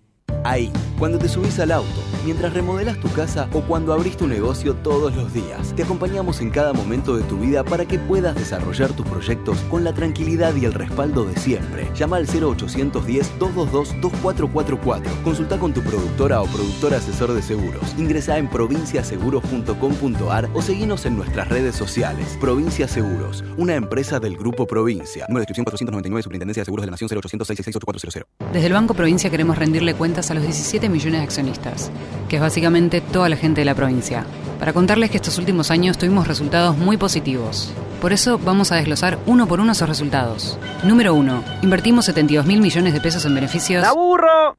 Ahí, 0.47 0.73
cuando 0.97 1.19
te 1.19 1.29
subís 1.29 1.59
al 1.59 1.73
auto, 1.73 2.01
mientras 2.25 2.55
remodelas 2.55 3.01
tu 3.01 3.09
casa 3.09 3.49
o 3.53 3.63
cuando 3.63 3.93
abrís 3.93 4.17
tu 4.17 4.29
negocio 4.29 4.75
todos 4.75 5.17
los 5.17 5.35
días, 5.35 5.75
te 5.75 5.83
acompañamos 5.83 6.41
en 6.41 6.51
cada 6.51 6.73
momento 6.73 7.17
de 7.17 7.25
tu 7.25 7.39
vida 7.39 7.65
para 7.65 7.85
que 7.85 7.99
puedas 7.99 8.37
desarrollar 8.37 8.93
tus 8.93 9.05
proyectos 9.07 9.59
con 9.71 9.83
la 9.83 9.93
tranquilidad 9.93 10.55
y 10.55 10.65
el 10.65 10.73
respaldo 10.73 11.25
de 11.25 11.35
siempre. 11.37 11.89
Llama 11.97 12.19
al 12.19 12.29
0810-222-2444. 12.29 15.23
Consulta 15.25 15.59
con 15.59 15.75
tu 15.75 15.83
productora 15.83 16.41
o 16.41 16.47
productor 16.47 16.95
asesor 16.95 17.33
de 17.33 17.43
seguros. 17.43 17.83
Ingresa 17.99 18.39
en 18.39 18.49
provinciaseguros.com.ar 18.49 20.49
o 20.55 20.63
seguinos 20.63 21.07
en 21.07 21.17
nuestras 21.17 21.49
redes 21.49 21.75
sociales. 21.75 22.39
Provincia 22.41 22.87
Seguros, 22.87 23.43
una 23.57 23.75
empresa 23.75 24.21
del 24.21 24.37
Grupo 24.37 24.69
Provincia. 24.69 25.27
Número 25.29 25.41
de 25.41 25.43
inscripción 25.43 25.65
499, 25.65 26.23
Superintendencia 26.23 26.61
de 26.61 26.67
Seguros 26.67 26.83
de 26.83 26.87
la 26.87 26.93
Nación 26.93 27.11
0800 27.11 27.49
666 27.49 27.77
8400. 27.77 28.53
Desde 28.53 28.69
el 28.69 28.73
Banco 28.73 28.95
Provincia 28.95 29.29
queremos 29.29 29.59
rendirle 29.59 29.95
cuentas 30.17 30.31
a 30.31 30.35
los 30.35 30.45
17 30.45 30.89
millones 30.89 31.21
de 31.21 31.25
accionistas, 31.25 31.91
que 32.27 32.37
es 32.37 32.43
básicamente 32.43 33.03
toda 33.03 33.29
la 33.29 33.37
gente 33.37 33.61
de 33.61 33.67
la 33.67 33.75
provincia, 33.75 34.25
para 34.59 34.73
contarles 34.73 35.11
que 35.11 35.19
estos 35.19 35.37
últimos 35.37 35.71
años 35.71 35.99
tuvimos 35.99 36.27
resultados 36.27 36.75
muy 36.79 36.97
positivos. 36.97 37.71
Por 38.01 38.15
eso 38.15 38.39
vamos 38.39 38.73
a 38.73 38.77
desglosar 38.77 39.19
uno 39.27 39.47
por 39.47 39.61
uno 39.61 39.73
esos 39.73 39.87
resultados. 39.87 40.59
Número 40.85 41.13
1. 41.13 41.45
Invertimos 41.61 42.07
72 42.07 42.47
mil 42.47 42.63
millones 42.63 42.95
de 42.95 43.01
pesos 43.03 43.27
en 43.27 43.35
beneficios. 43.35 43.85
¡Aburro! 43.85 44.57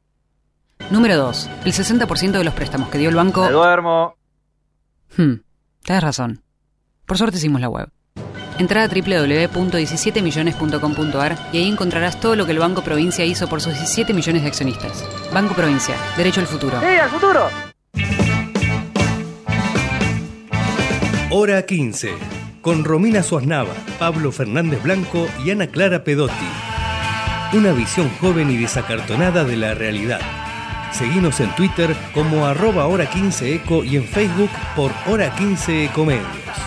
Número 0.91 1.17
2. 1.17 1.49
El 1.65 1.73
60% 1.73 2.31
de 2.33 2.43
los 2.43 2.53
préstamos 2.53 2.89
que 2.89 2.99
dio 2.99 3.09
el 3.09 3.15
banco. 3.15 3.43
Me 3.43 3.51
duermo. 3.51 4.15
Hmm, 5.17 5.37
tienes 5.81 6.03
razón. 6.03 6.43
Por 7.07 7.17
suerte 7.17 7.37
hicimos 7.37 7.61
la 7.61 7.69
web. 7.69 7.89
Entra 8.59 8.83
a 8.83 8.87
www.17millones.com.ar 8.87 11.37
y 11.53 11.57
ahí 11.57 11.67
encontrarás 11.67 12.19
todo 12.19 12.35
lo 12.35 12.47
que 12.47 12.53
el 12.53 12.59
Banco 12.59 12.83
Provincia 12.83 13.23
hizo 13.23 13.47
por 13.47 13.61
sus 13.61 13.73
17 13.73 14.13
millones 14.13 14.41
de 14.41 14.47
accionistas. 14.47 15.05
Banco 15.31 15.53
Provincia, 15.53 15.93
derecho 16.17 16.41
al 16.41 16.47
futuro. 16.47 16.79
¡Sí, 16.79 16.87
al 16.87 17.09
futuro! 17.09 17.51
Hora 21.29 21.61
15, 21.61 22.13
con 22.61 22.83
Romina 22.83 23.21
Suaznava, 23.21 23.75
Pablo 23.99 24.31
Fernández 24.31 24.81
Blanco 24.81 25.27
y 25.45 25.51
Ana 25.51 25.67
Clara 25.67 26.03
Pedotti. 26.03 26.33
Una 27.53 27.73
visión 27.73 28.09
joven 28.19 28.49
y 28.49 28.57
desacartonada 28.57 29.43
de 29.43 29.55
la 29.55 29.75
realidad. 29.75 30.21
Seguimos 30.91 31.39
en 31.41 31.53
Twitter 31.55 31.95
como 32.13 32.47
arroba 32.47 32.87
hora 32.87 33.07
15 33.07 33.53
eco 33.53 33.83
y 33.83 33.97
en 33.97 34.05
Facebook 34.05 34.49
por 34.75 34.91
hora 35.05 35.35
15 35.35 35.85
ecomedios. 35.85 36.66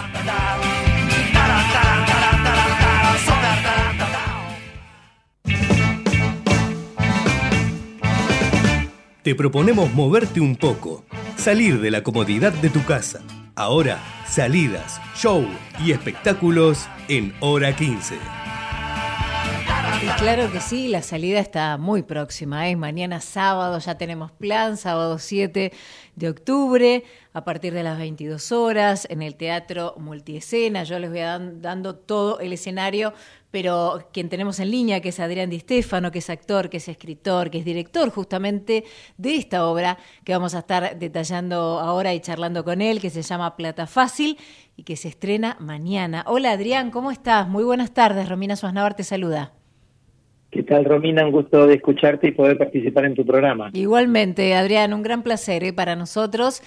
Te 9.31 9.37
proponemos 9.37 9.95
moverte 9.95 10.41
un 10.41 10.57
poco, 10.57 11.05
salir 11.37 11.81
de 11.81 11.93
la 11.93 12.03
comodidad 12.03 12.53
de 12.53 12.69
tu 12.69 12.85
casa. 12.85 13.21
Ahora, 13.55 14.03
salidas, 14.27 15.01
show 15.15 15.47
y 15.79 15.93
espectáculos 15.93 16.89
en 17.07 17.33
hora 17.39 17.77
15. 17.77 18.17
Claro 20.19 20.51
que 20.53 20.61
sí, 20.61 20.89
la 20.89 21.03
salida 21.03 21.41
está 21.41 21.77
muy 21.77 22.03
próxima. 22.03 22.69
¿eh? 22.69 22.77
Mañana 22.77 23.21
sábado 23.21 23.79
ya 23.79 23.97
tenemos 23.99 24.31
plan, 24.33 24.77
sábado 24.77 25.19
7 25.19 25.73
de 26.17 26.29
octubre, 26.29 27.05
a 27.33 27.45
partir 27.45 27.73
de 27.75 27.83
las 27.83 27.99
22 27.99 28.53
horas, 28.53 29.07
en 29.11 29.23
el 29.23 29.35
Teatro 29.37 29.95
Multiescena. 29.99 30.85
Yo 30.85 30.99
les 30.99 31.11
voy 31.11 31.21
a 31.21 31.27
dan- 31.39 31.61
dando 31.63 31.97
todo 31.97 32.39
el 32.41 32.53
escenario, 32.53 33.13
pero 33.51 34.09
quien 34.13 34.29
tenemos 34.29 34.59
en 34.61 34.71
línea, 34.71 35.01
que 35.01 35.11
es 35.11 35.21
Adrián 35.21 35.49
Di 35.51 35.61
Stefano, 35.61 36.11
que 36.11 36.19
es 36.21 36.31
actor, 36.31 36.69
que 36.71 36.79
es 36.79 36.89
escritor, 36.89 37.51
que 37.51 37.59
es 37.59 37.65
director 37.65 38.11
justamente 38.11 38.85
de 39.19 39.37
esta 39.37 39.67
obra 39.67 39.99
que 40.25 40.33
vamos 40.33 40.55
a 40.55 40.61
estar 40.61 40.99
detallando 40.99 41.79
ahora 41.81 42.13
y 42.15 42.21
charlando 42.21 42.65
con 42.65 42.81
él, 42.83 43.01
que 43.01 43.11
se 43.11 43.23
llama 43.23 43.57
Plata 43.57 43.87
Fácil 43.87 44.39
y 44.77 44.83
que 44.85 44.97
se 44.97 45.09
estrena 45.09 45.57
mañana. 45.61 46.25
Hola 46.27 46.53
Adrián, 46.53 46.91
¿cómo 46.91 47.11
estás? 47.11 47.49
Muy 47.49 47.65
buenas 47.65 47.93
tardes. 47.93 48.29
Romina 48.29 48.57
Suaznavar 48.57 48.95
te 48.95 49.05
saluda. 49.05 49.53
¿Qué 50.51 50.65
tal, 50.65 50.85
Romina? 50.85 51.25
Un 51.25 51.31
gusto 51.31 51.69
de 51.69 51.75
escucharte 51.75 52.27
y 52.27 52.33
poder 52.33 52.59
participar 52.59 53.05
en 53.05 53.15
tu 53.15 53.25
programa. 53.25 53.71
Igualmente, 53.73 54.53
Adrián, 54.57 54.93
un 54.93 55.03
gran 55.05 55.23
placer 55.23 55.63
¿eh? 55.63 55.73
para 55.73 55.95
nosotros. 55.95 56.61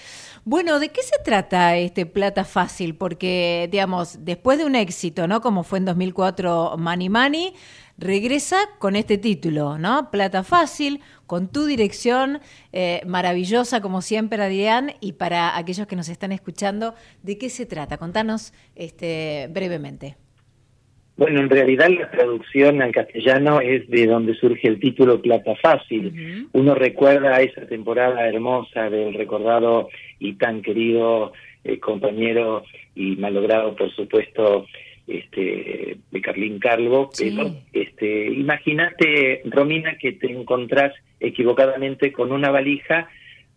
Bueno, 0.46 0.80
¿de 0.80 0.88
qué 0.88 1.02
se 1.02 1.22
trata 1.22 1.76
este 1.76 2.06
Plata 2.06 2.44
Fácil? 2.44 2.94
Porque, 2.94 3.68
digamos, 3.70 4.24
después 4.24 4.56
de 4.56 4.64
un 4.64 4.74
éxito, 4.74 5.28
¿no? 5.28 5.42
Como 5.42 5.64
fue 5.64 5.80
en 5.80 5.84
2004 5.84 6.76
Money 6.78 7.10
Money, 7.10 7.52
regresa 7.98 8.56
con 8.78 8.96
este 8.96 9.18
título, 9.18 9.76
¿no? 9.76 10.10
Plata 10.10 10.44
Fácil, 10.44 11.00
con 11.26 11.48
tu 11.48 11.66
dirección 11.66 12.40
eh, 12.72 13.02
maravillosa, 13.06 13.82
como 13.82 14.00
siempre, 14.00 14.42
Adrián. 14.42 14.92
Y 15.00 15.12
para 15.12 15.58
aquellos 15.58 15.86
que 15.86 15.96
nos 15.96 16.08
están 16.08 16.32
escuchando, 16.32 16.94
¿de 17.22 17.36
qué 17.36 17.50
se 17.50 17.66
trata? 17.66 17.98
Contanos 17.98 18.54
este, 18.76 19.50
brevemente. 19.52 20.16
Bueno, 21.16 21.40
en 21.40 21.48
realidad 21.48 21.88
la 21.90 22.10
traducción 22.10 22.82
al 22.82 22.90
castellano 22.92 23.60
es 23.60 23.88
de 23.88 24.06
donde 24.06 24.34
surge 24.34 24.66
el 24.66 24.80
título 24.80 25.22
Plata 25.22 25.54
Fácil. 25.62 26.48
Uno 26.52 26.74
recuerda 26.74 27.40
esa 27.40 27.66
temporada 27.66 28.26
hermosa 28.26 28.90
del 28.90 29.14
recordado 29.14 29.88
y 30.18 30.32
tan 30.34 30.60
querido 30.60 31.32
eh, 31.62 31.78
compañero 31.78 32.64
y 32.96 33.14
malogrado, 33.16 33.76
por 33.76 33.94
supuesto, 33.94 34.66
este, 35.06 35.98
de 36.10 36.20
Carlín 36.20 36.58
Calvo, 36.58 37.10
pero 37.16 37.54
este, 37.72 38.26
imagínate, 38.32 39.42
Romina, 39.44 39.96
que 39.98 40.12
te 40.12 40.32
encontrás 40.32 40.92
equivocadamente 41.20 42.10
con 42.12 42.32
una 42.32 42.50
valija 42.50 43.08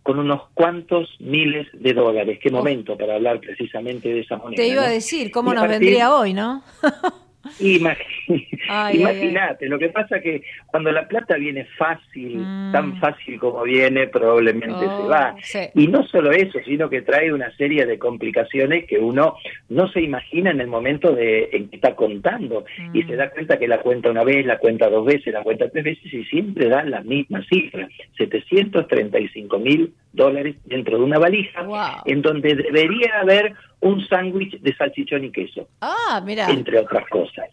con 0.04 0.20
unos 0.20 0.44
cuantos 0.54 1.10
miles 1.20 1.68
de 1.74 1.94
dólares. 1.94 2.40
Qué 2.42 2.50
momento 2.50 2.98
para 2.98 3.16
hablar 3.16 3.42
precisamente 3.42 4.08
de 4.08 4.22
esa 4.22 4.38
moneda. 4.38 4.56
Te 4.56 4.68
iba 4.70 4.84
¿no? 4.84 4.88
a 4.88 4.92
decir, 4.92 5.32
¿cómo 5.32 5.52
a 5.52 5.56
nos 5.56 5.64
partir- 5.64 5.80
vendría 5.80 6.16
hoy, 6.16 6.34
no? 6.34 6.64
Imagi- 7.60 8.06
Ay, 8.30 8.48
ay, 8.52 8.57
Imagínate, 8.94 9.68
lo 9.68 9.80
que 9.80 9.90
pasa 9.90 10.20
que 10.20 10.42
cuando 10.66 10.92
la 10.92 11.08
plata 11.08 11.36
viene 11.36 11.66
fácil, 11.78 12.38
Mm. 12.40 12.72
tan 12.72 12.96
fácil 12.98 13.40
como 13.40 13.64
viene, 13.64 14.08
probablemente 14.08 14.86
Oh, 14.88 14.98
se 15.02 15.08
va. 15.08 15.36
sí. 15.42 15.60
Y 15.76 15.88
no 15.88 16.04
solo 16.08 16.32
eso, 16.32 16.60
sino 16.66 16.90
que 16.90 17.02
trae 17.02 17.32
una 17.32 17.50
serie 17.56 17.86
de 17.86 17.98
complicaciones 17.98 18.86
que 18.86 18.98
uno 19.00 19.36
no 19.70 19.88
se 19.90 20.02
imagina 20.02 20.52
en 20.52 20.62
el 20.62 20.68
momento 20.68 21.14
de 21.14 21.50
en 21.54 21.70
que 21.70 21.78
está 21.78 21.96
contando 21.96 22.66
y 22.94 23.04
Mm. 23.04 23.08
se 23.08 23.16
da 23.16 23.30
cuenta 23.30 23.58
que 23.58 23.68
la 23.68 23.80
cuenta 23.82 24.10
una 24.12 24.24
vez, 24.24 24.46
la 24.46 24.58
cuenta 24.58 24.90
dos 24.90 25.06
veces, 25.06 25.34
la 25.34 25.44
cuenta 25.44 25.70
tres 25.70 25.84
veces 25.84 26.14
y 26.14 26.24
siempre 26.26 26.68
da 26.70 26.84
la 26.84 27.02
misma 27.02 27.44
cifra, 27.50 27.88
735 28.18 29.60
mil 29.60 29.94
dólares 30.14 30.56
dentro 30.66 30.98
de 30.98 31.04
una 31.04 31.20
valija, 31.20 31.62
Wow. 31.64 31.78
en 32.06 32.22
donde 32.22 32.56
debería 32.56 33.20
haber 33.22 33.54
un 33.80 34.04
sándwich 34.08 34.60
de 34.60 34.76
salchichón 34.76 35.26
y 35.26 35.32
queso 35.32 35.68
Ah, 35.82 36.20
mira. 36.26 36.50
entre 36.50 36.80
otras 36.80 37.08
cosas. 37.10 37.46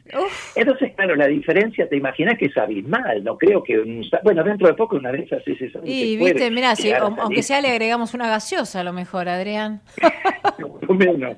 Entonces, 0.56 0.92
claro, 1.04 1.16
la 1.16 1.26
diferencia, 1.26 1.88
te 1.88 1.96
imaginas 1.96 2.38
que 2.38 2.46
es 2.46 2.56
abismal, 2.56 3.22
no 3.22 3.36
creo 3.36 3.62
que, 3.62 3.78
un 3.78 4.04
bueno, 4.22 4.42
dentro 4.42 4.66
de 4.66 4.74
poco 4.74 4.96
una 4.96 5.12
de 5.12 5.22
esas 5.22 5.46
es 5.46 5.60
eso. 5.60 5.80
Y 5.84 6.16
viste, 6.16 6.50
mira, 6.50 6.74
si, 6.76 6.92
aunque 6.92 7.42
sea 7.42 7.60
le 7.60 7.68
agregamos 7.68 8.14
una 8.14 8.28
gaseosa 8.28 8.80
a 8.80 8.84
lo 8.84 8.92
mejor, 8.92 9.28
Adrián. 9.28 9.80
menos. 10.88 11.36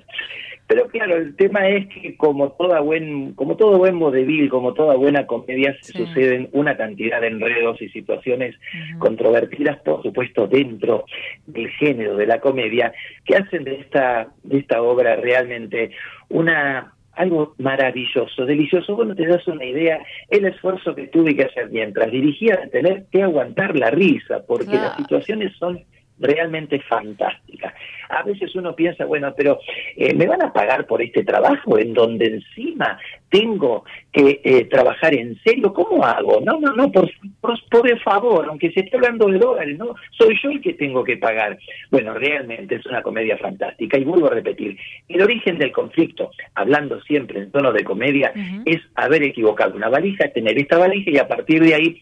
Pero 0.68 0.88
claro, 0.88 1.16
el 1.16 1.36
tema 1.36 1.68
es 1.68 1.86
que 1.86 2.16
como 2.16 2.50
toda 2.52 2.80
buen, 2.80 3.34
como 3.34 3.56
todo 3.56 3.78
buen 3.78 4.00
vodevil, 4.00 4.48
como 4.48 4.74
toda 4.74 4.96
buena 4.96 5.24
comedia, 5.24 5.76
se 5.80 5.92
suceden 5.92 6.48
una 6.52 6.76
cantidad 6.76 7.20
de 7.20 7.28
enredos 7.28 7.80
y 7.80 7.88
situaciones 7.90 8.56
controvertidas, 8.98 9.78
por 9.82 10.02
supuesto, 10.02 10.48
dentro 10.48 11.04
del 11.46 11.70
género 11.70 12.16
de 12.16 12.26
la 12.26 12.40
comedia, 12.40 12.92
que 13.24 13.36
hacen 13.36 13.62
de 13.62 13.76
esta, 13.76 14.28
de 14.42 14.58
esta 14.58 14.82
obra 14.82 15.14
realmente 15.14 15.92
una 16.30 16.95
algo 17.16 17.54
maravilloso, 17.58 18.44
delicioso. 18.46 18.94
Bueno, 18.94 19.14
te 19.14 19.26
das 19.26 19.46
una 19.48 19.64
idea, 19.64 19.98
el 20.28 20.44
esfuerzo 20.46 20.94
que 20.94 21.08
tuve 21.08 21.34
que 21.34 21.44
hacer 21.44 21.70
mientras 21.70 22.10
dirigía, 22.10 22.68
tener 22.70 23.06
que 23.10 23.22
aguantar 23.22 23.76
la 23.76 23.90
risa, 23.90 24.44
porque 24.46 24.76
las 24.76 24.96
situaciones 24.96 25.52
son 25.58 25.84
realmente 26.18 26.80
fantásticas. 26.80 27.74
A 28.08 28.22
veces 28.22 28.54
uno 28.54 28.74
piensa, 28.74 29.04
bueno, 29.04 29.34
pero 29.36 29.58
eh, 29.96 30.14
¿me 30.14 30.26
van 30.26 30.42
a 30.42 30.52
pagar 30.52 30.86
por 30.86 31.02
este 31.02 31.24
trabajo 31.24 31.78
en 31.78 31.92
donde 31.92 32.26
encima 32.26 32.98
tengo 33.28 33.84
que 34.12 34.40
eh, 34.44 34.64
trabajar 34.66 35.14
en 35.14 35.36
serio? 35.42 35.72
¿Cómo 35.72 36.04
hago? 36.04 36.40
No, 36.40 36.60
no, 36.60 36.72
no, 36.74 36.90
por, 36.92 37.10
por, 37.40 37.58
por 37.68 38.00
favor, 38.00 38.46
aunque 38.48 38.70
se 38.70 38.80
esté 38.80 38.96
hablando 38.96 39.26
de 39.26 39.38
dólares, 39.38 39.76
no, 39.76 39.94
soy 40.16 40.38
yo 40.42 40.50
el 40.50 40.60
que 40.60 40.74
tengo 40.74 41.02
que 41.02 41.16
pagar. 41.16 41.58
Bueno, 41.90 42.14
realmente 42.14 42.76
es 42.76 42.86
una 42.86 43.02
comedia 43.02 43.36
fantástica 43.38 43.98
y 43.98 44.04
vuelvo 44.04 44.28
a 44.28 44.34
repetir, 44.34 44.76
el 45.08 45.22
origen 45.22 45.58
del 45.58 45.72
conflicto, 45.72 46.30
hablando 46.54 47.00
siempre 47.02 47.40
en 47.40 47.50
tono 47.50 47.72
de 47.72 47.84
comedia, 47.84 48.32
es 48.64 48.80
haber 48.94 49.22
equivocado 49.22 49.74
una 49.74 49.88
valija, 49.88 50.28
tener 50.28 50.58
esta 50.58 50.78
valija 50.78 51.10
y 51.10 51.18
a 51.18 51.28
partir 51.28 51.62
de 51.62 51.74
ahí 51.74 52.00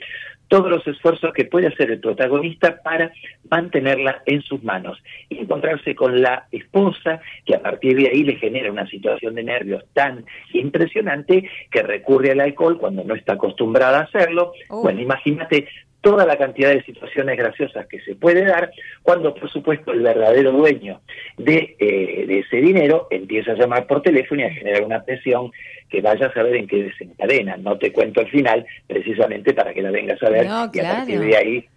todos 0.54 0.70
los 0.70 0.86
esfuerzos 0.86 1.32
que 1.32 1.46
puede 1.46 1.66
hacer 1.66 1.90
el 1.90 1.98
protagonista 1.98 2.80
para 2.80 3.12
mantenerla 3.50 4.22
en 4.24 4.40
sus 4.42 4.62
manos 4.62 5.02
y 5.28 5.38
encontrarse 5.38 5.96
con 5.96 6.22
la 6.22 6.46
esposa 6.52 7.20
que 7.44 7.56
a 7.56 7.60
partir 7.60 7.96
de 7.96 8.08
ahí 8.08 8.22
le 8.22 8.36
genera 8.36 8.70
una 8.70 8.86
situación 8.86 9.34
de 9.34 9.42
nervios 9.42 9.84
tan 9.94 10.24
impresionante 10.52 11.50
que 11.72 11.82
recurre 11.82 12.30
al 12.30 12.40
alcohol 12.40 12.78
cuando 12.78 13.02
no 13.02 13.16
está 13.16 13.32
acostumbrada 13.32 13.98
a 13.98 14.02
hacerlo. 14.02 14.52
Bueno, 14.68 15.00
imagínate 15.00 15.66
toda 16.04 16.26
la 16.26 16.36
cantidad 16.36 16.70
de 16.70 16.82
situaciones 16.82 17.38
graciosas 17.38 17.86
que 17.86 17.98
se 18.00 18.14
puede 18.14 18.44
dar 18.44 18.70
cuando, 19.02 19.34
por 19.34 19.50
supuesto, 19.50 19.90
el 19.90 20.02
verdadero 20.02 20.52
dueño 20.52 21.00
de, 21.38 21.76
eh, 21.78 22.26
de 22.28 22.40
ese 22.40 22.58
dinero 22.58 23.08
empieza 23.10 23.52
a 23.52 23.54
llamar 23.54 23.86
por 23.86 24.02
teléfono 24.02 24.42
y 24.42 24.44
a 24.44 24.50
generar 24.50 24.84
una 24.84 25.02
presión 25.02 25.50
que 25.88 26.02
vaya 26.02 26.26
a 26.26 26.34
saber 26.34 26.56
en 26.56 26.66
qué 26.66 26.84
desencadena. 26.84 27.56
No 27.56 27.78
te 27.78 27.90
cuento 27.90 28.20
el 28.20 28.28
final, 28.28 28.66
precisamente 28.86 29.54
para 29.54 29.72
que 29.72 29.80
la 29.80 29.90
vengas 29.90 30.22
a 30.22 30.28
ver 30.28 30.46
No, 30.46 30.70
y 30.72 30.80
a 30.80 30.92
partir 30.92 31.16
claro. 31.16 31.30
de 31.30 31.36
ahí 31.36 31.68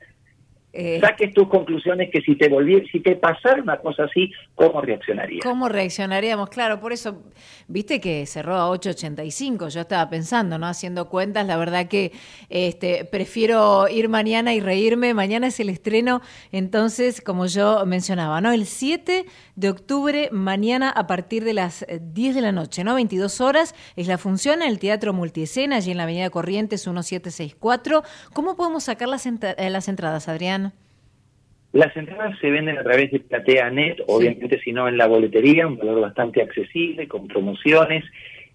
Eh, 0.79 0.99
saques 1.01 1.33
tus 1.33 1.47
conclusiones 1.47 2.11
que 2.11 2.21
si 2.21 2.35
te 2.35 2.49
volviera, 2.49 2.85
si 2.91 2.99
te 2.99 3.15
pasara 3.15 3.63
una 3.63 3.77
cosa 3.77 4.03
así, 4.03 4.31
¿cómo 4.53 4.79
reaccionarías? 4.79 5.43
¿Cómo 5.43 5.69
reaccionaríamos? 5.69 6.49
Claro, 6.49 6.79
por 6.79 6.93
eso, 6.93 7.23
viste 7.67 7.99
que 7.99 8.27
cerró 8.27 8.57
a 8.57 8.69
8.85, 8.69 9.69
yo 9.69 9.81
estaba 9.81 10.07
pensando, 10.07 10.59
¿no? 10.59 10.67
Haciendo 10.67 11.09
cuentas, 11.09 11.47
la 11.47 11.57
verdad 11.57 11.87
que 11.87 12.11
este, 12.49 13.05
prefiero 13.05 13.87
ir 13.87 14.07
mañana 14.07 14.53
y 14.53 14.59
reírme, 14.59 15.15
mañana 15.15 15.47
es 15.47 15.59
el 15.59 15.69
estreno, 15.69 16.21
entonces, 16.51 17.21
como 17.21 17.47
yo 17.47 17.83
mencionaba, 17.87 18.39
¿no? 18.39 18.51
El 18.51 18.67
7 18.67 19.25
de 19.55 19.69
octubre, 19.71 20.29
mañana 20.31 20.91
a 20.91 21.07
partir 21.07 21.43
de 21.43 21.55
las 21.55 21.87
10 21.89 22.35
de 22.35 22.41
la 22.41 22.51
noche, 22.51 22.83
¿no? 22.83 22.93
22 22.93 23.41
horas, 23.41 23.73
es 23.95 24.05
la 24.05 24.19
función 24.19 24.61
en 24.61 24.67
el 24.67 24.77
Teatro 24.77 25.11
Multiescena, 25.11 25.77
allí 25.77 25.89
en 25.89 25.97
la 25.97 26.03
Avenida 26.03 26.29
Corrientes 26.29 26.85
1764. 26.85 28.03
¿Cómo 28.33 28.55
podemos 28.55 28.83
sacar 28.83 29.07
las, 29.07 29.25
eh, 29.25 29.69
las 29.71 29.87
entradas, 29.87 30.27
Adrián? 30.27 30.66
Las 31.73 31.95
entradas 31.95 32.37
se 32.39 32.49
venden 32.49 32.77
a 32.77 32.83
través 32.83 33.11
de 33.11 33.19
PlateaNet, 33.19 34.03
obviamente 34.07 34.59
si 34.61 34.71
no 34.71 34.87
en 34.87 34.97
la 34.97 35.07
boletería, 35.07 35.67
un 35.67 35.77
valor 35.77 36.01
bastante 36.01 36.41
accesible, 36.41 37.07
con 37.07 37.27
promociones, 37.27 38.03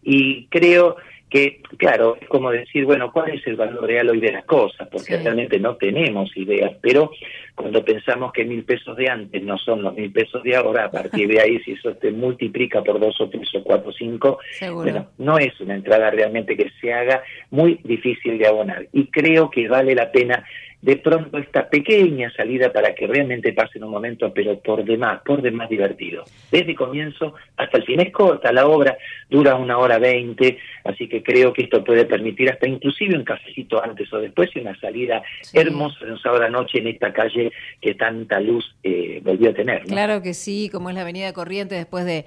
y 0.03 0.47
creo 0.47 0.97
que, 1.33 1.63
claro, 1.79 2.19
es 2.21 2.29
como 2.29 2.51
decir, 2.51 2.85
bueno, 2.85 3.11
¿cuál 3.11 3.31
es 3.31 3.47
el 3.47 3.57
valor 3.57 3.87
real 3.87 4.11
hoy 4.11 4.21
de 4.21 4.33
las 4.33 4.45
cosas? 4.45 4.87
Porque 4.89 5.17
realmente 5.17 5.59
no 5.59 5.77
tenemos 5.77 6.37
ideas, 6.37 6.73
pero 6.83 7.11
cuando 7.55 7.83
pensamos 7.83 8.33
que 8.33 8.45
mil 8.45 8.65
pesos 8.65 8.95
de 8.99 9.09
antes 9.09 9.43
no 9.43 9.57
son 9.57 9.83
los 9.83 9.95
mil 9.95 10.13
pesos 10.13 10.43
de 10.43 10.57
ahora, 10.57 10.85
a 10.85 10.91
partir 10.91 11.29
de 11.29 11.41
ahí, 11.41 11.59
si 11.65 11.73
eso 11.73 11.95
te 11.95 12.11
multiplica 12.11 12.83
por 12.83 13.01
dos 13.01 13.19
o 13.19 13.31
tres 13.31 13.49
o 13.55 13.63
cuatro 13.63 13.89
o 13.89 13.93
cinco, 13.95 14.41
bueno, 14.75 15.09
no 15.17 15.39
es 15.39 15.59
una 15.61 15.75
entrada 15.75 16.11
realmente 16.11 16.55
que 16.55 16.71
se 16.81 16.93
haga 16.93 17.23
muy 17.51 17.81
difícil 17.83 18.37
de 18.37 18.47
abonar. 18.47 18.87
Y 18.93 19.07
creo 19.07 19.51
que 19.51 19.69
vale 19.69 19.95
la 19.95 20.13
pena 20.13 20.45
de 20.83 20.97
pronto 20.97 21.39
esta 21.39 21.71
pequeña 21.71 22.31
salida 22.33 22.73
para 22.73 22.93
que 22.95 23.07
realmente 23.07 23.53
pasen 23.53 23.85
un 23.85 23.91
momento, 23.91 24.35
pero 24.35 24.59
por 24.59 24.85
demás, 24.85 25.23
por 25.25 25.41
demás 25.41 25.71
divertido. 25.71 26.25
Desde 26.51 26.75
comienzo 26.75 27.35
hasta 27.57 27.79
el 27.79 27.85
fin 27.85 28.01
es 28.01 28.13
corta 28.13 28.53
la 28.53 28.67
obra, 28.67 28.99
dura 29.31 29.55
una 29.55 29.79
hora 29.79 29.99
veinte, 29.99 30.59
así 30.85 31.09
que 31.09 31.23
creo 31.23 31.53
que 31.53 31.63
esto 31.63 31.85
puede 31.85 32.05
permitir 32.05 32.51
hasta 32.51 32.69
inclusive 32.69 33.17
un 33.17 33.25
cafecito 33.25 33.83
antes 33.83 34.13
o 34.13 34.19
después 34.19 34.51
y 34.55 34.59
una 34.59 34.79
salida 34.81 35.23
hermosa 35.53 36.05
de 36.05 36.13
un 36.13 36.19
sábado 36.19 36.49
noche 36.51 36.79
en 36.79 36.89
esta 36.89 37.13
calle 37.13 37.53
que 37.81 37.95
tanta 37.95 38.41
luz 38.41 38.75
eh, 38.83 39.21
volvió 39.23 39.51
a 39.51 39.55
tener. 39.55 39.83
Claro 39.85 40.21
que 40.21 40.35
sí, 40.35 40.69
como 40.71 40.91
es 40.91 40.97
la 40.97 41.03
Avenida 41.03 41.33
Corriente 41.33 41.77
después 41.77 42.05
de 42.05 42.25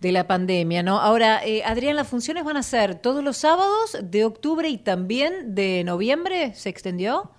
de 0.00 0.12
la 0.12 0.26
pandemia, 0.26 0.82
¿no? 0.82 1.00
Ahora, 1.00 1.40
eh, 1.46 1.62
Adrián, 1.64 1.96
las 1.96 2.08
funciones 2.08 2.44
van 2.44 2.58
a 2.58 2.62
ser 2.62 2.94
todos 2.94 3.24
los 3.24 3.38
sábados 3.38 3.96
de 4.02 4.26
octubre 4.26 4.68
y 4.68 4.76
también 4.76 5.54
de 5.54 5.82
noviembre, 5.82 6.52
¿se 6.52 6.68
extendió? 6.68 7.30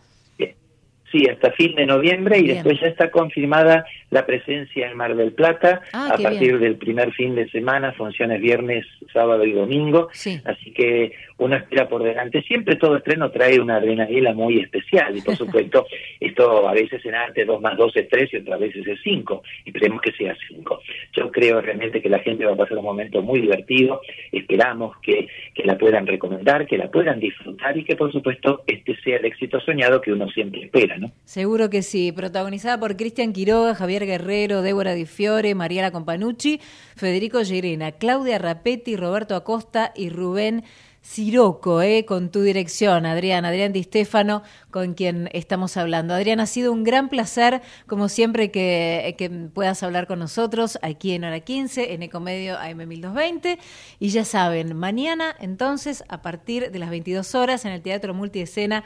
Sí, 1.12 1.28
hasta 1.30 1.52
fin 1.52 1.76
de 1.76 1.86
noviembre 1.86 2.40
y 2.40 2.48
después 2.48 2.80
ya 2.82 2.88
está 2.88 3.12
confirmada 3.12 3.86
la 4.10 4.26
presencia 4.26 4.90
en 4.90 4.98
Mar 4.98 5.16
del 5.16 5.32
Plata 5.34 5.82
Ah, 5.94 6.12
a 6.14 6.18
partir 6.18 6.58
bien. 6.58 6.60
del 6.62 6.76
primer 6.78 7.12
fin 7.14 7.36
de 7.36 7.50
semana, 7.50 7.94
funciones 7.94 8.42
viernes, 8.42 8.86
sábado 9.14 9.46
y 9.46 9.52
domingo. 9.54 10.10
Así 10.46 10.72
que 10.72 11.14
una 11.38 11.58
espera 11.58 11.88
por 11.88 12.04
delante. 12.04 12.42
Siempre 12.44 12.76
todo 12.76 12.98
estreno 12.98 13.30
trae 13.32 13.60
una 13.60 13.78
adrenalina 13.78 14.34
muy 14.34 14.60
especial 14.60 15.16
y 15.16 15.22
por 15.22 15.36
supuesto 15.38 15.86
esto 16.20 16.68
a 16.68 16.74
veces 16.74 17.06
en 17.06 17.16
arte 17.16 17.46
2 17.46 17.62
más 17.62 17.78
2 17.78 17.96
es 17.98 18.10
3 18.10 18.34
y 18.34 18.38
otras 18.38 18.60
veces 18.60 18.88
es 18.88 19.00
5 19.04 19.44
y 19.66 19.70
esperemos 19.70 20.02
que 20.02 20.12
sea 20.14 20.36
5. 20.50 20.82
Yo 21.16 21.32
creo 21.32 21.62
realmente 21.62 22.02
que 22.02 22.10
la 22.10 22.20
gente 22.20 22.46
va 22.46 22.54
a 22.54 22.58
pasar 22.58 22.78
un 22.78 22.86
momento 22.86 23.22
muy 23.22 23.42
divertido. 23.42 24.02
Esperamos 24.32 24.98
que, 25.02 25.28
que 25.54 25.64
la 25.64 25.78
puedan 25.78 26.08
recomendar, 26.08 26.66
que 26.66 26.78
la 26.78 26.90
puedan 26.90 27.20
disfrutar 27.20 27.78
y 27.78 27.84
que 27.84 27.96
por 27.96 28.12
supuesto 28.12 28.64
este 28.68 28.96
sea 29.02 29.18
el 29.18 29.26
éxito 29.26 29.60
soñado 29.62 30.02
que 30.02 30.12
uno 30.12 30.28
siempre 30.30 30.64
espera, 30.66 30.95
Seguro 31.26 31.70
que 31.70 31.82
sí, 31.82 32.12
protagonizada 32.12 32.80
por 32.80 32.96
Cristian 32.98 33.34
Quiroga, 33.34 33.76
Javier 33.76 34.06
Guerrero, 34.06 34.62
Débora 34.62 34.94
Di 34.94 35.06
Fiore, 35.06 35.56
Mariana 35.56 35.92
Companucci, 35.92 36.60
Federico 36.96 37.42
Llerena, 37.42 37.92
Claudia 37.94 38.38
Rapetti, 38.38 38.96
Roberto 38.96 39.36
Acosta 39.36 39.92
y 39.96 40.10
Rubén 40.10 40.64
Siroco, 41.06 41.84
eh, 41.84 42.04
con 42.04 42.32
tu 42.32 42.42
dirección, 42.42 43.06
Adrián, 43.06 43.46
Adrián 43.46 43.72
Di 43.72 43.84
Stefano, 43.84 44.42
con 44.72 44.96
quien 44.96 45.30
estamos 45.34 45.78
hablando. 45.78 46.16
Adrián, 46.16 46.40
ha 46.40 46.48
sido 46.48 46.72
un 46.72 46.84
gran 46.84 47.10
placer, 47.10 47.62
como 47.86 48.10
siempre, 48.10 48.50
que, 48.50 49.14
que 49.16 49.30
puedas 49.30 49.84
hablar 49.84 50.08
con 50.08 50.18
nosotros 50.18 50.80
aquí 50.82 51.12
en 51.12 51.24
Hora 51.24 51.42
15, 51.42 51.94
en 51.94 52.02
Ecomedio 52.02 52.58
AM1220. 52.58 53.60
Y 54.00 54.10
ya 54.10 54.26
saben, 54.26 54.76
mañana, 54.76 55.36
entonces, 55.40 56.04
a 56.10 56.24
partir 56.24 56.72
de 56.72 56.80
las 56.80 56.90
22 56.90 57.36
horas, 57.36 57.66
en 57.66 57.74
el 57.74 57.84
Teatro 57.84 58.16
Multiescena, 58.16 58.84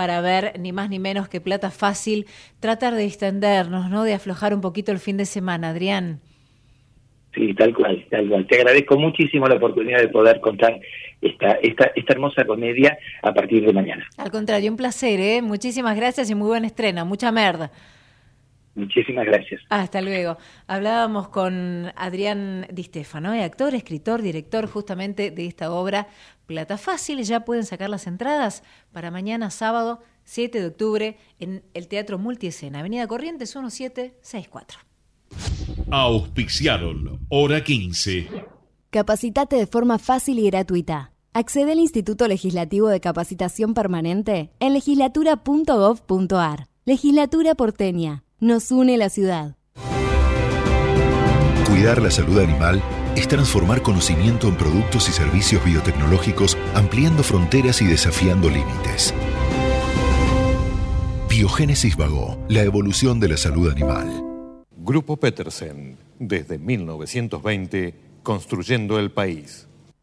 para 0.00 0.22
ver 0.22 0.58
ni 0.58 0.72
más 0.72 0.88
ni 0.88 0.98
menos 0.98 1.28
que 1.28 1.42
Plata 1.42 1.70
Fácil, 1.70 2.24
tratar 2.58 2.94
de 2.94 3.04
extendernos, 3.04 3.90
¿no? 3.90 4.02
De 4.02 4.14
aflojar 4.14 4.54
un 4.54 4.62
poquito 4.62 4.92
el 4.92 4.98
fin 4.98 5.18
de 5.18 5.26
semana, 5.26 5.68
Adrián. 5.68 6.20
Sí, 7.34 7.52
tal 7.52 7.74
cual, 7.74 8.02
tal 8.08 8.26
cual. 8.30 8.46
Te 8.46 8.56
agradezco 8.56 8.96
muchísimo 8.96 9.46
la 9.46 9.56
oportunidad 9.56 10.00
de 10.00 10.08
poder 10.08 10.40
contar 10.40 10.80
esta, 11.20 11.52
esta, 11.60 11.90
esta 11.94 12.14
hermosa 12.14 12.46
comedia 12.46 12.96
a 13.22 13.34
partir 13.34 13.62
de 13.66 13.74
mañana. 13.74 14.06
Al 14.16 14.30
contrario, 14.30 14.70
un 14.70 14.78
placer, 14.78 15.20
¿eh? 15.20 15.42
Muchísimas 15.42 15.94
gracias 15.94 16.30
y 16.30 16.34
muy 16.34 16.48
buen 16.48 16.64
estreno. 16.64 17.04
Mucha 17.04 17.30
merda. 17.30 17.70
Muchísimas 18.74 19.26
gracias. 19.26 19.60
Hasta 19.68 20.00
luego. 20.00 20.36
Hablábamos 20.66 21.28
con 21.28 21.92
Adrián 21.96 22.66
Di 22.70 22.84
Stefano, 22.84 23.34
¿eh? 23.34 23.42
actor, 23.42 23.74
escritor, 23.74 24.22
director 24.22 24.66
justamente 24.66 25.30
de 25.30 25.46
esta 25.46 25.72
obra 25.72 26.06
Plata 26.46 26.78
Fácil. 26.78 27.22
Ya 27.22 27.44
pueden 27.44 27.64
sacar 27.64 27.90
las 27.90 28.06
entradas 28.06 28.62
para 28.92 29.10
mañana 29.10 29.50
sábado 29.50 30.00
7 30.24 30.60
de 30.60 30.66
octubre 30.68 31.16
en 31.40 31.64
el 31.74 31.88
Teatro 31.88 32.18
Multiescena, 32.18 32.80
Avenida 32.80 33.06
Corrientes 33.06 33.54
1764. 33.54 34.78
Auspiciaron 35.90 37.18
Hora 37.28 37.64
15. 37.64 38.28
Capacitate 38.90 39.56
de 39.56 39.66
forma 39.66 39.98
fácil 39.98 40.38
y 40.38 40.46
gratuita. 40.48 41.12
Accede 41.32 41.72
al 41.72 41.78
Instituto 41.78 42.26
Legislativo 42.28 42.88
de 42.88 43.00
Capacitación 43.00 43.74
Permanente 43.74 44.50
en 44.58 44.72
legislatura.gov.ar. 44.74 46.66
Legislatura 46.84 47.54
porteña. 47.54 48.24
Nos 48.42 48.70
une 48.70 48.96
la 48.96 49.10
ciudad. 49.10 49.54
Cuidar 51.66 52.00
la 52.00 52.10
salud 52.10 52.38
animal 52.38 52.82
es 53.14 53.28
transformar 53.28 53.82
conocimiento 53.82 54.48
en 54.48 54.56
productos 54.56 55.10
y 55.10 55.12
servicios 55.12 55.62
biotecnológicos, 55.62 56.56
ampliando 56.74 57.22
fronteras 57.22 57.82
y 57.82 57.86
desafiando 57.86 58.48
límites. 58.48 59.12
Biogénesis 61.28 61.98
Vago, 61.98 62.38
la 62.48 62.62
evolución 62.62 63.20
de 63.20 63.28
la 63.28 63.36
salud 63.36 63.70
animal. 63.70 64.08
Grupo 64.74 65.18
Petersen, 65.18 65.98
desde 66.18 66.56
1920, 66.56 67.94
construyendo 68.22 68.98
el 68.98 69.10
país. 69.10 69.68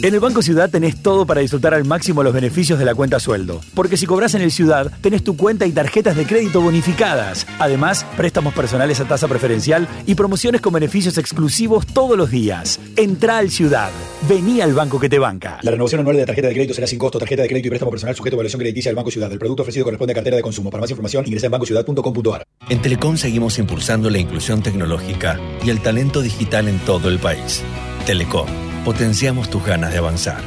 En 0.00 0.14
el 0.14 0.20
Banco 0.20 0.42
Ciudad 0.42 0.70
tenés 0.70 1.02
todo 1.02 1.26
para 1.26 1.40
disfrutar 1.40 1.74
al 1.74 1.84
máximo 1.84 2.22
los 2.22 2.32
beneficios 2.32 2.78
de 2.78 2.84
la 2.84 2.94
cuenta 2.94 3.18
sueldo. 3.18 3.60
Porque 3.74 3.96
si 3.96 4.06
cobras 4.06 4.34
en 4.34 4.42
el 4.42 4.52
Ciudad, 4.52 4.92
tenés 5.00 5.24
tu 5.24 5.36
cuenta 5.36 5.66
y 5.66 5.72
tarjetas 5.72 6.16
de 6.16 6.24
crédito 6.24 6.60
bonificadas. 6.60 7.46
Además, 7.58 8.06
préstamos 8.16 8.54
personales 8.54 9.00
a 9.00 9.08
tasa 9.08 9.26
preferencial 9.26 9.88
y 10.06 10.14
promociones 10.14 10.60
con 10.60 10.72
beneficios 10.72 11.18
exclusivos 11.18 11.84
todos 11.86 12.16
los 12.16 12.30
días. 12.30 12.78
Entra 12.96 13.38
al 13.38 13.50
Ciudad. 13.50 13.90
Vení 14.28 14.60
al 14.60 14.72
banco 14.72 15.00
que 15.00 15.08
te 15.08 15.18
banca. 15.18 15.58
La 15.62 15.72
renovación 15.72 16.00
anual 16.00 16.16
de 16.16 16.22
la 16.22 16.26
tarjeta 16.26 16.48
de 16.48 16.54
crédito 16.54 16.74
será 16.74 16.86
sin 16.86 16.98
costo. 16.98 17.18
Tarjeta 17.18 17.42
de 17.42 17.48
crédito 17.48 17.66
y 17.66 17.70
préstamo 17.70 17.90
personal 17.90 18.14
sujeto 18.14 18.34
a 18.34 18.36
evaluación 18.36 18.60
crediticia 18.60 18.90
del 18.90 18.96
Banco 18.96 19.10
Ciudad. 19.10 19.32
El 19.32 19.38
producto 19.38 19.62
ofrecido 19.62 19.84
corresponde 19.84 20.12
a 20.12 20.14
cartera 20.14 20.36
de 20.36 20.42
consumo. 20.42 20.70
Para 20.70 20.82
más 20.82 20.90
información, 20.90 21.24
ingresa 21.26 21.46
en 21.46 21.52
bancociudad.com.ar. 21.52 22.44
En 22.68 22.82
Telecom 22.82 23.16
seguimos 23.16 23.58
impulsando 23.58 24.10
la 24.10 24.18
inclusión 24.18 24.62
tecnológica 24.62 25.40
y 25.64 25.70
el 25.70 25.80
talento 25.80 26.22
digital 26.22 26.68
en 26.68 26.78
todo 26.80 27.08
el 27.08 27.18
país. 27.18 27.62
Telecom, 28.06 28.46
potenciamos 28.88 29.50
tus 29.50 29.62
ganas 29.66 29.92
de 29.92 29.98
avanzar. 29.98 30.40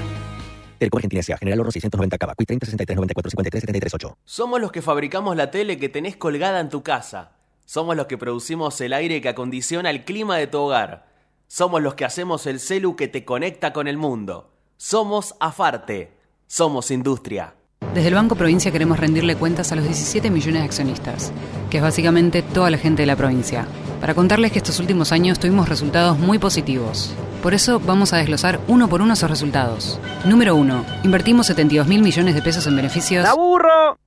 Telecom 0.80 0.98
Argentina 0.98 1.20
S.A. 1.20 1.38
General 1.38 1.60
Oro 1.60 1.72
690 1.72 2.18
Cava. 2.18 2.34
Quick 2.36 2.48
30 2.48 2.66
63 2.66 2.96
94 2.96 3.30
53 3.30 3.62
73 3.62 3.94
8. 3.94 4.18
Somos 4.26 4.60
los 4.60 4.72
que 4.72 4.82
fabricamos 4.82 5.36
la 5.36 5.52
tele 5.52 5.78
que 5.78 5.90
tenés 5.90 6.16
colgada 6.16 6.60
en 6.60 6.70
tu 6.70 6.82
casa. 6.82 7.34
Somos 7.66 7.96
los 7.96 8.08
que 8.08 8.18
producimos 8.18 8.82
el 8.82 8.94
aire 8.94 9.22
que 9.22 9.30
acondiciona 9.30 9.92
el 9.92 10.06
clima 10.06 10.38
de 10.38 10.48
tu 10.48 10.58
hogar. 10.58 11.06
Somos 11.46 11.84
los 11.84 11.94
que 11.94 12.04
hacemos 12.04 12.48
el 12.48 12.60
celu 12.60 12.96
que 12.96 13.08
te 13.08 13.26
conecta 13.26 13.74
con 13.74 13.88
el 13.88 13.98
mundo. 13.98 14.52
Somos 14.76 15.36
Afarte. 15.40 16.18
Somos 16.48 16.90
industria. 16.90 17.54
Desde 17.94 18.08
el 18.08 18.16
Banco 18.16 18.34
Provincia 18.34 18.72
queremos 18.72 19.00
rendirle 19.00 19.36
cuentas 19.36 19.72
a 19.72 19.76
los 19.76 19.86
17 19.86 20.32
millones 20.32 20.62
de 20.62 20.66
accionistas, 20.66 21.32
que 21.70 21.78
es 21.78 21.84
básicamente 21.84 22.42
toda 22.42 22.72
la 22.72 22.80
gente 22.80 23.04
de 23.04 23.06
la 23.06 23.16
provincia, 23.16 23.68
para 24.02 24.16
contarles 24.16 24.52
que 24.52 24.58
estos 24.58 24.80
últimos 24.80 25.12
años 25.12 25.38
tuvimos 25.40 25.70
resultados 25.70 26.18
muy 26.18 26.40
positivos. 26.40 27.14
Por 27.44 27.54
eso 27.54 27.80
vamos 27.80 28.14
a 28.14 28.18
desglosar 28.18 28.60
uno 28.68 28.90
por 28.90 29.00
uno 29.02 29.14
esos 29.14 29.30
resultados. 29.30 30.00
Número 30.26 30.56
1. 30.56 30.86
Invertimos 31.04 31.46
72 31.48 31.88
mil 31.88 32.02
millones 32.02 32.36
de 32.36 32.42
pesos 32.42 32.68
en 32.68 32.76
beneficios. 32.76 33.26
¡Aburro! 33.26 33.98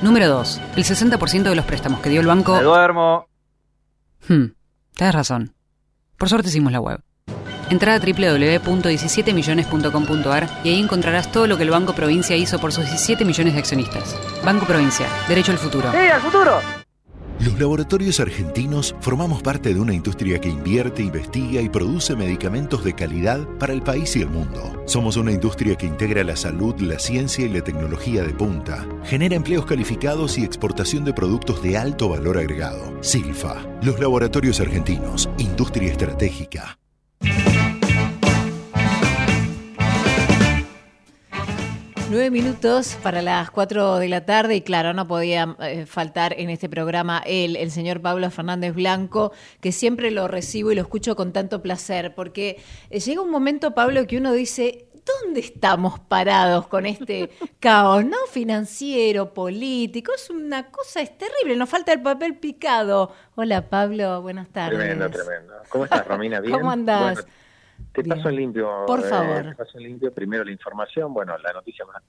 Número 0.00 0.26
2. 0.28 0.60
El 0.76 0.84
60% 0.84 1.42
de 1.42 1.54
los 1.54 1.66
préstamos 1.66 2.00
que 2.00 2.08
dio 2.08 2.22
el 2.22 2.26
banco. 2.26 2.56
Me 2.56 2.62
duermo. 2.62 3.26
Hmm, 4.28 4.46
tienes 4.96 5.14
razón. 5.14 5.54
Por 6.16 6.30
suerte 6.30 6.48
hicimos 6.48 6.72
la 6.72 6.80
web. 6.80 7.00
Entra 7.68 7.94
a 7.94 7.98
www.17millones.com.ar 7.98 10.48
y 10.64 10.70
ahí 10.70 10.80
encontrarás 10.80 11.30
todo 11.30 11.46
lo 11.46 11.56
que 11.56 11.62
el 11.62 11.70
Banco 11.70 11.94
Provincia 11.94 12.36
hizo 12.36 12.58
por 12.58 12.72
sus 12.72 12.84
17 12.84 13.24
millones 13.24 13.54
de 13.54 13.60
accionistas. 13.60 14.16
Banco 14.44 14.66
Provincia, 14.66 15.06
derecho 15.28 15.52
al 15.52 15.58
futuro. 15.58 15.92
¡Sí, 15.92 15.98
al 15.98 16.20
futuro! 16.20 16.81
Los 17.44 17.58
laboratorios 17.58 18.20
argentinos 18.20 18.94
formamos 19.00 19.42
parte 19.42 19.74
de 19.74 19.80
una 19.80 19.92
industria 19.92 20.40
que 20.40 20.48
invierte, 20.48 21.02
investiga 21.02 21.60
y 21.60 21.68
produce 21.68 22.14
medicamentos 22.14 22.84
de 22.84 22.94
calidad 22.94 23.40
para 23.58 23.72
el 23.72 23.82
país 23.82 24.14
y 24.14 24.20
el 24.20 24.30
mundo. 24.30 24.80
Somos 24.86 25.16
una 25.16 25.32
industria 25.32 25.74
que 25.74 25.86
integra 25.86 26.22
la 26.22 26.36
salud, 26.36 26.80
la 26.80 27.00
ciencia 27.00 27.44
y 27.44 27.48
la 27.48 27.64
tecnología 27.64 28.22
de 28.22 28.32
punta. 28.32 28.86
Genera 29.02 29.34
empleos 29.34 29.66
calificados 29.66 30.38
y 30.38 30.44
exportación 30.44 31.04
de 31.04 31.14
productos 31.14 31.60
de 31.64 31.76
alto 31.76 32.08
valor 32.08 32.38
agregado. 32.38 32.96
Silfa, 33.02 33.56
los 33.82 33.98
laboratorios 33.98 34.60
argentinos, 34.60 35.28
industria 35.36 35.90
estratégica. 35.90 36.78
Nueve 42.12 42.30
minutos 42.30 42.98
para 43.02 43.22
las 43.22 43.50
cuatro 43.50 43.96
de 43.96 44.06
la 44.06 44.26
tarde 44.26 44.54
y 44.56 44.60
claro, 44.60 44.92
no 44.92 45.08
podía 45.08 45.56
eh, 45.60 45.86
faltar 45.86 46.34
en 46.38 46.50
este 46.50 46.68
programa 46.68 47.22
él, 47.24 47.56
el 47.56 47.70
señor 47.70 48.02
Pablo 48.02 48.30
Fernández 48.30 48.74
Blanco, 48.74 49.32
que 49.62 49.72
siempre 49.72 50.10
lo 50.10 50.28
recibo 50.28 50.70
y 50.70 50.74
lo 50.74 50.82
escucho 50.82 51.16
con 51.16 51.32
tanto 51.32 51.62
placer, 51.62 52.14
porque 52.14 52.62
eh, 52.90 53.00
llega 53.00 53.22
un 53.22 53.30
momento, 53.30 53.74
Pablo, 53.74 54.06
que 54.06 54.18
uno 54.18 54.34
dice, 54.34 54.88
¿dónde 55.22 55.40
estamos 55.40 56.00
parados 56.00 56.66
con 56.66 56.84
este 56.84 57.30
caos, 57.60 58.04
no 58.04 58.18
financiero, 58.30 59.32
político? 59.32 60.12
Es 60.14 60.28
una 60.28 60.70
cosa, 60.70 61.00
es 61.00 61.16
terrible, 61.16 61.56
nos 61.56 61.70
falta 61.70 61.94
el 61.94 62.02
papel 62.02 62.36
picado. 62.36 63.10
Hola 63.36 63.70
Pablo, 63.70 64.20
buenas 64.20 64.50
tardes. 64.50 64.78
Tremendo, 64.78 65.08
tremendo. 65.08 65.54
¿Cómo 65.70 65.84
estás, 65.84 66.06
Romina? 66.06 66.40
¿Bien? 66.42 66.58
¿Cómo 66.58 66.70
andás? 66.70 67.14
Bueno, 67.14 67.28
te 67.92 68.04
paso 68.04 68.28
en 68.28 68.36
limpio. 68.36 68.84
Por 68.86 69.00
eh, 69.00 69.02
favor. 69.02 69.42
te 69.42 69.54
paso 69.54 69.78
en 69.78 69.84
limpio 69.84 70.12
primero 70.12 70.44
la 70.44 70.52
información. 70.52 71.12
Bueno, 71.12 71.36
la 71.38 71.52
noticia 71.52 71.84
más. 71.86 72.02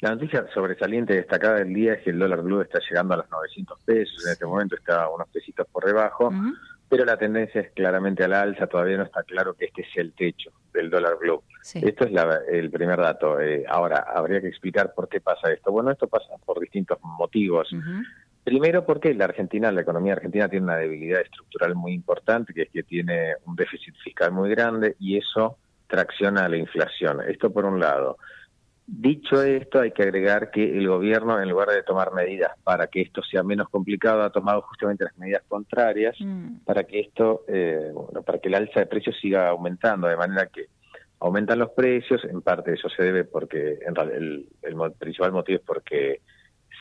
La 0.00 0.14
noticia 0.14 0.46
sobresaliente 0.54 1.12
destacada 1.14 1.56
del 1.56 1.74
día 1.74 1.92
es 1.94 2.02
que 2.02 2.10
el 2.10 2.18
dólar 2.18 2.40
blue 2.42 2.62
está 2.62 2.78
llegando 2.88 3.14
a 3.14 3.16
los 3.18 3.30
900 3.30 3.78
pesos. 3.84 4.24
En 4.26 4.32
este 4.32 4.46
momento 4.46 4.74
está 4.74 5.08
unos 5.10 5.28
pesitos 5.28 5.66
por 5.70 5.84
debajo. 5.84 6.32
Pero 6.88 7.04
la 7.04 7.16
tendencia 7.16 7.60
es 7.60 7.70
claramente 7.72 8.24
a 8.24 8.28
la 8.28 8.40
alza. 8.42 8.66
Todavía 8.66 8.96
no 8.96 9.04
está 9.04 9.22
claro 9.22 9.54
que 9.54 9.66
este 9.66 9.84
sea 9.92 10.02
el 10.02 10.12
techo 10.12 10.50
del 10.72 10.88
dólar 10.90 11.18
blue. 11.20 11.42
Esto 11.74 12.04
es 12.04 12.12
la- 12.12 12.40
el 12.50 12.70
primer 12.70 12.98
dato. 12.98 13.38
Eh, 13.40 13.64
ahora, 13.68 13.98
habría 14.12 14.40
que 14.40 14.48
explicar 14.48 14.92
por 14.94 15.08
qué 15.08 15.20
pasa 15.20 15.52
esto. 15.52 15.70
Bueno, 15.70 15.90
esto 15.90 16.08
pasa 16.08 16.28
por 16.44 16.58
distintos 16.58 16.98
motivos. 17.02 17.68
Primero 18.44 18.84
porque 18.86 19.14
la 19.14 19.26
Argentina, 19.26 19.70
la 19.70 19.82
economía 19.82 20.14
argentina 20.14 20.48
tiene 20.48 20.64
una 20.64 20.76
debilidad 20.76 21.20
estructural 21.20 21.74
muy 21.74 21.92
importante, 21.92 22.54
que 22.54 22.62
es 22.62 22.70
que 22.70 22.82
tiene 22.82 23.34
un 23.46 23.54
déficit 23.54 23.94
fiscal 24.02 24.32
muy 24.32 24.50
grande 24.50 24.96
y 24.98 25.18
eso 25.18 25.58
tracciona 25.86 26.44
a 26.44 26.48
la 26.48 26.56
inflación. 26.56 27.20
Esto 27.28 27.52
por 27.52 27.64
un 27.64 27.78
lado. 27.80 28.16
Dicho 28.86 29.40
esto, 29.42 29.80
hay 29.80 29.92
que 29.92 30.02
agregar 30.02 30.50
que 30.50 30.64
el 30.64 30.88
gobierno, 30.88 31.40
en 31.40 31.48
lugar 31.48 31.68
de 31.68 31.84
tomar 31.84 32.12
medidas 32.12 32.52
para 32.64 32.88
que 32.88 33.02
esto 33.02 33.22
sea 33.22 33.44
menos 33.44 33.68
complicado, 33.68 34.22
ha 34.22 34.30
tomado 34.30 34.62
justamente 34.62 35.04
las 35.04 35.16
medidas 35.16 35.42
contrarias 35.46 36.16
para 36.64 36.82
que 36.84 36.98
esto, 37.00 37.44
eh, 37.46 37.90
bueno, 37.92 38.22
para 38.22 38.38
que 38.40 38.48
el 38.48 38.54
alza 38.56 38.80
de 38.80 38.86
precios 38.86 39.16
siga 39.20 39.48
aumentando, 39.48 40.08
de 40.08 40.16
manera 40.16 40.46
que 40.46 40.66
aumentan 41.20 41.60
los 41.60 41.70
precios. 41.70 42.24
En 42.24 42.40
parte 42.42 42.72
eso 42.72 42.88
se 42.88 43.04
debe 43.04 43.22
porque, 43.24 43.78
en 43.86 43.94
realidad, 43.94 44.18
el, 44.18 44.48
el 44.62 44.74
mo- 44.74 44.90
principal 44.90 45.30
motivo 45.30 45.58
es 45.60 45.64
porque 45.64 46.20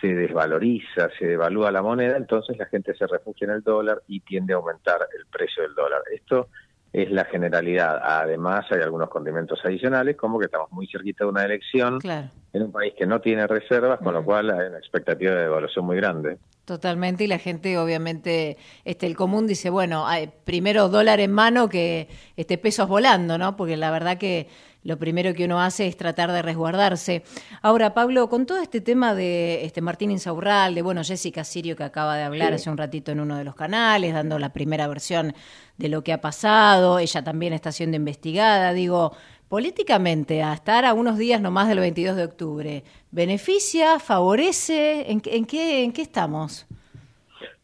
se 0.02 0.08
desvaloriza, 0.14 1.10
se 1.18 1.26
devalúa 1.26 1.72
la 1.72 1.82
moneda, 1.82 2.18
entonces 2.18 2.58
la 2.58 2.66
gente 2.68 2.94
se 2.96 3.06
refugia 3.08 3.46
en 3.46 3.52
el 3.52 3.64
dólar 3.64 4.02
y 4.08 4.20
tiende 4.22 4.54
a 4.54 4.58
aumentar 4.58 5.00
el 5.18 5.26
precio 5.28 5.64
del 5.64 5.76
dólar. 5.76 6.02
Esto 6.14 6.48
es 6.92 7.12
la 7.12 7.26
generalidad. 7.26 8.00
Además, 8.04 8.66
hay 8.72 8.82
algunos 8.82 9.10
condimentos 9.10 9.60
adicionales, 9.64 10.16
como 10.16 10.40
que 10.40 10.46
estamos 10.46 10.72
muy 10.72 10.88
cerquita 10.88 11.24
de 11.26 11.30
una 11.30 11.44
elección 11.46 12.00
Claro. 12.00 12.30
en 12.54 12.64
un 12.64 12.72
país 12.72 12.94
que 12.98 13.06
no 13.06 13.22
tiene 13.22 13.46
reservas, 13.46 14.00
con 14.00 14.14
lo 14.14 14.24
cual 14.24 14.50
hay 14.50 14.68
una 14.70 14.80
expectativa 14.80 15.34
de 15.36 15.42
devaluación 15.44 15.86
muy 15.86 15.98
grande. 15.98 16.38
Totalmente, 16.66 17.24
y 17.24 17.28
la 17.28 17.40
gente 17.40 17.78
obviamente, 17.78 18.58
este, 18.86 19.06
el 19.08 19.16
común 19.16 19.48
dice, 19.48 19.70
bueno, 19.70 20.06
primero 20.46 20.88
dólar 20.90 21.20
en 21.20 21.32
mano 21.32 21.68
que 21.68 22.08
este 22.38 22.58
pesos 22.58 22.88
volando, 22.88 23.38
¿no? 23.38 23.56
Porque 23.56 23.76
la 23.78 23.92
verdad 23.92 24.18
que 24.18 24.48
lo 24.84 24.98
primero 24.98 25.34
que 25.34 25.46
uno 25.46 25.60
hace 25.62 25.88
es 25.88 25.98
tratar 25.98 26.32
de 26.32 26.42
resguardarse. 26.42 27.24
Ahora, 27.62 27.94
Pablo, 27.94 28.30
con 28.30 28.46
todo 28.46 28.62
este 28.62 28.80
tema 28.82 29.14
de 29.14 29.66
este 29.66 29.82
Martín 29.82 30.10
Insaurral, 30.12 30.74
de 30.74 30.82
bueno, 30.82 31.04
Jessica 31.04 31.44
Sirio 31.44 31.76
que 31.76 31.84
acaba 31.84 32.16
de 32.16 32.24
hablar 32.24 32.50
Sí. 32.50 32.56
hace 32.56 32.70
un 32.70 32.78
ratito 32.78 33.12
en 33.12 33.20
uno 33.20 33.38
de 33.38 33.44
los 33.44 33.56
canales, 33.56 34.14
dando 34.14 34.40
la 34.40 34.54
primera 34.54 34.88
versión 34.88 35.34
de 35.78 35.90
lo 35.90 36.04
que 36.04 36.14
ha 36.14 36.22
pasado, 36.22 36.98
ella 37.00 37.24
también 37.24 37.54
está 37.54 37.72
siendo 37.72 37.98
investigada, 37.98 38.72
digo, 38.74 39.14
políticamente, 39.50 40.44
a 40.44 40.54
estar 40.54 40.86
a 40.86 40.94
unos 40.94 41.18
días 41.18 41.42
nomás 41.42 41.68
del 41.68 41.80
22 41.80 42.16
de 42.16 42.24
octubre, 42.24 42.84
¿beneficia, 43.12 44.00
favorece? 44.00 45.12
¿En, 45.12 45.20
qué- 45.22 45.36
en, 45.36 45.46
qué, 45.46 45.84
¿En 45.84 45.92
qué 45.92 46.02
estamos? 46.04 46.66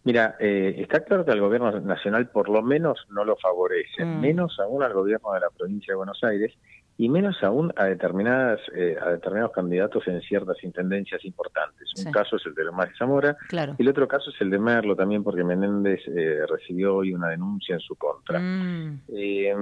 Mira, 0.03 0.35
eh, 0.39 0.75
está 0.79 1.03
claro 1.03 1.25
que 1.25 1.31
al 1.31 1.41
gobierno 1.41 1.71
nacional 1.81 2.27
por 2.29 2.49
lo 2.49 2.61
menos 2.61 2.99
no 3.09 3.23
lo 3.23 3.35
favorece, 3.37 4.05
Mm. 4.05 4.19
menos 4.19 4.59
aún 4.59 4.83
al 4.83 4.93
gobierno 4.93 5.31
de 5.33 5.39
la 5.39 5.49
provincia 5.49 5.93
de 5.93 5.95
Buenos 5.95 6.23
Aires 6.23 6.53
y 6.97 7.09
menos 7.09 7.43
aún 7.43 7.73
a 7.75 7.85
determinadas 7.85 8.59
eh, 8.73 8.95
a 9.01 9.09
determinados 9.09 9.51
candidatos 9.51 10.07
en 10.07 10.21
ciertas 10.21 10.63
intendencias 10.63 11.23
importantes. 11.25 11.89
Sí. 11.93 12.07
Un 12.07 12.13
caso 12.13 12.37
es 12.37 12.45
el 12.45 12.55
de 12.55 12.63
Lomar 12.63 12.89
de 12.89 12.95
Zamora 12.95 13.37
Claro. 13.49 13.75
y 13.77 13.81
el 13.81 13.89
otro 13.89 14.07
caso 14.07 14.29
es 14.29 14.39
el 14.41 14.49
de 14.49 14.59
Merlo 14.59 14.95
también 14.95 15.23
porque 15.23 15.43
Menéndez 15.43 16.01
eh, 16.07 16.45
recibió 16.47 16.95
hoy 16.95 17.13
una 17.13 17.29
denuncia 17.29 17.75
en 17.75 17.81
su 17.81 17.95
contra. 17.95 18.39
Mm. 18.39 19.01
Eh, 19.09 19.55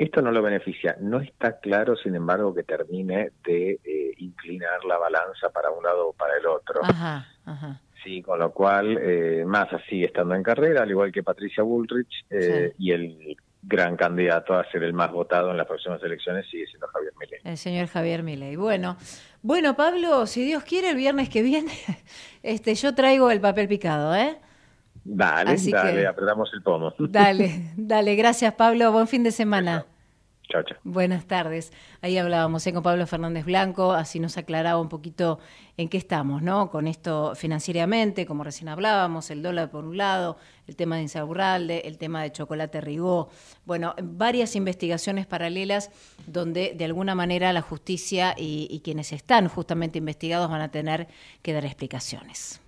esto 0.00 0.22
no 0.22 0.32
lo 0.32 0.40
beneficia. 0.40 0.96
No 0.98 1.20
está 1.20 1.58
claro, 1.60 1.94
sin 1.94 2.14
embargo, 2.14 2.54
que 2.54 2.62
termine 2.62 3.32
de 3.44 3.78
eh, 3.84 4.12
inclinar 4.16 4.82
la 4.86 4.96
balanza 4.96 5.50
para 5.52 5.70
un 5.70 5.84
lado 5.84 6.08
o 6.08 6.12
para 6.14 6.38
el 6.38 6.46
otro. 6.46 6.80
Ajá, 6.82 7.26
ajá. 7.44 7.80
Sí, 8.02 8.22
con 8.22 8.38
lo 8.38 8.50
cual 8.50 8.96
eh, 8.98 9.44
Massa 9.46 9.78
sigue 9.90 10.06
estando 10.06 10.34
en 10.34 10.42
carrera, 10.42 10.84
al 10.84 10.90
igual 10.90 11.12
que 11.12 11.22
Patricia 11.22 11.62
Bullrich, 11.62 12.24
eh, 12.30 12.72
y 12.78 12.92
el 12.92 13.36
gran 13.62 13.96
candidato 13.96 14.54
a 14.54 14.64
ser 14.70 14.82
el 14.84 14.92
más 14.92 15.12
votado 15.12 15.50
en 15.50 15.56
las 15.56 15.66
próximas 15.66 16.02
elecciones 16.02 16.46
sigue 16.50 16.66
siendo 16.66 16.86
Javier 16.88 17.12
Milei. 17.20 17.40
El 17.44 17.58
señor 17.58 17.86
Javier 17.88 18.22
Milei. 18.22 18.56
Bueno, 18.56 18.96
bueno, 19.42 19.76
Pablo, 19.76 20.26
si 20.26 20.44
Dios 20.44 20.64
quiere, 20.64 20.90
el 20.90 20.96
viernes 20.96 21.28
que 21.28 21.42
viene, 21.42 21.72
este, 22.42 22.74
yo 22.74 22.94
traigo 22.94 23.30
el 23.30 23.40
papel 23.40 23.68
picado, 23.68 24.14
¿eh? 24.14 24.38
Dale, 25.04 25.52
Así 25.52 25.70
dale, 25.70 26.00
que- 26.02 26.06
apretamos 26.06 26.50
el 26.54 26.62
pomo. 26.62 26.92
Dale, 26.98 27.72
dale, 27.76 28.14
gracias, 28.16 28.54
Pablo. 28.54 28.92
Buen 28.92 29.08
fin 29.08 29.22
de 29.24 29.32
semana. 29.32 29.84
Chao. 30.50 30.64
Buenas 30.82 31.26
tardes. 31.26 31.72
Ahí 32.02 32.18
hablábamos 32.18 32.66
¿eh? 32.66 32.72
con 32.72 32.82
Pablo 32.82 33.06
Fernández 33.06 33.44
Blanco, 33.44 33.92
así 33.92 34.18
nos 34.18 34.36
aclaraba 34.36 34.80
un 34.80 34.88
poquito 34.88 35.38
en 35.76 35.88
qué 35.88 35.96
estamos, 35.96 36.42
¿no? 36.42 36.70
Con 36.70 36.88
esto 36.88 37.34
financieramente, 37.36 38.26
como 38.26 38.42
recién 38.42 38.68
hablábamos, 38.68 39.30
el 39.30 39.42
dólar 39.42 39.70
por 39.70 39.84
un 39.84 39.96
lado, 39.96 40.36
el 40.66 40.74
tema 40.74 40.96
de 40.96 41.02
Insaurralde, 41.02 41.82
el 41.86 41.98
tema 41.98 42.22
de 42.22 42.32
Chocolate 42.32 42.80
Rigó, 42.80 43.28
bueno, 43.64 43.94
varias 44.02 44.56
investigaciones 44.56 45.26
paralelas 45.26 45.90
donde 46.26 46.74
de 46.76 46.84
alguna 46.84 47.14
manera 47.14 47.52
la 47.52 47.62
justicia 47.62 48.34
y 48.36 48.80
quienes 48.82 49.12
están 49.12 49.48
justamente 49.48 49.98
investigados 49.98 50.50
van 50.50 50.62
a 50.62 50.70
tener 50.70 51.06
que 51.42 51.52
dar 51.52 51.64
explicaciones. 51.64 52.60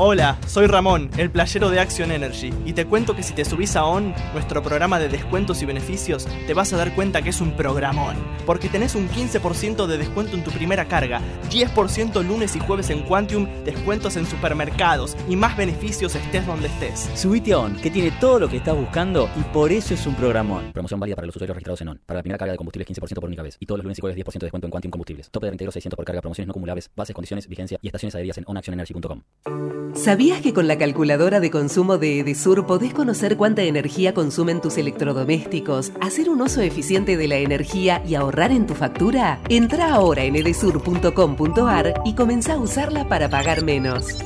Hola, 0.00 0.38
soy 0.46 0.68
Ramón, 0.68 1.10
el 1.18 1.28
playero 1.28 1.70
de 1.70 1.80
Action 1.80 2.12
Energy, 2.12 2.54
y 2.64 2.72
te 2.72 2.86
cuento 2.86 3.16
que 3.16 3.24
si 3.24 3.34
te 3.34 3.44
subís 3.44 3.74
a 3.74 3.84
ON, 3.84 4.14
nuestro 4.32 4.62
programa 4.62 5.00
de 5.00 5.08
descuentos 5.08 5.60
y 5.60 5.66
beneficios, 5.66 6.28
te 6.46 6.54
vas 6.54 6.72
a 6.72 6.76
dar 6.76 6.94
cuenta 6.94 7.20
que 7.20 7.30
es 7.30 7.40
un 7.40 7.50
programón, 7.56 8.14
porque 8.46 8.68
tenés 8.68 8.94
un 8.94 9.08
15% 9.08 9.86
de 9.88 9.98
descuento 9.98 10.36
en 10.36 10.44
tu 10.44 10.52
primera 10.52 10.84
carga, 10.84 11.20
10% 11.50 12.22
lunes 12.22 12.54
y 12.54 12.60
jueves 12.60 12.90
en 12.90 13.02
Quantium, 13.02 13.48
descuentos 13.64 14.14
en 14.14 14.26
supermercados 14.26 15.16
y 15.28 15.34
más 15.34 15.56
beneficios 15.56 16.14
estés 16.14 16.46
donde 16.46 16.68
estés. 16.68 17.10
Subite 17.16 17.54
a 17.54 17.58
ON, 17.58 17.74
que 17.74 17.90
tiene 17.90 18.12
todo 18.20 18.38
lo 18.38 18.48
que 18.48 18.58
estás 18.58 18.76
buscando 18.76 19.28
y 19.34 19.42
por 19.52 19.72
eso 19.72 19.94
es 19.94 20.06
un 20.06 20.14
programón. 20.14 20.72
Promoción 20.74 21.00
válida 21.00 21.16
para 21.16 21.26
los 21.26 21.34
usuarios 21.34 21.56
registrados 21.56 21.80
en 21.80 21.88
ON. 21.88 22.00
Para 22.06 22.18
la 22.18 22.22
primera 22.22 22.38
carga 22.38 22.52
de 22.52 22.56
combustible 22.56 22.86
15% 22.86 23.14
por 23.14 23.24
única 23.24 23.42
vez. 23.42 23.56
Y 23.58 23.66
todos 23.66 23.78
los 23.78 23.84
lunes 23.84 23.98
y 23.98 24.00
jueves 24.00 24.16
10% 24.16 24.32
de 24.32 24.46
descuento 24.46 24.68
en 24.68 24.70
Quantum 24.70 24.92
Combustibles. 24.92 25.28
Tope 25.28 25.46
de 25.46 25.50
reintegro 25.50 25.72
600 25.72 25.96
por 25.96 26.04
carga, 26.04 26.20
promociones 26.20 26.46
no 26.46 26.52
acumulables, 26.52 26.88
bases, 26.94 27.14
condiciones, 27.14 27.48
vigencia 27.48 27.80
y 27.82 27.88
estaciones 27.88 28.14
adheridas 28.14 28.38
en 28.38 28.44
onactionenergy.com. 28.46 29.87
¿Sabías 29.94 30.40
que 30.40 30.54
con 30.54 30.68
la 30.68 30.78
calculadora 30.78 31.40
de 31.40 31.50
consumo 31.50 31.98
de 31.98 32.20
Edesur 32.20 32.66
podés 32.66 32.94
conocer 32.94 33.36
cuánta 33.36 33.62
energía 33.62 34.14
consumen 34.14 34.60
tus 34.60 34.78
electrodomésticos, 34.78 35.92
hacer 36.00 36.28
un 36.28 36.40
uso 36.40 36.60
eficiente 36.60 37.16
de 37.16 37.28
la 37.28 37.36
energía 37.36 38.02
y 38.06 38.14
ahorrar 38.14 38.52
en 38.52 38.66
tu 38.66 38.74
factura? 38.74 39.40
Entra 39.48 39.92
ahora 39.92 40.22
en 40.22 40.36
edesur.com.ar 40.36 41.94
y 42.04 42.14
comenzá 42.14 42.54
a 42.54 42.58
usarla 42.58 43.08
para 43.08 43.28
pagar 43.28 43.64
menos. 43.64 44.16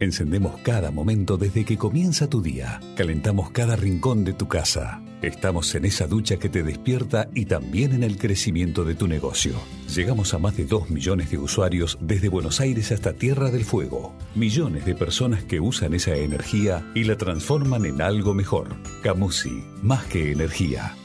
Encendemos 0.00 0.60
cada 0.62 0.90
momento 0.90 1.36
desde 1.36 1.64
que 1.64 1.78
comienza 1.78 2.28
tu 2.28 2.42
día. 2.42 2.80
Calentamos 2.96 3.50
cada 3.50 3.76
rincón 3.76 4.24
de 4.24 4.32
tu 4.32 4.48
casa. 4.48 5.00
Estamos 5.22 5.74
en 5.74 5.84
esa 5.84 6.06
ducha 6.06 6.36
que 6.36 6.48
te 6.48 6.62
despierta 6.62 7.28
y 7.32 7.46
también 7.46 7.92
en 7.94 8.02
el 8.02 8.18
crecimiento 8.18 8.84
de 8.84 8.94
tu 8.94 9.06
negocio. 9.06 9.54
Llegamos 9.94 10.34
a 10.34 10.38
más 10.38 10.56
de 10.56 10.66
2 10.66 10.90
millones 10.90 11.30
de 11.30 11.38
usuarios 11.38 11.96
desde 12.00 12.28
Buenos 12.28 12.60
Aires 12.60 12.92
hasta 12.92 13.14
Tierra 13.14 13.50
del 13.50 13.64
Fuego. 13.64 14.14
Millones 14.34 14.84
de 14.84 14.94
personas 14.94 15.44
que 15.44 15.60
usan 15.60 15.94
esa 15.94 16.14
energía 16.16 16.84
y 16.94 17.04
la 17.04 17.16
transforman 17.16 17.86
en 17.86 18.02
algo 18.02 18.34
mejor. 18.34 18.76
Camusi, 19.02 19.64
más 19.80 20.04
que 20.06 20.32
energía. 20.32 20.96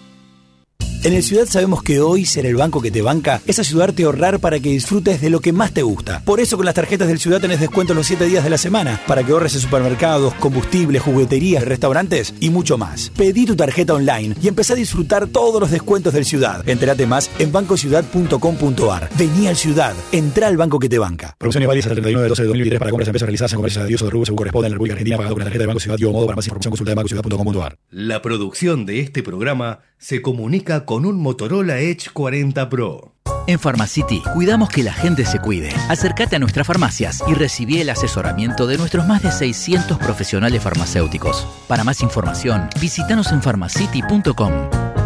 En 1.01 1.13
el 1.13 1.23
Ciudad 1.23 1.45
sabemos 1.45 1.81
que 1.81 2.01
hoy 2.01 2.25
ser 2.25 2.45
el 2.45 2.57
banco 2.57 2.81
que 2.81 2.91
te 2.91 3.01
banca 3.01 3.41
es 3.47 3.57
ayudarte 3.57 4.03
a 4.03 4.07
ahorrar 4.07 4.39
para 4.39 4.59
que 4.59 4.67
disfrutes 4.67 5.21
de 5.21 5.29
lo 5.29 5.39
que 5.39 5.53
más 5.53 5.73
te 5.73 5.81
gusta. 5.81 6.21
Por 6.25 6.41
eso 6.41 6.57
con 6.57 6.65
las 6.65 6.75
tarjetas 6.75 7.07
del 7.07 7.19
Ciudad 7.19 7.39
tenés 7.39 7.61
descuentos 7.61 7.95
los 7.95 8.05
7 8.05 8.25
días 8.25 8.43
de 8.43 8.49
la 8.49 8.57
semana 8.57 8.99
para 9.07 9.23
que 9.23 9.31
ahorres 9.31 9.55
en 9.55 9.61
supermercados, 9.61 10.33
combustibles, 10.33 11.01
jugueterías, 11.01 11.63
restaurantes 11.63 12.33
y 12.41 12.49
mucho 12.49 12.77
más. 12.77 13.13
Pedí 13.15 13.45
tu 13.45 13.55
tarjeta 13.55 13.93
online 13.93 14.35
y 14.41 14.49
empezá 14.49 14.73
a 14.73 14.75
disfrutar 14.75 15.27
todos 15.27 15.61
los 15.61 15.71
descuentos 15.71 16.11
del 16.11 16.25
Ciudad. 16.25 16.67
Entérate 16.67 17.07
más 17.07 17.31
en 17.39 17.53
bancociudad.com.ar. 17.53 19.09
Vení 19.17 19.47
al 19.47 19.55
Ciudad, 19.55 19.95
entra 20.11 20.47
al 20.47 20.57
banco 20.57 20.79
que 20.79 20.89
te 20.89 20.99
banca. 20.99 21.33
Promociones 21.37 21.67
válidas 21.67 21.85
hasta 21.85 21.93
el 21.93 22.03
31 22.03 22.23
de 22.23 22.27
12 22.27 22.41
de 22.41 22.47
2023 22.49 22.79
para 22.79 22.91
compras 22.91 23.07
en 23.07 23.11
empresas 23.11 23.25
realizadas 23.25 23.53
en 23.53 23.57
comercios 23.57 23.83
de 23.85 23.87
Dios 23.87 24.01
o 24.01 24.05
de 24.05 24.11
rubro 24.11 24.25
según 24.25 24.37
corresponde 24.37 24.67
en 24.67 24.71
la 24.71 24.75
República 24.75 24.93
Argentina 24.95 25.15
pagado 25.15 25.35
con 25.35 25.39
la 25.39 25.45
tarjeta 25.45 25.63
de 25.63 25.67
Banco 25.67 25.79
Ciudad 25.79 25.97
y 25.97 26.03
o 26.03 26.11
modo 26.11 26.25
para 26.25 26.35
más 26.35 26.45
información 26.45 26.71
consulta 26.71 26.91
de 26.91 26.95
bancociudad.com.ar. 26.95 27.77
La 27.89 28.21
producción 28.21 28.85
de 28.85 28.99
este 28.99 29.23
programa 29.23 29.79
se 29.99 30.21
comunica 30.21 30.85
con 30.85 31.05
un 31.05 31.21
Motorola 31.21 31.79
Edge 31.79 32.09
40 32.11 32.69
Pro. 32.69 33.13
En 33.47 33.59
Pharmacity 33.59 34.21
cuidamos 34.33 34.69
que 34.69 34.83
la 34.83 34.93
gente 34.93 35.25
se 35.25 35.39
cuide. 35.39 35.69
Acércate 35.89 36.35
a 36.35 36.39
nuestras 36.39 36.65
farmacias 36.65 37.21
y 37.27 37.33
recibí 37.33 37.81
el 37.81 37.89
asesoramiento 37.89 38.65
de 38.65 38.77
nuestros 38.77 39.05
más 39.07 39.21
de 39.21 39.31
600 39.31 39.97
profesionales 39.97 40.63
farmacéuticos. 40.63 41.45
Para 41.67 41.83
más 41.83 42.01
información, 42.01 42.69
visítanos 42.79 43.31
en 43.31 43.41
pharmacity.com. 43.41 44.98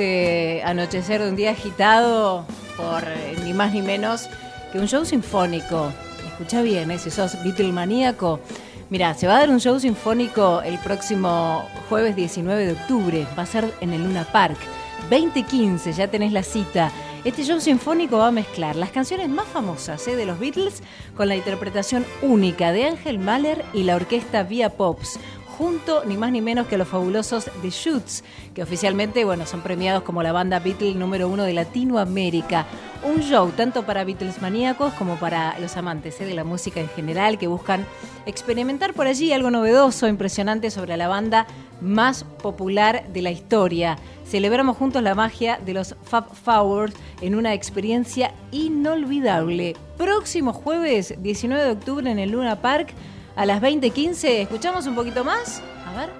este 0.00 0.62
anochecer 0.64 1.22
de 1.22 1.28
un 1.28 1.36
día 1.36 1.50
agitado 1.50 2.46
por 2.78 3.04
eh, 3.06 3.36
ni 3.44 3.52
más 3.52 3.74
ni 3.74 3.82
menos 3.82 4.30
que 4.72 4.78
un 4.78 4.88
show 4.88 5.04
sinfónico. 5.04 5.92
Escucha 6.26 6.62
bien, 6.62 6.90
¿eh? 6.90 6.98
si 6.98 7.10
sos 7.10 7.36
Beatlemaníaco. 7.44 8.40
Mira, 8.88 9.12
se 9.12 9.26
va 9.26 9.36
a 9.36 9.40
dar 9.40 9.50
un 9.50 9.60
show 9.60 9.78
sinfónico 9.78 10.62
el 10.62 10.78
próximo 10.78 11.68
jueves 11.90 12.16
19 12.16 12.64
de 12.64 12.72
octubre. 12.72 13.26
Va 13.38 13.42
a 13.42 13.46
ser 13.46 13.74
en 13.82 13.92
el 13.92 14.02
Luna 14.02 14.24
Park. 14.24 14.56
2015, 15.10 15.92
ya 15.92 16.08
tenés 16.08 16.32
la 16.32 16.44
cita. 16.44 16.90
Este 17.22 17.44
show 17.44 17.60
sinfónico 17.60 18.16
va 18.16 18.28
a 18.28 18.32
mezclar 18.32 18.76
las 18.76 18.90
canciones 18.92 19.28
más 19.28 19.46
famosas 19.48 20.08
¿eh? 20.08 20.16
de 20.16 20.24
los 20.24 20.38
Beatles 20.38 20.82
con 21.14 21.28
la 21.28 21.36
interpretación 21.36 22.06
única 22.22 22.72
de 22.72 22.86
Ángel 22.86 23.18
Mahler 23.18 23.62
y 23.74 23.82
la 23.82 23.96
orquesta 23.96 24.44
Via 24.44 24.70
Pops 24.70 25.20
junto 25.60 26.06
ni 26.06 26.16
más 26.16 26.32
ni 26.32 26.40
menos 26.40 26.68
que 26.68 26.78
los 26.78 26.88
fabulosos 26.88 27.50
The 27.60 27.68
Shoots, 27.68 28.24
que 28.54 28.62
oficialmente 28.62 29.26
bueno, 29.26 29.44
son 29.44 29.60
premiados 29.60 30.02
como 30.04 30.22
la 30.22 30.32
banda 30.32 30.58
Beatle 30.58 30.94
número 30.94 31.28
uno 31.28 31.42
de 31.42 31.52
Latinoamérica. 31.52 32.64
Un 33.04 33.20
show 33.20 33.52
tanto 33.54 33.84
para 33.84 34.04
Beatles 34.04 34.40
maníacos 34.40 34.94
como 34.94 35.16
para 35.16 35.58
los 35.58 35.76
amantes 35.76 36.18
¿eh? 36.22 36.24
de 36.24 36.32
la 36.32 36.44
música 36.44 36.80
en 36.80 36.88
general 36.88 37.36
que 37.36 37.46
buscan 37.46 37.84
experimentar 38.24 38.94
por 38.94 39.06
allí 39.06 39.34
algo 39.34 39.50
novedoso, 39.50 40.08
impresionante 40.08 40.70
sobre 40.70 40.96
la 40.96 41.08
banda 41.08 41.46
más 41.82 42.24
popular 42.24 43.06
de 43.12 43.20
la 43.20 43.30
historia. 43.30 43.98
Celebramos 44.26 44.78
juntos 44.78 45.02
la 45.02 45.14
magia 45.14 45.60
de 45.62 45.74
los 45.74 45.94
Fab 46.04 46.34
Fours 46.34 46.94
en 47.20 47.34
una 47.34 47.52
experiencia 47.52 48.32
inolvidable. 48.50 49.76
Próximo 49.98 50.54
jueves 50.54 51.16
19 51.18 51.62
de 51.62 51.70
octubre 51.70 52.10
en 52.10 52.18
el 52.18 52.30
Luna 52.30 52.62
Park 52.62 52.94
a 53.36 53.46
las 53.46 53.60
20:15. 53.60 54.42
¿Escuchamos 54.42 54.86
un 54.86 54.94
poquito 54.94 55.24
más? 55.24 55.62
A 55.86 55.96
ver. 55.96 56.10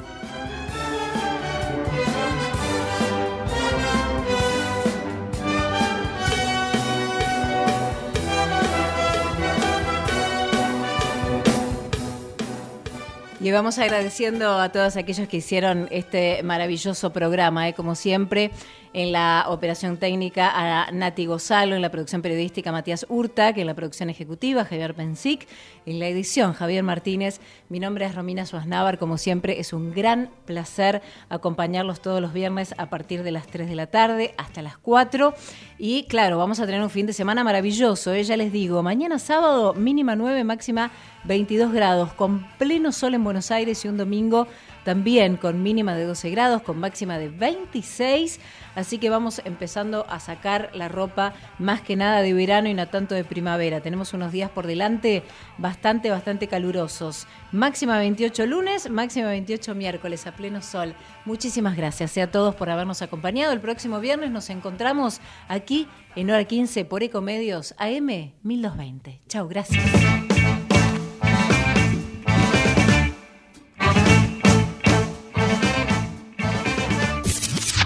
Le 13.41 13.53
vamos 13.53 13.79
agradeciendo 13.79 14.61
a 14.61 14.69
todos 14.69 14.99
aquellos 14.99 15.27
que 15.27 15.39
hicieron 15.39 15.89
este 15.91 16.43
maravilloso 16.43 17.11
programa, 17.11 17.71
¿eh? 17.71 17.73
como 17.73 17.95
siempre, 17.95 18.51
en 18.93 19.13
la 19.13 19.45
operación 19.49 19.99
técnica 19.99 20.51
a 20.53 20.91
Nati 20.91 21.27
Gozalo, 21.27 21.77
en 21.77 21.83
la 21.83 21.91
producción 21.91 22.23
periodística 22.23 22.73
Matías 22.73 23.07
Urta, 23.09 23.53
que 23.53 23.61
en 23.61 23.67
la 23.67 23.75
producción 23.75 24.11
ejecutiva 24.11 24.65
Javier 24.65 24.95
Pensic, 24.95 25.47
en 25.87 25.99
la 26.01 26.09
edición 26.09 26.53
Javier 26.53 26.83
Martínez. 26.83 27.41
Mi 27.69 27.79
nombre 27.79 28.05
es 28.05 28.15
Romina 28.15 28.47
Suaznavar, 28.47 28.99
como 28.99 29.17
siempre 29.17 29.61
es 29.61 29.73
un 29.73 29.93
gran 29.93 30.31
placer 30.45 31.03
acompañarlos 31.29 32.01
todos 32.01 32.21
los 32.21 32.33
viernes 32.33 32.75
a 32.79 32.91
partir 32.91 33.23
de 33.23 33.31
las 33.31 33.47
3 33.47 33.69
de 33.69 33.77
la 33.77 33.87
tarde 33.87 34.35
hasta 34.37 34.63
las 34.63 34.77
4. 34.77 35.35
Y 35.79 36.05
claro, 36.05 36.39
vamos 36.39 36.59
a 36.59 36.67
tener 36.67 36.83
un 36.83 36.91
fin 36.91 37.07
de 37.07 37.13
semana 37.13 37.45
maravilloso, 37.45 38.13
¿eh? 38.13 38.25
ya 38.25 38.37
les 38.37 38.53
digo, 38.53 38.83
mañana 38.83 39.19
sábado 39.19 39.73
mínima 39.75 40.17
9, 40.17 40.43
máxima 40.45 40.91
22 41.25 41.73
grados, 41.73 42.13
con 42.15 42.47
pleno 42.59 42.93
sol 42.93 43.15
en 43.15 43.23
Buenos 43.23 43.51
Aires 43.51 43.85
y 43.85 43.89
un 43.89 43.97
domingo 43.97 44.47
también 44.91 45.37
con 45.37 45.63
mínima 45.63 45.95
de 45.95 46.05
12 46.05 46.31
grados, 46.31 46.63
con 46.63 46.81
máxima 46.81 47.17
de 47.17 47.29
26. 47.29 48.41
Así 48.75 48.99
que 48.99 49.09
vamos 49.09 49.41
empezando 49.45 50.05
a 50.09 50.19
sacar 50.19 50.71
la 50.75 50.89
ropa 50.89 51.33
más 51.61 51.81
que 51.81 51.95
nada 51.95 52.23
de 52.23 52.33
verano 52.33 52.69
y 52.69 52.75
no 52.75 52.89
tanto 52.89 53.15
de 53.15 53.23
primavera. 53.23 53.81
Tenemos 53.83 54.15
unos 54.15 54.33
días 54.33 54.51
por 54.51 54.67
delante 54.67 55.23
bastante, 55.59 56.11
bastante 56.11 56.49
calurosos. 56.49 57.29
Máxima 57.53 57.99
28 57.99 58.47
lunes, 58.47 58.91
máxima 58.91 59.29
28 59.29 59.77
miércoles 59.77 60.27
a 60.27 60.33
pleno 60.33 60.61
sol. 60.61 60.97
Muchísimas 61.25 61.77
gracias 61.77 62.19
a 62.19 62.27
todos 62.27 62.57
por 62.57 62.69
habernos 62.69 63.01
acompañado. 63.01 63.53
El 63.53 63.61
próximo 63.61 64.01
viernes 64.01 64.33
nos 64.33 64.51
encontramos 64.51 65.21
aquí 65.47 65.87
en 66.17 66.33
hora 66.33 66.43
15 66.43 66.85
por 66.85 67.05
Ecomedios 67.05 67.77
AM 67.79 68.33
1220. 68.43 69.21
Chau, 69.29 69.47
gracias. 69.47 69.85